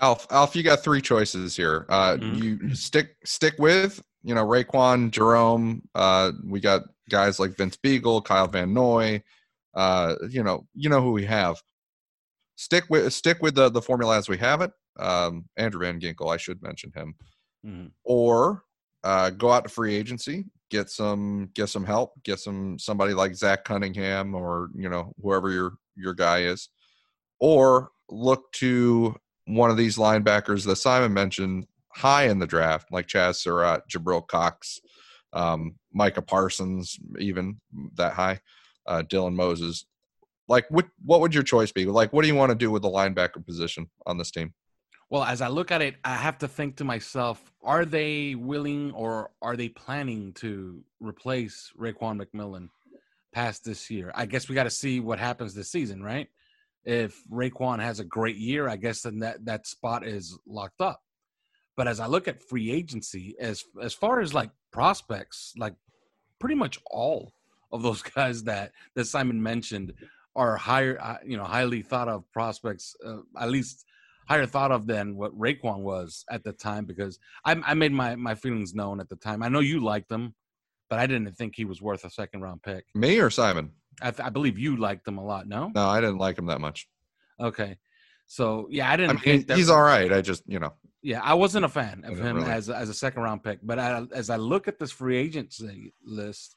[0.00, 1.86] Alf, Alf, you got three choices here.
[1.88, 2.42] Uh, mm-hmm.
[2.42, 5.82] You stick stick with you know, Raekwon, Jerome.
[5.94, 9.22] Uh, we got guys like Vince Biegel, Kyle Van Noy.
[9.72, 11.62] Uh, you know, you know who we have.
[12.56, 14.72] Stick with stick with the the formula as we have it.
[14.98, 17.14] Um, Andrew Van Ginkel, I should mention him.
[17.64, 17.92] Mhm.
[18.02, 18.64] Or
[19.04, 23.36] uh, go out to free agency, get some get some help, get some somebody like
[23.36, 26.68] Zach Cunningham or you know whoever your your guy is,
[27.38, 29.14] or look to
[29.46, 34.26] one of these linebackers that Simon mentioned high in the draft, like Chaz Surratt, Jabril
[34.26, 34.80] Cox,
[35.32, 37.58] um, Micah Parsons, even
[37.94, 38.40] that high,
[38.86, 39.86] uh, Dylan Moses.
[40.48, 41.86] Like, what what would your choice be?
[41.86, 44.52] Like, what do you want to do with the linebacker position on this team?
[45.08, 48.92] Well, as I look at it, I have to think to myself: Are they willing,
[48.92, 52.68] or are they planning to replace Raekwon McMillan
[53.32, 54.12] past this year?
[54.14, 56.28] I guess we got to see what happens this season, right?
[56.86, 61.00] If Raekwon has a great year, I guess then that that spot is locked up.
[61.76, 65.74] But as I look at free agency, as as far as like prospects, like
[66.38, 67.32] pretty much all
[67.72, 69.94] of those guys that that Simon mentioned
[70.36, 73.84] are higher, uh, you know, highly thought of prospects, uh, at least
[74.28, 76.84] higher thought of than what Raekwon was at the time.
[76.84, 79.42] Because I, I made my my feelings known at the time.
[79.42, 80.36] I know you liked him,
[80.88, 82.84] but I didn't think he was worth a second round pick.
[82.94, 83.72] Me or Simon?
[84.02, 85.46] I, th- I believe you liked them a lot.
[85.48, 86.88] No, No, I didn't like him that much.
[87.40, 87.78] okay.
[88.28, 90.12] So yeah, I I didn't mean, think he's all right.
[90.12, 92.50] I just, you know, Yeah, I wasn't a fan of him really.
[92.50, 95.94] as as a second round pick, but I, as I look at this free agency
[96.04, 96.56] list,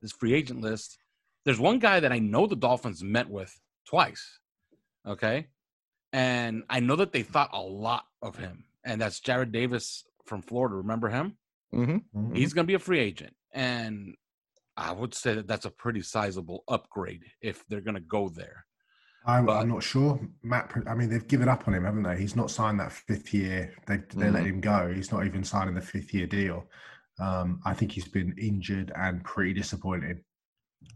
[0.00, 0.96] this free agent list,
[1.44, 3.52] there's one guy that I know the Dolphins met with
[3.86, 4.38] twice.
[5.06, 5.48] Okay,
[6.12, 10.40] and I know that they thought a lot of him, and that's Jarrad Davis from
[10.42, 10.76] Florida.
[10.76, 11.36] Remember him?
[11.70, 11.98] hmm
[12.34, 14.14] He's going to be a free agent, and
[14.80, 18.64] I would say that that's a pretty sizable upgrade if they're going to go there.
[19.26, 20.18] I'm, But- I'm not sure.
[20.42, 22.16] Matt, I mean, they've given up on him, haven't they?
[22.18, 23.74] He's not signed that fifth year.
[23.86, 24.46] They they let Mhm.
[24.46, 24.90] him go.
[24.94, 26.64] He's not even signing the fifth year deal.
[27.18, 30.24] Um, I think he's been injured and pretty disappointing.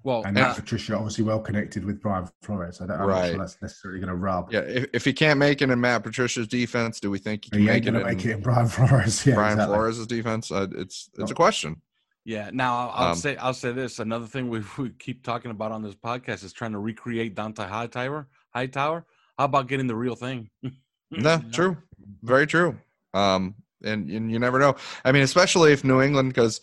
[0.02, 2.80] Well, And uh, Matt Patricia obviously well connected with Brian Flores.
[2.80, 4.50] I don't, I'm not sure that's necessarily going to rub.
[4.50, 4.60] yeah.
[4.60, 7.60] If, if he can't make it in Matt Patricia's defense, do we think he can
[7.60, 9.26] he make it in make it in Brian Flores.
[9.26, 9.74] Yeah, Brian exactly.
[9.76, 10.50] Flores' defense?
[10.50, 11.82] Uh, it's it's a question.
[12.24, 12.50] Yeah.
[12.52, 13.98] Now I'll, I'll Um, say I'll say this.
[13.98, 17.68] Another thing we, we keep talking about on this podcast is trying to recreate Dont'a
[17.68, 18.28] Hightower.
[18.54, 19.04] Hightower.
[19.38, 20.50] How about getting the real thing?
[21.10, 21.76] No, true,
[22.24, 22.76] very true.
[23.12, 23.54] Um,
[23.84, 24.74] and, and you never know.
[25.04, 26.60] I mean, especially if New England, because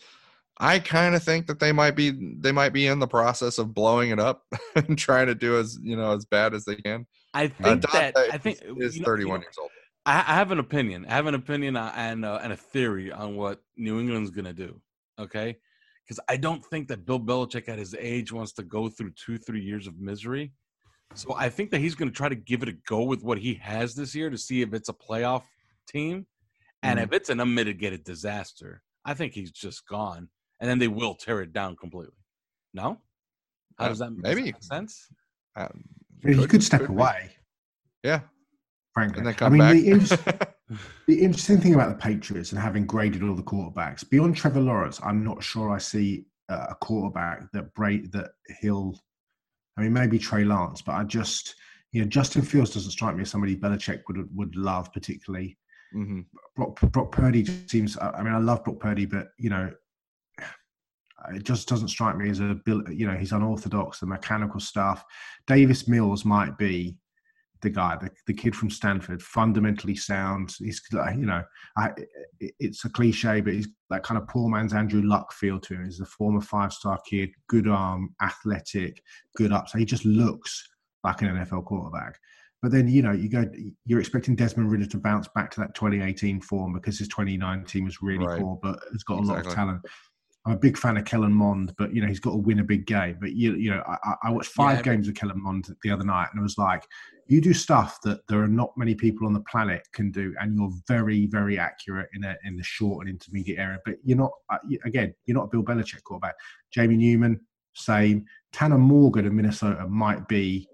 [0.59, 3.73] I kind of think that they might be they might be in the process of
[3.73, 4.43] blowing it up
[4.75, 7.05] and trying to do as you know as bad as they can.
[7.33, 9.69] I Uh, think that I think is you know- 31 you know, years old.
[10.05, 11.05] I, I have an opinion.
[11.07, 14.51] I have an opinion uh, and uh, and a theory on what New England's gonna
[14.53, 14.81] do.
[15.19, 15.57] Okay,
[16.05, 19.37] because I don't think that Bill Belichick at his age wants to go through two
[19.37, 20.53] three years of misery.
[21.13, 23.53] So I think that he's gonna try to give it a go with what he
[23.55, 25.43] has this year to see if it's a playoff
[25.87, 26.25] team,
[26.83, 27.03] and Mm-hmm.
[27.05, 31.41] if it's an unmitigated disaster, I think he's just gone, and then they will tear
[31.41, 32.15] it down completely.
[32.73, 33.01] No,
[33.77, 34.41] how Uh, does that does maybe.
[34.43, 35.07] that make sense?
[35.55, 35.83] Um,
[36.25, 36.85] I he could step be.
[36.87, 37.31] away,
[38.03, 38.21] Yeah,
[38.93, 39.17] frankly.
[39.19, 39.73] and then I come mean, back.
[39.75, 40.50] the, inter-
[41.07, 44.99] the interesting thing about the Patriots and having graded all the quarterbacks beyond Trevor Lawrence,
[45.03, 48.99] I'm not sure I see a quarterback that break that he'll.
[49.77, 51.55] I mean, maybe Trey Lance, but I just
[51.91, 55.57] you know Justin Fields doesn't strike me as somebody Belichick would would love particularly.
[55.95, 56.25] Mhm.
[56.55, 57.97] Brock, Brock Purdy seems.
[57.97, 59.71] I I mean, I love Brock Purdy, but you know,
[61.33, 62.83] it just doesn't strike me as a bill.
[62.89, 63.99] You know, he's unorthodox.
[63.99, 65.03] The mechanical stuff.
[65.47, 66.97] Davis Mills might be
[67.61, 70.53] the guy, the, the kid from Stanford, fundamentally sound.
[70.57, 71.43] He's like, you know,
[71.77, 71.91] I,
[72.39, 75.85] it's a cliche, but he's that kind of poor man's Andrew Luck feel to him.
[75.85, 79.01] He's a former five star kid, good arm, athletic,
[79.35, 79.69] good up.
[79.69, 80.67] So he just looks
[81.03, 82.17] like an NFL quarterback.
[82.61, 83.45] But then, you know, you go,
[83.85, 88.01] you're expecting Desmond Ridder to bounce back to that 2018 form because his 2019 was
[88.03, 88.39] really Right.
[88.39, 89.81] poor, but has got a lot of talent.
[90.45, 92.63] I'm a big fan of Kellen Mond, but you know he's got to win a
[92.63, 93.17] big game.
[93.21, 94.93] But you, you know, I, I- I watched five Yeah.
[94.93, 96.83] games of Kellen Mond the other night, and it was like,
[97.31, 100.53] you do stuff that there are not many people on the planet can do, and
[100.53, 103.79] you're very, very accurate in a, in the short and intermediate area.
[103.85, 106.35] But you're not, uh, again, you're not a Bill Belichick quarterback.
[106.73, 107.39] Jamie Newman,
[107.73, 108.25] same.
[108.51, 110.67] Tanner Morgan of Minnesota might be,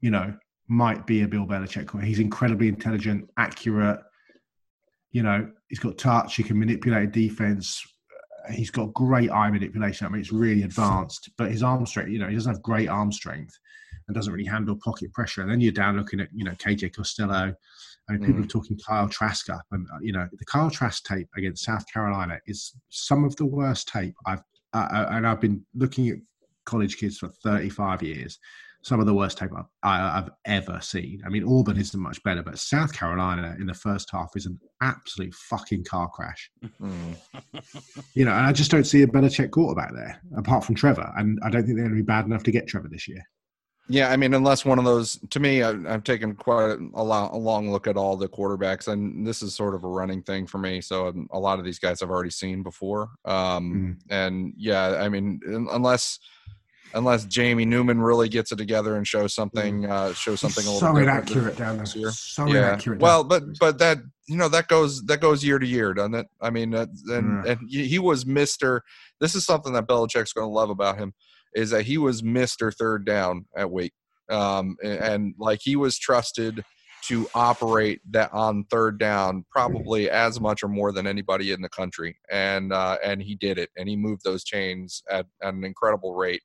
[0.00, 0.34] you know,
[0.66, 1.86] might be a Bill Belichick.
[1.88, 2.08] quarterback.
[2.08, 4.00] He's incredibly intelligent, accurate.
[5.10, 6.36] You know, he's got touch.
[6.36, 7.82] He can manipulate a defense.
[8.48, 10.06] Uh, He's got great eye manipulation.
[10.06, 11.28] I mean, it's really advanced.
[11.36, 13.58] But his arm strength, you know, he doesn't have great arm strength
[14.08, 15.42] and doesn't really handle pocket pressure.
[15.42, 17.54] And then you're down looking at, you know, KJ Costello.
[18.08, 18.44] I mean, people Mm.
[18.44, 21.84] are talking Kyle Trask up, and uh, you know, the Kyle Trask tape against South
[21.92, 24.42] Carolina is some of the worst tape I've.
[24.72, 26.18] Uh, and I've been looking at
[26.66, 28.38] college kids for 35 years.
[28.82, 31.20] some of the worst tape I've, I've ever seen.
[31.26, 34.60] I mean, Auburn isn't much better, but South Carolina in the first half is an
[34.80, 36.48] absolute fucking car crash.
[36.80, 37.16] Mm.
[38.14, 41.40] You know, and I just don't see a Belichick quarterback there apart from Trevor, and
[41.42, 43.22] I don't think they're going to be bad enough to get Trevor this year.
[43.88, 47.30] Yeah, I mean, unless one of those, to me, I, I've taken quite a, lo-
[47.32, 50.46] a long look at all the quarterbacks, and this is sort of a running thing
[50.46, 50.80] for me.
[50.80, 53.10] So um, a lot of these guys I've already seen before.
[53.24, 56.18] Um, And yeah, I mean, unless
[56.94, 60.80] unless Jamie Newman really gets it together and shows something, uh, shows something a little
[60.80, 62.10] so inaccurate down this year.
[62.10, 62.68] So yeah.
[62.68, 63.00] inaccurate.
[63.00, 66.26] Well, but but that you know that goes that goes year to year, doesn't it?
[66.40, 67.52] I mean, uh, and Yeah.
[67.52, 68.82] and he he was Mister.
[69.20, 71.12] This is something that Belichick's going to love about him
[71.54, 73.94] is that he was Mister Third Down at Wake,
[74.30, 76.64] um, and, and like he was trusted
[77.04, 81.68] to operate that on third down probably as much or more than anybody in the
[81.68, 85.64] country, and uh, and he did it, and he moved those chains at, at an
[85.64, 86.42] incredible rate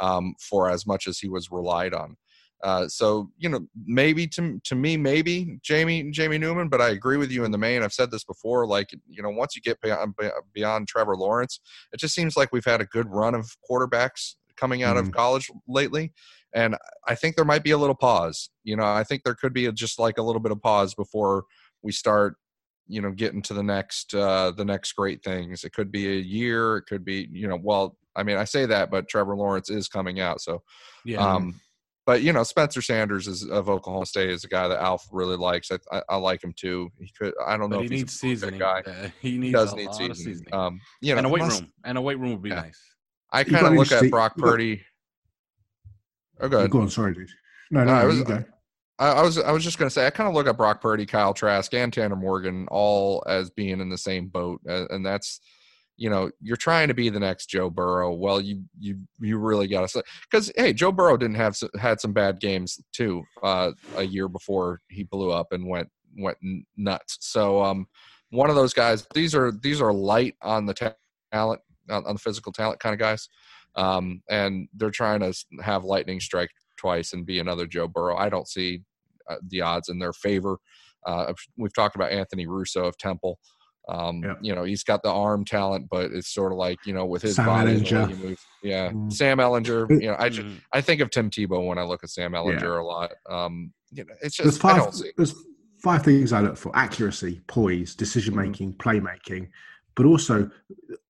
[0.00, 2.16] um, for as much as he was relied on.
[2.62, 7.16] Uh, so you know, maybe to to me, maybe Jamie Jamie Newman, but I agree
[7.16, 7.82] with you in the main.
[7.82, 8.66] I've said this before.
[8.66, 10.14] Like you know, once you get beyond
[10.52, 11.60] beyond Trevor Lawrence,
[11.92, 15.50] it just seems like we've had a good run of quarterbacks coming out of college
[15.68, 16.12] lately,
[16.54, 16.76] and
[17.08, 18.50] I think there might be a little pause.
[18.64, 20.94] You know, I think there could be a, just like a little bit of pause
[20.94, 21.44] before
[21.82, 22.36] we start.
[22.88, 25.64] You know, getting to the next uh, the next great things.
[25.64, 26.76] It could be a year.
[26.78, 27.58] It could be you know.
[27.62, 30.62] Well, I mean, I say that, but Trevor Lawrence is coming out, so
[31.06, 31.18] Yeah.
[31.26, 31.58] um,
[32.04, 35.36] but you know, Spencer Sanders is of Oklahoma State is a guy that Alf really
[35.36, 35.70] likes.
[35.70, 36.90] I, I, I like him too.
[37.00, 37.32] He could.
[37.46, 38.60] I don't know but if he he's needs a seasoning.
[38.60, 38.82] guy.
[38.84, 40.14] Uh, he He needs does a need seasoning.
[40.16, 40.52] seasoning.
[40.52, 41.72] Um, you know, and a weight unless- room.
[41.84, 42.56] And a weight room would be Yeah.
[42.56, 42.80] nice.
[43.32, 44.82] I kind of look at Brock you got- Purdy.
[46.40, 46.80] Oh, Go good.
[46.82, 47.28] on, sorry, dude.
[47.70, 48.44] No, No, no, I was- you go.
[48.98, 51.06] I, I was I was just gonna say I kind of look at Brock Purdy,
[51.06, 55.40] Kyle Trask, and Tanner Morgan all as being in the same boat, uh, and that's
[55.96, 58.12] you know you're trying to be the next Joe Burrow.
[58.12, 62.00] Well, you you you really got to say because hey, Joe Burrow didn't have had
[62.00, 66.36] some bad games too uh, a year before he blew up and went went
[66.76, 67.16] nuts.
[67.22, 67.86] So um,
[68.30, 69.06] one of those guys.
[69.14, 70.94] These are these are light on the ta-
[71.32, 73.28] talent on, on the physical talent kind of guys,
[73.76, 78.16] um, and they're trying to have lightning strike twice and be another Joe Burrow.
[78.16, 78.82] I don't see
[79.30, 80.58] uh, the odds in their favor.
[81.06, 83.38] Uh, we've talked about Anthony Russo of Temple.
[83.88, 84.38] Um, Yep.
[84.42, 87.22] You know, he's got the arm talent, but it's sort of like you know with
[87.22, 88.08] his Sam body, and Ehlinger.
[88.08, 88.46] he moves.
[88.62, 89.12] Yeah, Mm.
[89.12, 89.90] Sam Ehlinger.
[90.00, 90.60] You know, I ju- Mhm.
[90.72, 93.10] I think of Tim Tebow when I look at Sam Ehlinger a lot.
[93.28, 94.82] Um, you know, it's There's just I five.
[94.82, 95.10] don't see.
[95.16, 95.34] There's
[95.82, 98.50] five things I look for: accuracy, poise, decision Mm-hmm.
[98.50, 99.48] making, playmaking,
[99.94, 100.50] but also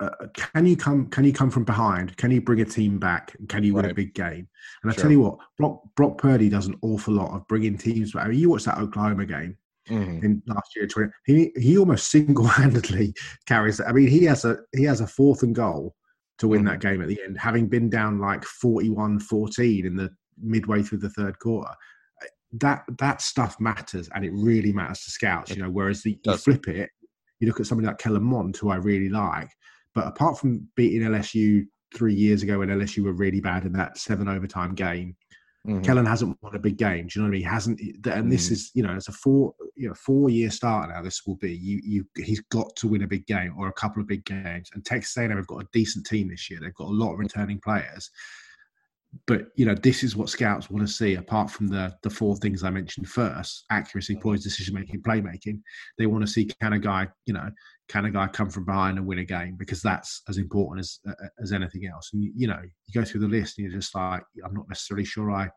[0.00, 1.06] uh, can you come?
[1.08, 2.16] Can you come from behind?
[2.16, 3.36] Can you bring a team back?
[3.48, 4.48] Can you win a big game?
[4.82, 8.12] And I tell you what, Brock, Brock Purdy does an awful lot of bringing teams
[8.12, 8.24] back.
[8.26, 9.56] I mean, you watch that Oklahoma game
[9.88, 10.22] Mhm.
[10.24, 10.86] in last year.
[10.86, 13.14] 20, he he almost single handedly
[13.46, 13.80] carries.
[13.80, 15.94] I mean, he has a he has a fourth and goal
[16.38, 16.66] to win Mhm.
[16.66, 20.10] that game at the end, having been down like 41-14 in the
[20.40, 21.70] midway through the third quarter.
[22.54, 25.50] That that stuff matters, and it really matters to scouts.
[25.54, 26.90] You know, whereas the, you flip it,
[27.42, 29.50] you look at somebody like Kellen Mond, who I really like,
[29.94, 33.98] but apart from beating LSU three years ago when LSU were really bad in that
[33.98, 35.14] seven overtime game,
[35.66, 35.84] Mhm.
[35.84, 37.06] Kellen hasn't won a big game.
[37.06, 37.40] Do you know what I mean?
[37.42, 38.52] He hasn't, and this Mm.
[38.52, 41.02] is you know, it's a four you know four year start now.
[41.02, 42.06] This will be you you.
[42.16, 44.70] He's got to win a big game or a couple of big games.
[44.74, 46.58] And Texas A&M have got a decent team this year.
[46.60, 48.10] They've got a lot of returning players.
[49.26, 51.16] But you know, this is what scouts want to see.
[51.16, 54.22] Apart from the the four things I mentioned first: accuracy, mm-hmm.
[54.22, 55.60] poise, decision making, playmaking.
[55.98, 57.50] They want to see can a guy, you know,
[57.88, 60.98] can a guy come from behind and win a game because that's as important as
[61.42, 62.10] as anything else.
[62.14, 64.68] And you, you know, you go through the list and you're just like, I'm not
[64.68, 65.50] necessarily sure I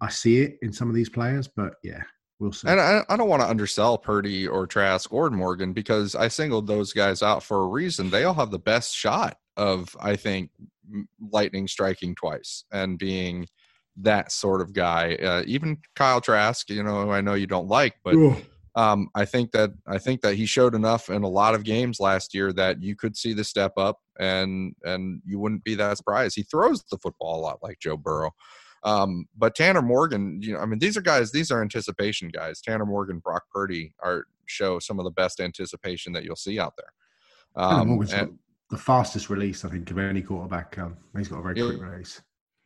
[0.00, 2.02] I see it in some of these players, but yeah,
[2.38, 2.68] we'll see.
[2.68, 6.66] And I, I don't want to undersell Purdy or Trask or Morgan because I singled
[6.66, 8.10] those guys out for a reason.
[8.10, 10.50] They all have the best shot of, I think,
[11.32, 13.46] lightning striking twice and being
[13.96, 15.14] that sort of guy.
[15.16, 18.14] Uh, even Kyle Trask, you know, I know you don't like, but
[18.74, 21.98] um, I think that I think that he showed enough in a lot of games
[21.98, 25.96] last year that you could see the step up, and and you wouldn't be that
[25.96, 26.36] surprised.
[26.36, 28.32] He throws the football a lot like Joe Burrow.
[28.84, 31.32] Um, but Tanner Morgan, you know, I mean, these are guys.
[31.32, 32.60] These are anticipation guys.
[32.60, 36.74] Tanner Morgan, Brock Purdy are show some of the best anticipation that you'll see out
[36.76, 36.92] there.
[37.64, 37.80] Um,
[38.12, 38.38] and-
[38.70, 40.78] the fastest release, I think, of any quarterback.
[40.78, 41.66] Um, he's got a very Yeah.
[41.66, 42.20] quick release.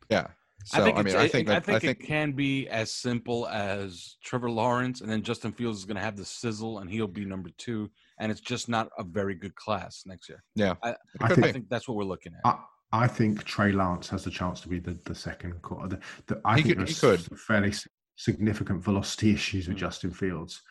[0.09, 0.27] yeah.
[0.65, 2.67] So I think, I mean, I think I that, think, I think it can be
[2.69, 6.79] as simple as Trevor Lawrence, and then Justin Fields is going to have the sizzle,
[6.79, 7.89] and he'll be number two.
[8.19, 10.43] And it's just not a very good class next year.
[10.53, 10.75] yeah.
[10.83, 12.41] I, I think- I think that's what we're looking at.
[12.45, 12.59] I,
[13.05, 15.87] I think Trey Lance has the chance to be the, the second quarter.
[15.87, 17.39] The, the, I He think could- he there's could.
[17.39, 17.73] fairly
[18.17, 19.79] significant velocity issues with Mhm.
[19.79, 20.61] Justin Fields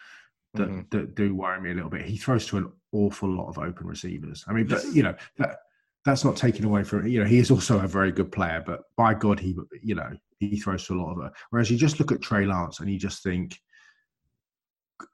[0.55, 0.91] that, Mhm.
[0.91, 2.03] that do worry me a little bit.
[2.07, 4.45] He throws to an awful lot of open receivers.
[4.49, 5.59] I mean, but you know that
[6.05, 8.63] that's not taken away from you know he is also a very good player.
[8.65, 11.33] But by God, he you know he throws to a lot of it.
[11.51, 13.61] Whereas you just look at Trey Lance and you just think,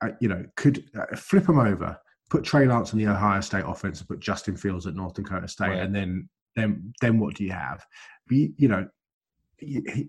[0.01, 1.99] uh, you know, could uh, flip him over,
[2.31, 5.49] put Trey Lance in the Ohio State offense, and put Justin Fields at North Dakota
[5.49, 5.79] State, Right.
[5.81, 7.85] and then then then what do you have?
[8.31, 8.89] You, you know,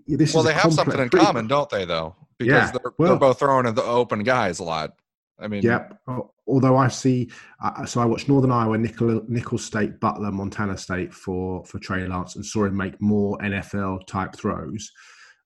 [0.07, 1.84] this well, they have something in common, don't they?
[1.86, 4.93] Though, because Yeah, they're, well- they're both throwing at the open guys a lot.
[5.39, 6.01] I mean, Yep.
[6.47, 7.29] Although I see,
[7.61, 12.07] uh, so I watched Northern Iowa, Nicholls, Nicholls State, Butler, Montana State for for Trey
[12.07, 14.89] Lance, and saw him make more NFL type throws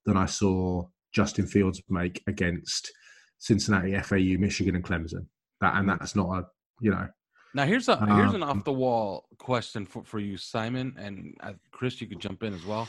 [0.05, 2.91] than I saw Justin Fields make against
[3.39, 5.25] Cincinnati, FAU, Michigan, and Clemson.
[5.59, 6.45] That and that's not a
[6.79, 7.07] you know
[7.53, 11.35] Now here's a here's an Um, off the wall question for, for you, Simon, and
[11.41, 11.99] uh, Chris.
[11.99, 12.87] You could jump in as well.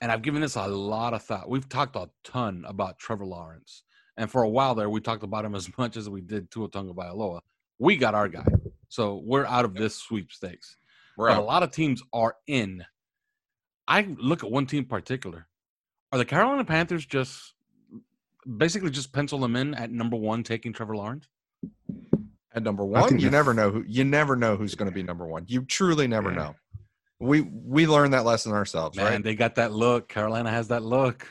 [0.00, 1.48] And I've given this a lot of thought.
[1.48, 3.82] We've talked a ton about Trevor Lawrence,
[4.18, 6.68] and for a while there, we talked about him as much as we did Tua
[6.68, 7.40] Tagovailoa.
[7.78, 8.44] We got our guy,
[8.88, 10.76] so we're out of this sweepstakes.
[11.16, 12.84] we're But a lot of teams are in.
[13.86, 15.46] I look at one team in particular.
[16.12, 17.54] Are the Carolina Panthers just
[18.56, 21.28] basically just pencil them in at number one, taking Trevor Lawrence?
[22.54, 25.26] At number one, you never know who you never know who's going to be number
[25.26, 25.44] one.
[25.46, 26.36] You truly never Yeah.
[26.36, 26.54] know.
[27.20, 29.22] We we learned that lesson ourselves, Man, right?
[29.22, 30.08] they got that look.
[30.08, 31.26] Carolina has that look.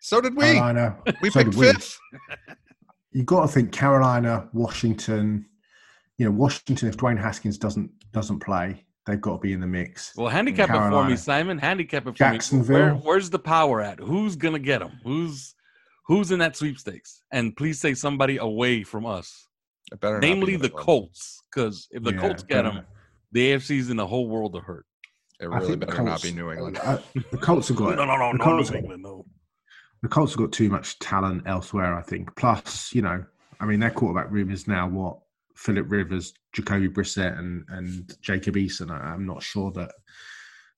[0.00, 0.44] So did we.
[0.44, 0.96] Carolina.
[1.22, 1.66] We so picked did we.
[1.66, 1.98] fifth.
[3.12, 5.44] You got to think Carolina, Washington.
[6.18, 6.88] You know, Washington.
[6.88, 10.14] If Dwayne Haskins doesn't doesn't play, they've got to be in the mix.
[10.16, 11.58] Well, handicap it for me, Simon.
[11.58, 12.76] Handicap it for Jacksonville.
[12.76, 12.82] me.
[12.82, 13.98] Where, where's the power at?
[13.98, 14.92] Who's gonna get them?
[15.02, 15.56] Who's
[16.06, 17.22] who's in that sweepstakes?
[17.32, 19.48] And please say somebody away from us,
[20.00, 20.74] better not be namely the of.
[20.74, 21.42] Colts.
[21.52, 22.86] Because if the Yeah, Colts get them,
[23.32, 24.86] the AFC's in the whole world to hurt.
[25.40, 26.78] It really think the better not be New England.
[26.82, 26.98] uh,
[27.32, 29.24] the Colts have got no, no, no, no, New England, no.
[30.02, 31.94] The Colts have got too much talent elsewhere.
[31.94, 32.34] I think.
[32.36, 33.24] Plus, you know,
[33.60, 35.18] I mean, their quarterback room is now what
[35.56, 38.90] Philip Rivers, Jacoby Brissett, and and Jacob Eason.
[38.90, 39.92] I, I'm not sure that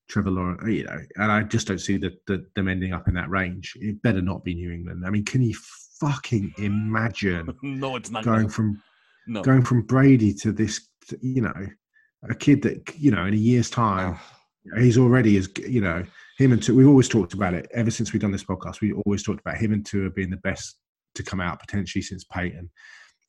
[0.08, 3.14] Trevor Lawrence, you know, and I just don't see the, the, them ending up in
[3.14, 3.74] that range.
[3.76, 5.04] It better not be New England.
[5.06, 5.54] I mean, can you
[6.00, 8.48] fucking imagine No, it's not going going.
[8.48, 8.82] from
[9.26, 10.88] No, going from Brady to this,
[11.20, 11.66] you know,
[12.28, 14.18] a kid that you know in a year's time
[14.74, 16.04] Oh, he's already as you know
[16.38, 16.74] him and two.
[16.74, 18.80] We've always talked about it ever since we've done this podcast.
[18.80, 20.76] We always talked about him and Tua being the best
[21.14, 22.70] to come out potentially since Peyton,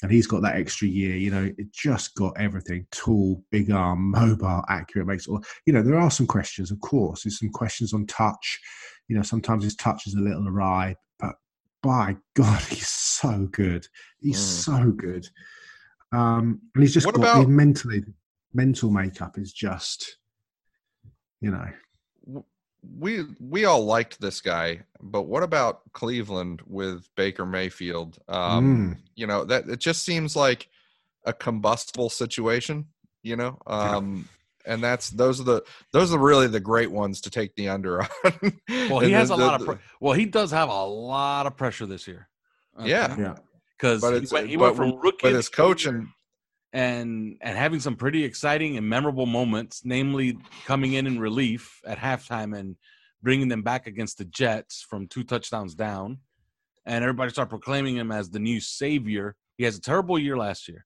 [0.02, 1.16] and he's got that extra year.
[1.16, 5.08] You know, it just got everything: tall, big arm, mobile, accurate.
[5.08, 5.44] Makes all.
[5.66, 7.24] You know, there are some questions, of course.
[7.24, 8.60] There's some questions on touch.
[9.10, 11.36] You know, sometimes his touch is a little awry, but
[11.82, 13.86] by God, he's so good.
[14.20, 14.64] He's Mm.
[14.64, 15.28] so good.
[16.14, 18.04] Um, and he's just What got about- his mentally
[18.54, 20.18] mental makeup is just,
[21.42, 21.68] you know.
[23.00, 28.18] W- we we all liked this guy, but what about Cleveland with Baker Mayfield?
[28.28, 28.98] Um, Mm.
[29.16, 30.68] You know that it just seems like
[31.26, 32.88] a combustible situation.
[33.22, 34.28] You know, um,
[34.66, 38.02] and that's those are the those are really the great ones to take the under
[38.02, 38.08] on.
[38.90, 39.78] well, he has the- a lot the- of.
[39.78, 42.28] Pre- well, he does have a lot of pressure this year.
[42.84, 43.16] Yeah.
[43.18, 43.36] Yeah.
[43.78, 46.08] because But he went, he but went from rookie but his coach year and
[46.74, 52.00] and and having some pretty exciting and memorable moments, namely coming in in relief at
[52.00, 52.76] halftime and
[53.22, 56.18] bringing them back against the Jets from two touchdowns down,
[56.86, 59.36] and everybody start proclaiming him as the new savior.
[59.58, 60.86] He has a terrible year last year.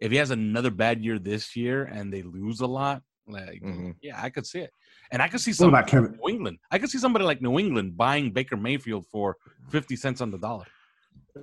[0.00, 3.96] If he has another bad year this year and they lose a lot, like Mhm.
[4.00, 4.72] yeah, I could see it,
[5.12, 6.18] and I could see somebody some about Kevin?
[6.22, 6.58] New England.
[6.70, 9.36] I could see somebody like New England buying Baker Mayfield for
[9.68, 10.64] fifty cents on the dollar.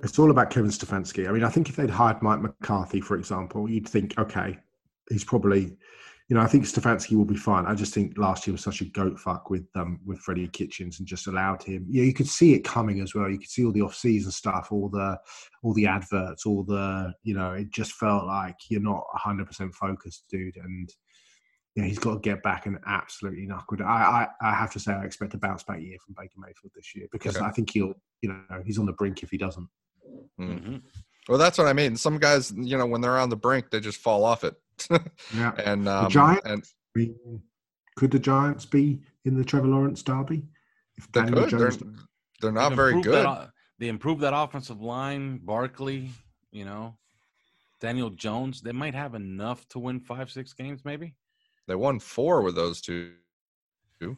[0.02, 1.28] It's all about Kevin Stefanski.
[1.28, 4.58] I mean, I think if they'd hired Mike McCarthy, for example, you'd think, okay,
[5.10, 5.76] he's probably,
[6.28, 7.66] you know, I think Stefanski will be fine.
[7.66, 10.98] I just think last year was such a goat fuck with um with Freddie Kitchens
[10.98, 11.86] and just allowed him.
[11.88, 13.30] Yeah, you could see it coming as well.
[13.30, 15.18] You could see all the off season stuff, all the
[15.62, 19.74] all the adverts, all the you know, it just felt like you're not hundred percent
[19.74, 20.56] focused, dude.
[20.56, 20.88] And
[21.76, 23.78] yeah, he's got to get back and absolutely knuckle.
[23.80, 23.84] it.
[23.84, 26.72] I, I I have to say I expect a bounce back year from Baker Mayfield
[26.74, 27.44] this year because Okay.
[27.44, 29.68] I think he'll, you know, he's on the brink if he doesn't.
[30.40, 30.60] Mm.
[30.60, 30.82] Mhm.
[31.28, 31.96] well, that's what I mean.
[31.96, 34.54] Some guys, you know, when they're on the brink, they just fall off it.
[35.34, 35.52] Yeah.
[35.64, 36.42] and um, Giants?
[36.44, 36.62] and
[36.94, 37.42] I mean,
[37.96, 40.44] could the Giants be in the Trevor Lawrence derby?
[40.98, 41.58] If they Daniel could.
[41.58, 42.00] They're, Jones,
[42.40, 43.24] they're not They've very good.
[43.26, 45.38] that they improved that offensive line.
[45.42, 46.10] Barkley,
[46.52, 46.96] you know,
[47.80, 48.60] Daniel Jones.
[48.60, 51.14] They might have enough to win five, six games, maybe.
[51.66, 53.12] They won four with those two.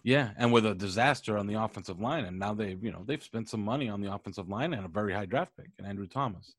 [0.03, 3.23] Yeah, and with a disaster on the offensive line, and now they've you know they've
[3.23, 6.07] spent some money on the offensive line and a very high draft pick and Andrew
[6.07, 6.55] Thomas.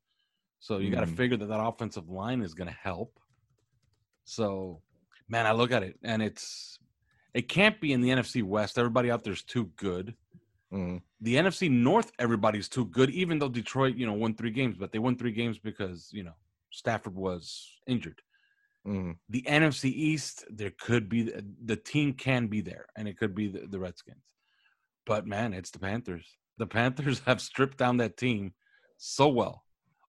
[0.59, 3.17] So you got to figure that that offensive line is going to help.
[4.25, 4.81] So,
[5.29, 6.79] man, I look at it and it's
[7.33, 8.77] it can't be in the NFC West.
[8.77, 10.15] Everybody out there's too good.
[10.71, 11.01] Mm.
[11.19, 14.91] the NFC North, everybody's too good, even though Detroit, you know, won three games, but
[14.91, 16.35] they won three games because, you know,
[16.69, 18.21] Stafford was injured.
[18.87, 19.17] Mm.
[19.29, 21.31] The NFC East, there could be
[21.63, 24.23] the team can be there, and it could be the, the Redskins.
[25.05, 26.25] But man, it's the Panthers.
[26.57, 28.53] The Panthers have stripped down that team
[28.97, 29.63] so well.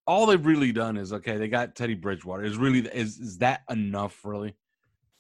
[0.07, 1.37] All they've really done is okay.
[1.37, 2.45] They got Teddy Bridgewater.
[2.45, 4.21] Is really is is that enough?
[4.25, 4.55] Really?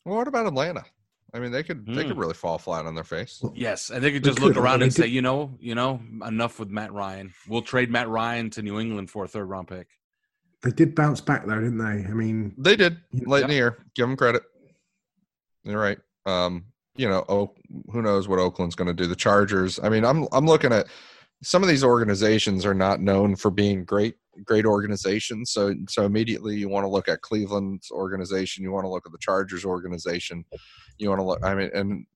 [0.04, 0.84] Well, what about Atlanta?
[1.32, 2.08] I mean, they could they Hmm.
[2.08, 3.42] could really fall flat on their face.
[3.54, 5.74] Yes, and they could They just look could, around they and say, you know, you
[5.76, 7.32] know, enough with Matt Ryan.
[7.46, 9.86] We'll trade Matt Ryan to New England for a third round pick.
[10.62, 12.06] They did bounce back though, didn't they?
[12.08, 13.44] I mean, They did late Yeah.
[13.44, 13.78] in the year.
[13.94, 14.42] Give them credit.
[15.64, 15.98] You're right.
[16.26, 16.64] Um,
[16.96, 17.54] you know, oh,
[17.90, 19.06] who knows what Oakland's going to do?
[19.06, 19.78] The Chargers.
[19.82, 20.86] I mean, I'm I'm looking at
[21.42, 25.50] some of these organizations are not known for being great great organizations.
[25.50, 28.62] So so immediately you want to look at Cleveland's organization.
[28.64, 30.44] You want to look at the Chargers organization.
[30.98, 31.42] You want to look.
[31.42, 32.06] I mean, and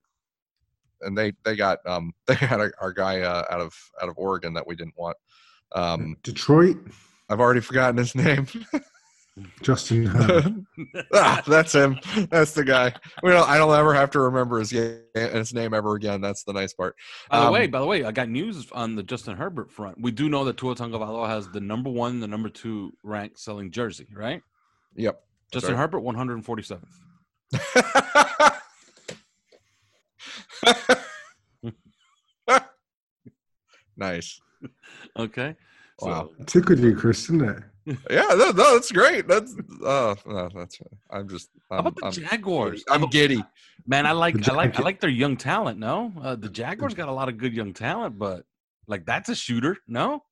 [1.01, 4.19] and they they got um they had our, our guy uh, out of out of
[4.19, 5.17] Oregon that we didn't want.
[5.75, 6.77] Um, Detroit,
[7.29, 8.47] I've already forgotten his name.
[9.63, 10.09] Justin
[11.15, 11.99] ah, that's him.
[12.31, 12.95] That's the guy.
[13.23, 16.21] We don't, I don't ever have to remember his, ga- his name ever again.
[16.21, 16.95] That's the nice part.
[17.31, 20.01] By the Um, way, by the way, I got news on the Justin Herbert front.
[20.01, 23.73] We do know that Tua Tagovailoa has the number one, the number two ranked selling
[23.73, 24.41] jersey, right?
[24.95, 25.21] Yep.
[25.53, 25.81] Justin right.
[25.81, 26.89] Herbert, one hundred and forty-seventh.
[33.97, 34.41] nice.
[35.19, 35.55] Okay.
[36.01, 36.31] So- Wow.
[36.47, 37.63] Tickled you, Chris, didn't it?
[38.11, 39.29] Yeah, no, no, that's great.
[39.29, 40.79] That's uh, no, that's.
[41.11, 41.51] I'm just.
[41.71, 42.83] How I'm, about the I'm, Jaguars?
[42.89, 43.45] I'm giddy.
[43.87, 45.79] Man, I like I like I like their young talent.
[45.79, 48.45] No, uh, the Jaguars got a lot of good young talent, but
[48.87, 49.77] like that's a shooter.
[49.87, 50.23] No,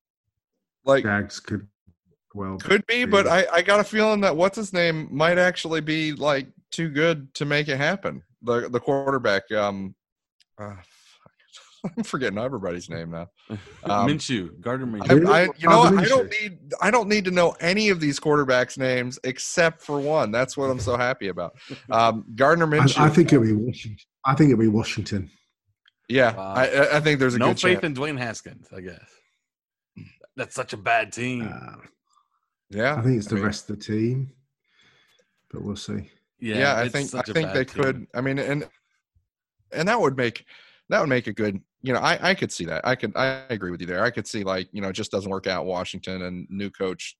[0.83, 1.67] Like Jags could
[2.33, 5.81] well could be, but I I got a feeling that what's his name might actually
[5.81, 8.23] be like too good to make it happen.
[8.41, 9.51] The the quarterback.
[9.51, 9.93] Um,
[10.59, 10.87] uh, fuck.
[11.97, 13.27] I'm forgetting everybody's name now.
[13.83, 15.27] Um, Minshew, Gardner Minshew.
[15.27, 15.97] I, I, you know, what?
[15.97, 19.99] I don't need, I don't need to know any of these quarterbacks' names except for
[19.99, 20.31] one.
[20.31, 21.55] That's what I'm so happy about.
[21.91, 22.99] Um, Gardner Minshew.
[22.99, 23.97] I, I think it'll be Washington.
[24.25, 25.29] I think it'll be Washington.
[26.07, 26.53] yeah, Wow.
[26.55, 27.97] I, I- I think there's a no good faith chance.
[27.97, 28.67] in Dwayne Haskins.
[28.75, 29.03] I guess
[30.37, 31.51] that's such a bad team.
[31.53, 31.75] Uh,
[32.69, 34.31] yeah, I think it's the mean, rest of the team,
[35.51, 36.09] but we'll see.
[36.39, 37.83] yeah, Yeah, I think, I think they team.
[37.83, 38.07] could.
[38.15, 38.67] I mean, and
[39.71, 40.45] and that would make
[40.89, 41.59] that would make a good.
[41.83, 42.85] You know, I I could see that.
[42.87, 43.15] I could.
[43.15, 44.03] I agree with you there.
[44.03, 45.65] I could see like you know, it just doesn't work out.
[45.65, 47.17] Washington and new coach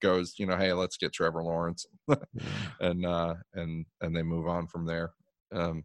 [0.00, 0.34] goes.
[0.38, 1.86] You know, hey, let's get Trevor Lawrence,
[2.80, 5.12] and uh and and they move on from there.
[5.52, 5.84] Um,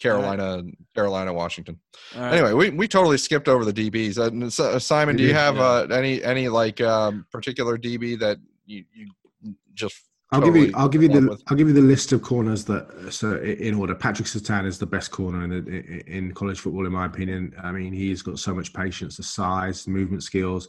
[0.00, 0.62] Carolina,
[0.94, 1.78] Carolina, Washington.
[2.16, 2.32] Right.
[2.32, 4.18] Anyway, we, we totally skipped over the DBs.
[4.18, 5.62] Uh, Simon, do you have yeah.
[5.62, 9.96] uh, any any like um, particular DB that you, you just?
[10.32, 10.72] I'll give you.
[10.74, 11.28] I'll give you the.
[11.28, 11.42] with?
[11.48, 13.12] I'll give you the list of corners that.
[13.12, 16.92] So in order, Patrick Surtain is the best corner in the, in college football, in
[16.92, 17.52] my opinion.
[17.60, 20.68] I mean, he's got so much patience, the size, the movement skills.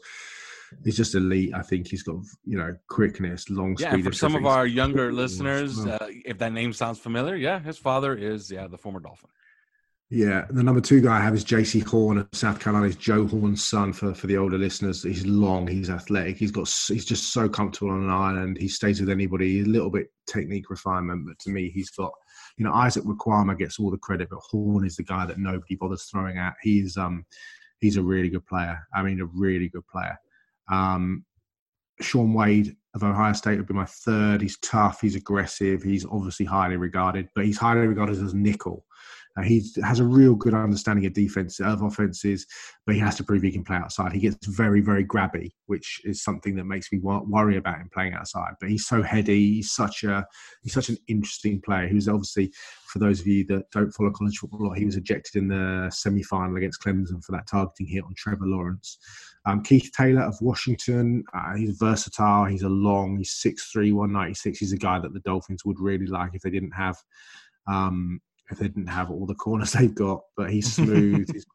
[0.83, 1.53] He's just elite.
[1.53, 3.93] I think he's got you know quickness, long Yeah, speed.
[3.93, 7.59] and for and some of our younger listeners, uh, if that name sounds familiar, yeah,
[7.59, 9.29] his father is yeah the former Dolphin.
[10.13, 12.87] Yeah, the number two guy I have is Jaycee Horn of South Carolina.
[12.87, 15.03] He's Joe Horn's son for, for the older listeners.
[15.03, 18.57] He's long, he's athletic, he's got he's just so comfortable on an island.
[18.57, 19.61] He stays with anybody.
[19.61, 22.11] A little bit technique refinement, but to me, he's got
[22.57, 25.75] you know Israel Mukuamu gets all the credit, but Horn is the guy that nobody
[25.75, 26.55] bothers throwing at.
[26.61, 27.25] He's um
[27.79, 28.85] he's a really good player.
[28.93, 30.19] I mean, a really good player.
[30.69, 31.23] Um,
[32.01, 34.41] Shaun Wade of Ohio State would be my third.
[34.41, 34.99] He's tough.
[34.99, 35.83] He's aggressive.
[35.83, 38.85] He's obviously highly regarded, but he's highly regarded as nickel.
[39.37, 42.45] Uh, he has a real good understanding of defense, of offenses,
[42.85, 44.11] but he has to prove he can play outside.
[44.11, 47.89] He gets very, very grabby, which is something that makes me wo- worry about him
[47.93, 48.53] playing outside.
[48.59, 49.55] But he's so heady.
[49.55, 50.25] He's such a
[50.63, 51.87] he's such an interesting player.
[51.87, 52.51] Who's obviously,
[52.87, 56.23] for those of you that don't follow college football, he was ejected in the semi
[56.23, 58.97] final against Clemson for that targeting hit on Trevor Lawrence.
[59.45, 62.45] Um, Keith Taylor of Washington, uh, he's versatile.
[62.45, 64.59] He's a long, he's 6'3", 196.
[64.59, 66.97] He's a guy that the Dolphins would really like if they didn't have,
[67.67, 68.21] um,
[68.51, 70.21] if they didn't have all the corners they've got.
[70.35, 71.29] But he's smooth.
[71.33, 71.45] he's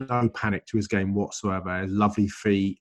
[0.00, 1.86] no panic to his game whatsoever.
[1.86, 2.78] Lovely feet.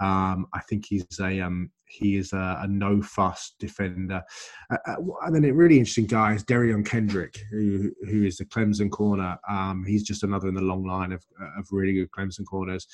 [0.00, 4.22] Um, I think he's a um, he is a, a no fuss defender.
[4.70, 8.44] Uh, uh, and then a really interesting guy is Derion Kendrick, who who is the
[8.44, 9.38] Clemson corner.
[9.48, 11.24] Um, he's just another in the long line of
[11.58, 12.86] of really good Clemson corners.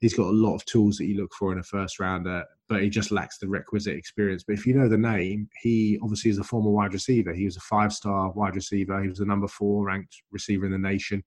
[0.00, 2.82] He's got a lot of tools that you look for in a first rounder, but
[2.82, 4.44] he just lacks the requisite experience.
[4.46, 7.32] But if you know the name, he obviously is a former wide receiver.
[7.32, 9.00] He was a five star wide receiver.
[9.00, 11.22] He was the number four ranked receiver in the nation.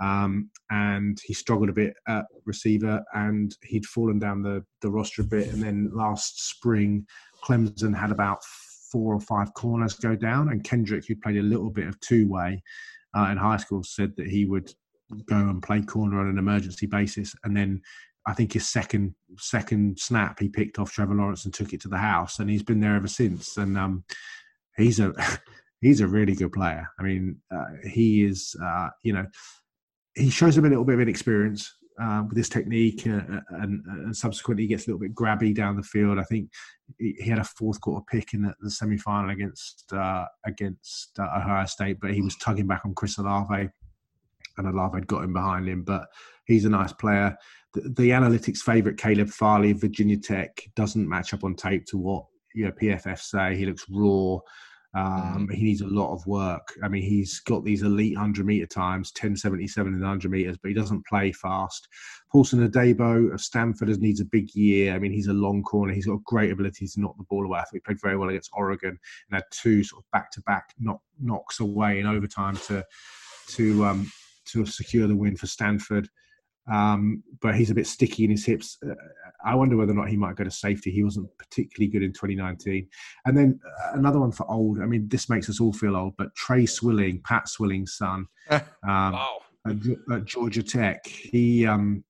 [0.00, 5.22] Um, and he struggled a bit at receiver and he'd fallen down the, the roster
[5.22, 5.48] a bit.
[5.48, 7.06] And then last spring,
[7.44, 8.42] Clemson had about
[8.90, 10.48] four or five corners go down.
[10.48, 12.62] And Kendrick, who played a little bit of two way
[13.16, 14.72] uh, in high school, said that he would
[15.26, 17.34] go and play corner on an emergency basis.
[17.44, 17.80] And then
[18.26, 21.88] I think his second second snap, he picked off Trevor Lawrence and took it to
[21.88, 22.38] the house.
[22.38, 23.56] And he's been there ever since.
[23.56, 24.04] And um,
[24.76, 25.12] he's a.
[25.84, 26.86] He's a really good player.
[27.00, 29.26] I mean, uh, he is, uh, you know,
[30.14, 33.84] he shows him a little bit of inexperience uh, with his technique, uh, uh, and,
[33.86, 36.18] and, subsequently gets a little bit grabby down the field.
[36.18, 36.50] I think
[36.98, 41.28] he had a fourth quarter pick in the, the semi final against uh, against uh,
[41.36, 43.68] Ohio State, but he was tugging back on Chris Olave,
[44.58, 45.82] and Olave had got him behind him.
[45.82, 46.06] But
[46.46, 47.36] he's a nice player.
[47.74, 52.24] The, the analytics favourite Caleb Farley, Virginia Tech, doesn't match up on tape to what
[52.54, 53.56] you know PFF say.
[53.56, 54.38] He looks raw.
[54.94, 55.54] Um, mm.
[55.54, 56.74] He needs a lot of work.
[56.82, 60.68] I mean, he's got these elite 100 meter times, 1077 in the 100 meters, but
[60.68, 61.88] he doesn't play fast.
[62.30, 64.94] Paulson Adebo of Stanford needs a big year.
[64.94, 65.92] I mean, he's a long corner.
[65.92, 67.58] He's got great ability to knock the ball away.
[67.58, 68.98] I think he played very well against Oregon
[69.30, 70.74] and had two sort of back to back
[71.20, 72.84] knocks away in overtime to
[73.48, 74.10] to um,
[74.46, 76.08] to secure the win for Stanford.
[76.70, 78.78] Um, but he's a bit sticky in his hips.
[78.84, 78.94] Uh,
[79.44, 80.90] I wonder whether or not he might go to safety.
[80.90, 82.86] He wasn't particularly good in 2019.
[83.26, 84.80] And then uh, another one for old.
[84.80, 88.62] I mean, this makes us all feel old, but Tre Swilling, Pat Swilling's son, um,
[88.82, 89.38] wow.
[89.66, 89.76] at,
[90.12, 92.04] at, Georgia Tech, he um,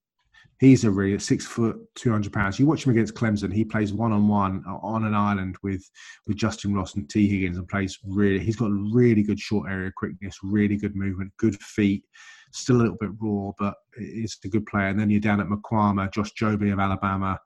[0.59, 2.59] he's a really six foot, 200 pounds.
[2.59, 5.89] You watch him against Clemson, he plays one on one on an island with
[6.27, 9.91] with Justyn Ross and Tee Higgins and plays really, he's got really good short area
[9.97, 12.05] quickness, really good movement, good feet
[12.53, 14.89] still a little bit raw, but he's a good player.
[14.89, 17.39] And then you're down at Mukuamu, Josh Jobe of Alabama,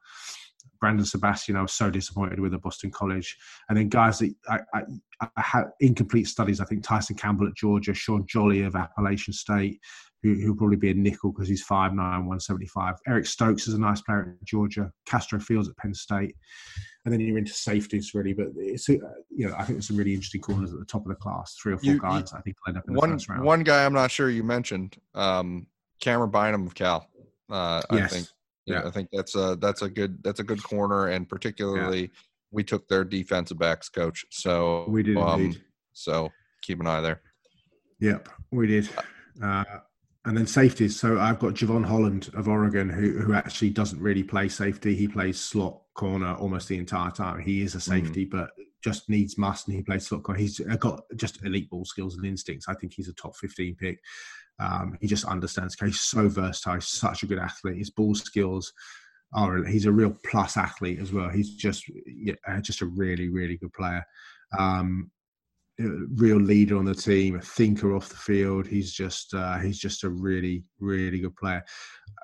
[0.80, 1.56] Brandon Sebastian.
[1.56, 3.36] I was so disappointed with at Boston College.
[3.68, 6.60] And then guys that I, I, I incomplete studies.
[6.60, 9.80] I think Tyson Campbell at Georgia, Sean Jolly of Appalachian State,
[10.22, 12.94] who, who'll probably be a nickel because he's 5'9", 175.
[13.06, 14.92] Eric Stokes is a nice player at Georgia.
[15.06, 16.34] Castro Fields at Penn State
[17.06, 18.34] and then you're into safeties really.
[18.34, 19.00] But it's you
[19.38, 21.54] know I think there's some really interesting corners at the top of the class.
[21.54, 23.44] Three or four you, guys you, I think end up in one, the first round.
[23.44, 25.68] One guy I'm not sure you mentioned, um,
[26.02, 27.08] Camryn Bynum of Cal.
[27.48, 28.12] Uh, yes.
[28.12, 28.26] I think
[28.66, 32.06] yeah, I think that's a that's a good that's a good corner, and particularly yeah.
[32.50, 34.26] we took their defensive backs coach.
[34.30, 35.62] So we did um, indeed.
[35.92, 36.30] So
[36.62, 37.22] keep an eye there.
[38.00, 38.90] Yep, we did.
[39.40, 39.64] Uh,
[40.24, 40.98] and then safeties.
[40.98, 44.96] So I've got Jevon Holland of Oregon, who who actually doesn't really play safety.
[44.96, 47.40] He plays slot corner almost the entire time.
[47.40, 48.04] He is a mm-hmm.
[48.04, 48.30] safety, mm.
[48.30, 48.50] but
[48.84, 50.38] just needs must, and he plays corner.
[50.38, 52.68] He's got just elite ball skills and instincts.
[52.68, 53.98] I think he's a top fifteen pick.
[54.58, 55.76] Um, he just understands.
[55.80, 56.74] He's so versatile.
[56.74, 57.78] He's such a good athlete.
[57.78, 58.72] His ball skills
[59.34, 59.64] are.
[59.64, 61.28] He's a real plus athlete as well.
[61.28, 64.04] He's just yeah, just a really really good player.
[64.56, 65.10] Um,
[65.78, 68.66] real leader on the team, a thinker off the field.
[68.66, 71.64] He's just uh, he's just a really really good player.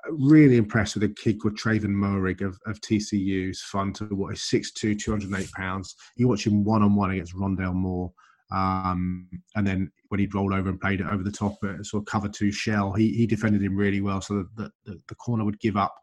[0.09, 3.47] Really impressed with a kid called Trevon Moehrig of, of TCU.
[3.47, 4.49] He's fun to watch.
[4.51, 5.95] He's 6'2", 208 pounds.
[6.15, 8.11] You watch him one on one against Rondale Moore.
[8.51, 12.01] Um, and then when he'd roll over and played it over the top, uh, sort
[12.01, 14.21] of cover two shell, he, he defended him really well.
[14.21, 15.95] So the, the, the corner would give up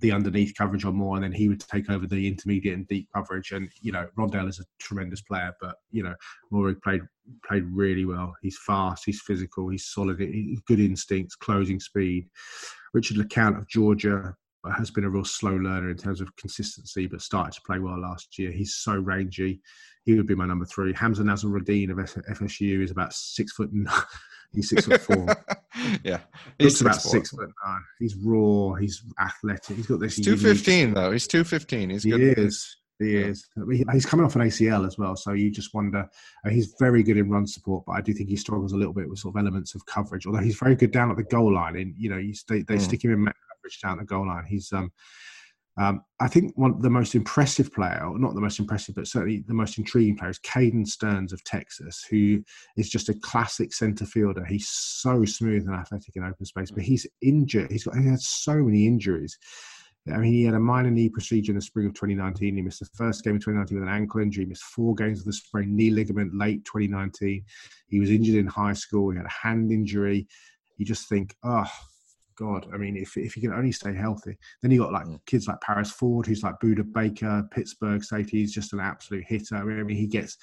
[0.00, 3.08] the underneath coverage on Moore, and then he would take over the intermediate and deep
[3.14, 3.52] coverage.
[3.52, 6.14] And you know, Rondale is a tremendous player, but you know,
[6.50, 7.02] Moore played
[7.46, 8.34] played really well.
[8.42, 12.28] He's fast, he's physical, he's solid, he's good instincts, closing speed.
[12.92, 14.34] Richard LeCounte of Georgia
[14.76, 17.98] has been a real slow learner in terms of consistency, but started to play well
[17.98, 18.50] last year.
[18.50, 19.60] He's so rangy.
[20.04, 20.92] He would be my number three.
[20.92, 23.70] Hamsah Nasirildeen of FSU is about six foot
[24.52, 25.26] He's six foot four.
[26.04, 26.20] yeah,
[26.58, 27.12] he's about four.
[27.12, 27.82] six foot nine.
[27.98, 28.74] He's raw.
[28.74, 29.76] He's athletic.
[29.76, 30.16] He's got this.
[30.16, 31.12] He's two fifteen though.
[31.12, 31.90] He's two fifteen.
[31.90, 32.38] He's he good.
[32.38, 32.76] is.
[32.98, 33.26] He yeah.
[33.26, 33.48] is.
[33.92, 36.08] He's coming off an ACL as well, so you just wonder.
[36.44, 38.92] Uh, he's very good in run support, but I do think he struggles a little
[38.92, 40.26] bit with sort of elements of coverage.
[40.26, 42.76] Although he's very good down at the goal line, and you know, you, they, they
[42.76, 42.80] mm.
[42.80, 44.44] stick him in coverage down at the goal line.
[44.46, 44.92] He's um,
[45.78, 49.06] um, I think one of the most impressive player, or not the most impressive, but
[49.06, 52.42] certainly the most intriguing player, is Caden Sterns of Texas, who
[52.76, 54.44] is just a classic centre fielder.
[54.44, 57.70] He's so smooth and athletic in open space, but he's injured.
[57.70, 59.38] He's got he had so many injuries.
[60.08, 62.56] I mean, he had a minor knee procedure in the spring of 2019.
[62.56, 64.44] He missed the first game of 2019 with an ankle injury.
[64.44, 67.44] He missed four games of the sprained knee ligament late 2019.
[67.88, 69.10] He was injured in high school.
[69.10, 70.26] He had a hand injury.
[70.78, 71.70] You just think, oh,
[72.40, 75.20] God, I mean, if if you can only stay healthy, then you got like mm.
[75.26, 78.38] kids like Paris Ford, who's like Budda Baker, Pittsburgh safety.
[78.38, 79.56] He's just an absolute hitter.
[79.56, 80.38] I mean, he gets.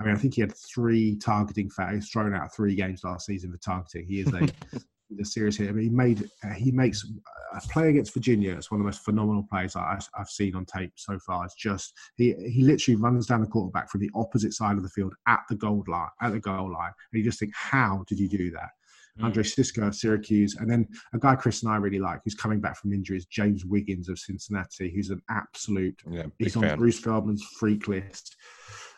[0.00, 3.50] I mean, I think he had three targeting fouls, thrown out three games last season
[3.50, 4.06] for targeting.
[4.06, 5.68] He is a, serious hit.
[5.68, 7.04] I mean, he made uh, he makes
[7.52, 8.54] a play against Virginia.
[8.54, 11.44] It's one of the most phenomenal plays I, have seen on tape so far.
[11.44, 14.88] It's just he he literally runs down the quarterback from the opposite side of the
[14.88, 18.20] field at the goal line at the goal line, and you just think, how did
[18.20, 18.70] you do that?
[19.18, 19.24] Mm.
[19.24, 22.60] Andre Cisco of Syracuse, and then a guy Chris and I really like who's coming
[22.60, 26.00] back from injuries, James Wiggins of Cincinnati, who's an absolute.
[26.10, 26.76] Yeah, he's on.
[26.76, 28.36] Bruce Feldman's freak list,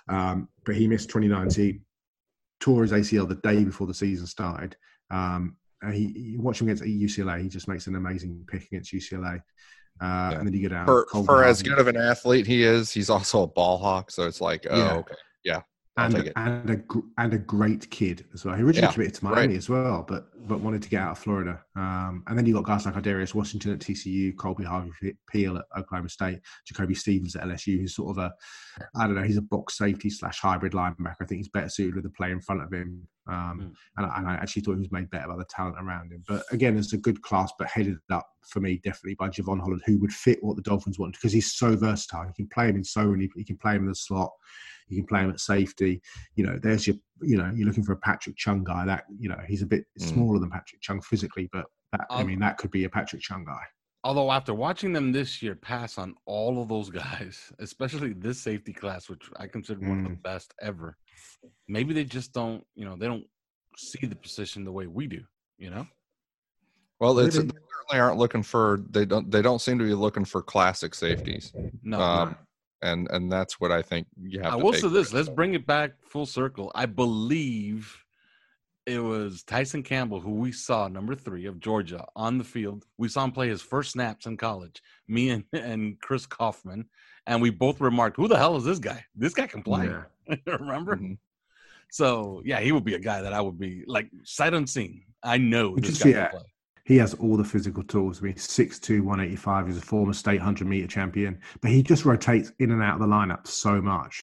[0.09, 1.81] um, but he missed 2019,
[2.61, 4.77] tore his ACL the day before the season started.
[5.11, 7.43] Um, and he, he watch him against UCLA.
[7.43, 9.43] He just makes an amazing pick against UCLA.
[10.01, 10.39] Uh, yeah.
[10.39, 12.91] And then you get out for, for as good of an athlete he is.
[12.91, 14.93] He's also a ball hawk, so it's like, oh, yeah.
[14.95, 15.15] okay,
[15.45, 15.65] yeah, I'll
[15.99, 16.83] and and a
[17.19, 18.55] and a great kid as well.
[18.57, 19.57] He originally Yeah, committed to Miami right.
[19.57, 21.63] as well, but but wanted to get out of Florida.
[21.77, 24.91] Um, and then you got guys like Darius Washington at TCU, Colby Harvey
[25.31, 28.33] Peel at Oklahoma State, Jacoby Stevens at LSU, who's sort of a
[28.97, 31.17] I don't know, he's a box safety slash hybrid linebacker.
[31.21, 33.07] I think he's better suited with the play in front of him.
[33.29, 33.75] Um, Mm.
[33.99, 36.25] and, I, and I actually thought he was made better by the talent around him.
[36.27, 39.83] But again, it's a good class, but headed up for me definitely by Jevon Holland,
[39.87, 42.25] who would fit what the Dolphins want because he's so versatile.
[42.27, 43.29] You can play him in so many.
[43.37, 44.33] You can play him in the slot.
[44.89, 46.01] You can play him at safety.
[46.37, 46.97] You know, there's your.
[47.25, 48.85] You know, you're looking for a Patrick Chung guy.
[48.85, 50.03] That you know, he's a bit Mm.
[50.09, 53.23] smaller than Patrick Chung physically, but that, I Um, mean, that could be a Patrick
[53.23, 53.63] Chung guy.
[54.05, 58.73] Although after watching them this year pass on all of those guys, especially this safety
[58.73, 60.23] class, which I consider one of the Mm.
[60.23, 60.97] best ever,
[61.69, 63.27] maybe they just don't, you know, they don't
[63.79, 65.23] see the position the way we do.
[65.59, 65.87] You know,
[66.99, 70.25] Well, it's, they certainly aren't looking for they don't they don't seem to be looking
[70.25, 71.53] for classic safeties,
[71.85, 72.01] no.
[72.01, 72.37] um,
[72.83, 74.55] and and that's what I think you have.
[74.55, 75.13] I to will take say this.
[75.13, 75.17] it.
[75.17, 76.71] Let's bring it back full circle.
[76.75, 77.97] I believe
[78.87, 82.85] it was Tyson Campbell who we saw number three of Georgia on the field.
[82.99, 84.83] We saw him play his first snaps in college.
[85.09, 86.87] Me and and Chris Kaufman,
[87.27, 89.05] and we both remarked, "Who the hell is this guy?
[89.15, 90.37] This guy can play." Yeah.
[90.47, 90.97] Remember?
[90.97, 91.19] Mhm.
[91.91, 95.03] So yeah, he would be a guy that I would be like sight unseen.
[95.23, 96.29] I know Which this guy yeah.
[96.29, 96.52] can play.
[96.85, 98.21] He has all the physical tools.
[98.21, 99.67] I mean, 6'2", 185.
[99.67, 103.01] He's a former state 100 meter champion, but he just rotates in and out of
[103.01, 104.21] the lineup so much.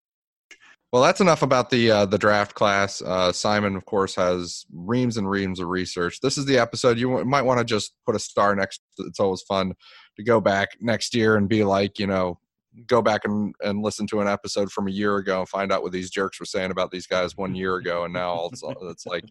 [0.92, 3.00] Well, that's enough about the uh, the draft class.
[3.02, 6.20] Uh, Simon, of course, has reams and reams of research.
[6.20, 8.82] This is the episode you w- might want to just put a star next.
[8.98, 9.74] It's always fun
[10.18, 12.40] to go back next year and be like, you know,
[12.88, 15.84] go back and, and listen to an episode from a year ago and find out
[15.84, 19.06] what these jerks were saying about these guys one year ago, and now it's, it's
[19.06, 19.26] like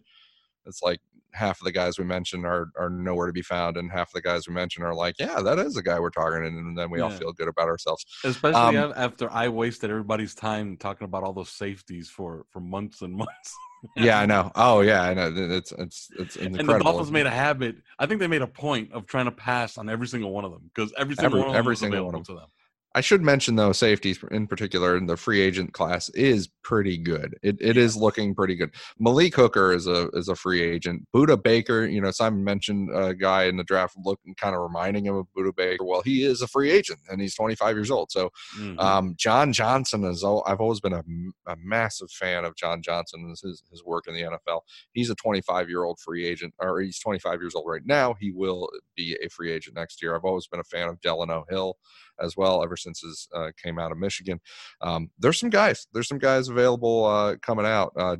[0.65, 1.01] it's like
[1.33, 4.13] half of the guys we mentioned are are nowhere to be found, and half of
[4.13, 6.89] the guys we mentioned are like, yeah, that is the guy we're targeting, and then
[6.89, 8.05] we all feel good about ourselves.
[8.23, 13.01] Especially Um, after I wasted everybody's time talking about all those safeties for for months
[13.01, 13.53] and months.
[13.95, 14.51] Yeah, I know.
[14.55, 15.31] Oh, yeah, I know.
[15.33, 16.59] It's it's it's incredible.
[16.71, 16.83] And the.
[16.83, 17.77] Dolphins made a habit.
[17.97, 20.51] I think they made a point of trying to pass on every single one of
[20.51, 22.47] them because every single Every- one of them every was single one of to them.
[22.95, 27.37] I should mention though, safeties in particular, in the free agent class is pretty good.
[27.43, 28.71] It it is looking pretty good.
[28.99, 31.05] Malik Hooker is a is a free agent.
[31.15, 35.05] Budda Baker, you know, Simon mentioned a guy in the draft looking kind of reminding
[35.05, 35.83] him of Budda Baker.
[35.83, 38.11] Well, he is a free agent and he's 25 years old.
[38.11, 38.79] So Mhm.
[38.79, 40.23] um, John Johnson is.
[40.23, 41.03] al- I've always been a,
[41.47, 44.61] a massive fan of John Johnson and his his work in the NFL.
[44.93, 48.15] He's a 25 year old free agent, or he's 25 years old right now.
[48.19, 50.15] He will be a free agent next year.
[50.15, 51.77] I've always been a fan of Delano Hill
[52.21, 54.41] as well, ever since his uh, came out of Michigan.
[54.81, 55.87] Um, there's some guys.
[55.93, 57.93] There's some guys available uh, coming out.
[57.97, 58.17] Uh,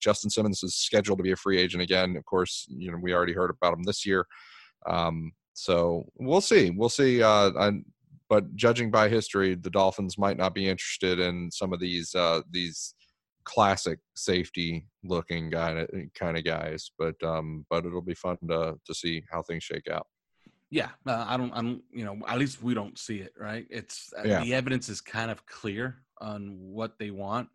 [0.00, 2.16] Justin Simmons is scheduled to be a free agent again.
[2.16, 4.26] Of course, you know we already heard about him this year.
[4.86, 6.70] Um, so we'll see.
[6.70, 7.22] We'll see.
[7.22, 7.72] Uh, I,
[8.28, 12.42] but judging by history, the Dolphins might not be interested in some of these uh,
[12.50, 12.94] these
[13.44, 16.90] classic safety looking guy kind of guys.
[16.98, 20.06] But um, but it'll be fun to to see how things shake out.
[20.70, 21.50] Yeah, uh, I don't.
[21.52, 21.82] I don't.
[21.90, 23.32] You know, at least we don't see it.
[23.38, 23.66] Right?
[23.70, 24.44] It's uh, Yeah.
[24.44, 27.48] the evidence is kind of clear on what they want,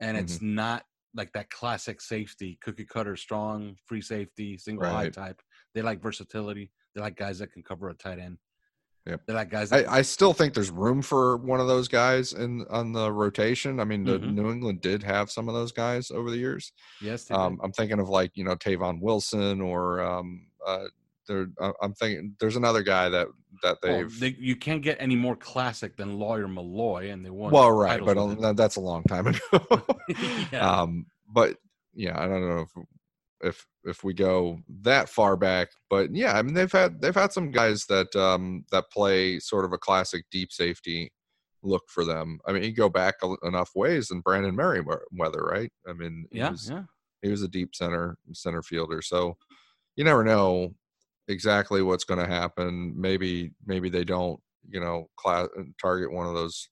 [0.00, 0.54] and it's Mm-hmm.
[0.56, 5.40] not like that classic safety cookie cutter strong free safety single high type.
[5.74, 6.70] They like versatility.
[6.94, 8.38] They like guys that can cover a tight end.
[9.06, 9.20] Yep.
[9.26, 9.70] They like guys.
[9.70, 13.10] That I, I still think there's room for one of those guys in on the
[13.12, 13.78] rotation.
[13.80, 14.34] I mean, the Mhm.
[14.34, 16.72] New England did have some of those guys over the years.
[17.00, 17.30] yes.
[17.30, 20.86] Um, I'm thinking of like you know Tavon Wilson or um, uh,
[21.26, 21.48] there.
[21.60, 23.28] I- I'm thinking there's another guy that
[23.62, 24.20] that they've.
[24.20, 27.52] they, you can't get any more classic than Lawyer Milloy, and they won.
[27.52, 29.38] well, right, but that- that's a long time ago.
[30.52, 30.80] Yeah.
[30.80, 31.56] Um, but
[31.94, 32.86] yeah, I don't know if
[33.42, 37.32] if if we go that far back, but yeah, I mean they've had they've had
[37.32, 41.12] some guys that um that play sort of a classic deep safety
[41.62, 42.38] look for them.
[42.46, 45.70] I mean, you go back enough ways, and Brandon Meriweather, right?
[45.88, 46.84] I mean, he yeah, was, yeah.
[47.22, 49.36] he was a deep center center fielder, so
[49.96, 50.74] you never know
[51.28, 52.94] exactly what's going to happen.
[52.96, 55.48] Maybe maybe they don't, you know, class,
[55.80, 56.68] target one of those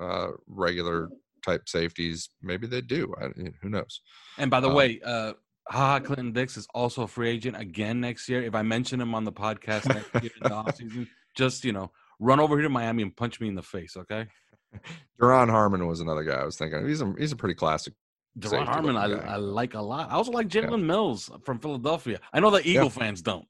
[0.00, 1.08] uh, regular
[1.44, 2.30] type safeties.
[2.42, 3.14] Maybe they do.
[3.20, 3.28] I,
[3.62, 4.00] who knows?
[4.38, 5.34] And by the Um, way, uh,
[5.68, 8.42] Haha Clinton Dix is also a free agent again next year.
[8.42, 11.06] If I mention him on the podcast next year in the offseason,
[11.36, 14.26] just you know, run over here to Miami and punch me in the face, okay?
[15.20, 16.86] Duron Harmon was another guy I was thinking.
[16.86, 17.94] He's a he's a pretty classic.
[18.38, 19.32] Duron Harmon, I.
[19.32, 20.10] I like a lot.
[20.10, 22.20] I also like Jalen Mills from Philadelphia.
[22.32, 23.46] I know the Eagle fans don't,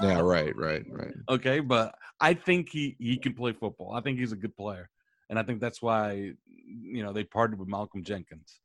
[0.00, 1.14] Yeah, right, right, right.
[1.28, 3.92] okay, but I think he he can play football.
[3.94, 4.88] I think he's a good player,
[5.28, 8.60] and I think that's why you know they partnered with Malcolm Jenkins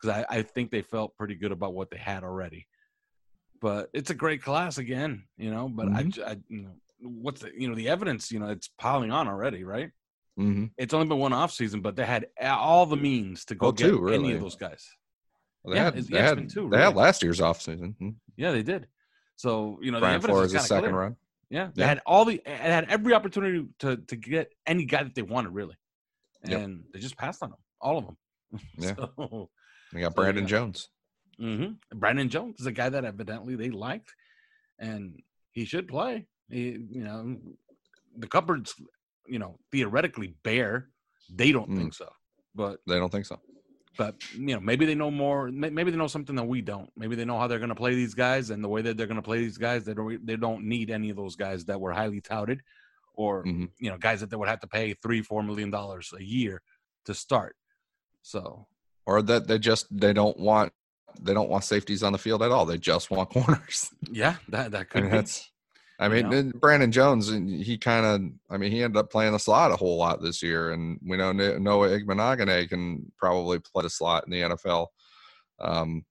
[0.00, 2.66] because I, I think they felt pretty good about what they had already.
[3.60, 5.68] But it's a great class again, you know.
[5.68, 6.12] But I, Mhm.
[6.12, 8.32] j- I- you know, what's the you know the evidence?
[8.32, 9.90] You know, it's piling on already, right?
[10.38, 10.64] Mm-hmm.
[10.78, 13.72] It's only been one off season, but they had all the means to go Well,
[13.72, 14.84] get two, any of those guys.
[15.64, 17.94] They Yeah, had it's- they, yeah, it's had, been two, they had last year's offseason.
[17.98, 18.14] Mhm.
[18.36, 18.88] Yeah, they did.
[19.36, 21.00] So you know, Brian the evidence Flores is is kind of second clear.
[21.00, 21.16] run.
[21.50, 21.88] Yeah, they Yeah.
[21.88, 25.50] had all the, it had every opportunity to to get any guy that they wanted,
[25.52, 25.76] really,
[26.46, 26.60] Yep.
[26.60, 28.16] and they just passed on them, all of them.
[28.78, 28.94] Yeah.
[28.96, 29.50] So,
[29.92, 30.48] They got So, Brandon yeah.
[30.48, 30.88] Jones.
[31.38, 34.12] hmm Brandon Jones is a guy that evidently they liked,
[34.80, 36.26] and he should play.
[36.48, 37.38] He, you know,
[38.16, 38.74] the cupboard's,
[39.26, 40.88] you know, theoretically bare.
[41.34, 41.76] They don't Mm.
[41.78, 42.08] think so,
[42.54, 43.40] but They don't think so.
[43.96, 45.50] but you know, maybe they know more.
[45.50, 46.90] Maybe they know something that we don't.
[46.96, 49.06] Maybe they know how they're going to play these guys, and the way that they're
[49.06, 51.80] going to play these guys, they don't they don't need any of those guys that
[51.80, 52.60] were highly touted,
[53.14, 53.70] or Mhm.
[53.78, 56.60] you know, guys that they would have to pay three, four million dollars a year
[57.06, 57.56] to start.
[58.22, 58.66] So
[59.06, 60.72] Or that they just they don't want
[61.20, 62.66] they don't want safeties on the field at all.
[62.66, 63.90] They just want corners.
[64.10, 65.16] yeah, that that I could mean, be.
[65.18, 65.50] that's.
[65.98, 66.52] I You mean, know?
[66.58, 68.54] Brandon Jones, and he kind of.
[68.54, 71.16] I mean, he ended up playing the slot a whole lot this year, and we
[71.16, 74.88] know Noah Igbinoghene can probably play the slot in the NFL.
[75.60, 76.04] Um,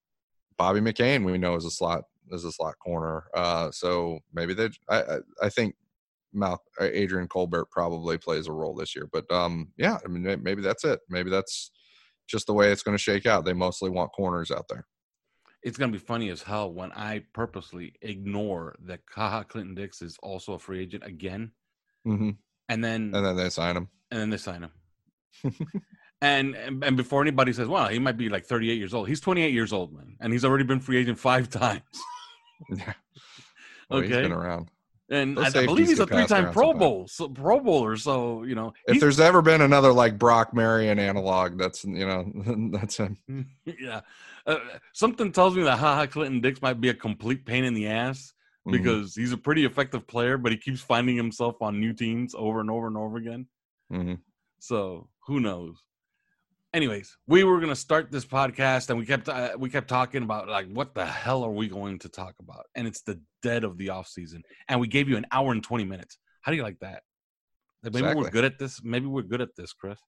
[0.58, 3.26] Bobby McCain, we know is a slot is a slot corner.
[3.34, 4.70] Uh, so maybe they.
[4.90, 5.76] I I, I think
[6.34, 10.42] Mal, uh, Adrian Colbert probably plays a role this year, but um, yeah, I mean,
[10.42, 11.00] maybe that's it.
[11.10, 11.72] Maybe that's
[12.28, 13.46] just the way it's going to shake out.
[13.46, 14.86] They mostly want corners out there.
[15.64, 20.18] It's gonna be funny as hell when I purposely ignore that Haha Clinton Dix is
[20.22, 21.52] also a free agent again,
[22.06, 22.32] hmm
[22.70, 23.88] and then And then they sign him.
[24.12, 24.72] and then they sign him.
[26.22, 29.22] and, and and before anybody says, "Well, he might be like 38 years old," he's
[29.22, 31.82] 28 years old, man, and he's already been free agent five times.
[32.70, 32.94] Yeah.
[33.90, 34.22] Well, he's Okay.
[34.24, 34.70] been around.
[35.14, 36.74] And Those I, believe he's a three-time Pro.
[36.74, 37.98] Bowl, so Pro Bowler.
[37.98, 42.32] So you know, If there's ever been another like Brock Marion analog, that's you know
[42.80, 43.18] that's him.
[43.66, 44.02] yeah,
[44.48, 44.58] uh,
[44.94, 48.34] something tells me that Haha Clinton Dix might be a complete pain in the ass
[48.68, 48.72] Mhm.
[48.72, 52.62] because he's a pretty effective player, but he keeps finding himself on new teams over
[52.62, 53.46] and over and over again.
[53.92, 54.20] Mhm.
[54.60, 55.76] So who knows?
[56.74, 60.48] Anyways, we were gonna start this podcast, and we kept uh, we kept talking about
[60.48, 62.66] like what the hell are we going to talk about?
[62.74, 65.64] And it's the dead of the off season, and we gave you an hour and
[65.64, 66.18] twenty minutes.
[66.42, 67.04] How do you like that?
[67.84, 68.82] Maybe we're good at this.
[68.84, 70.00] Maybe we're good at this, Chris.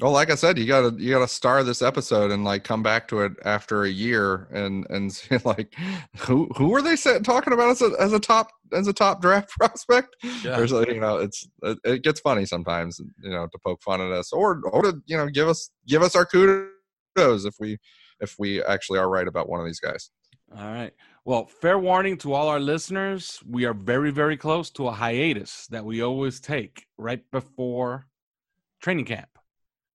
[0.00, 3.06] Well, like I said, you gotta you gotta star this episode and like come back
[3.08, 5.74] to it after a year and and say like
[6.16, 9.50] who who were they talking about as a as a top as a top draft
[9.58, 10.16] prospect?
[10.42, 10.58] Yeah.
[10.58, 14.32] You know it's it, it gets funny sometimes you know to poke fun at us
[14.32, 16.70] or or to you know give us give us our kudos
[17.16, 17.78] if we
[18.20, 20.10] if we actually are right about one of these guys.
[20.56, 20.92] All right.
[21.24, 23.40] Well, fair warning to all our listeners.
[23.46, 28.06] We are very, very close to a hiatus that we always take right before
[28.80, 29.28] training camp.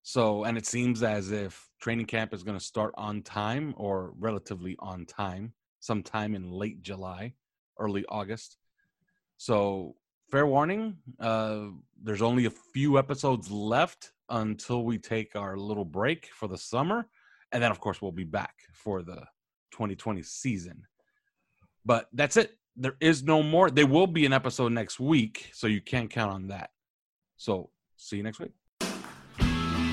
[0.03, 4.14] So, and it seems as if training camp is going to start on time or
[4.18, 7.34] relatively on time, sometime in late July,
[7.80, 8.57] early August.
[9.38, 9.95] So,
[10.32, 10.98] fair warning.
[11.19, 11.68] Uh,
[12.02, 17.07] there's only a few episodes left until we take our little break for the summer.
[17.52, 19.18] And then, of course, we'll be back for the
[19.72, 20.84] 2020 season.
[21.86, 22.57] But that's it.
[22.76, 23.69] There is no more.
[23.69, 26.72] There will be an episode next week, so you can't count on that.
[27.38, 28.52] So, see you next week.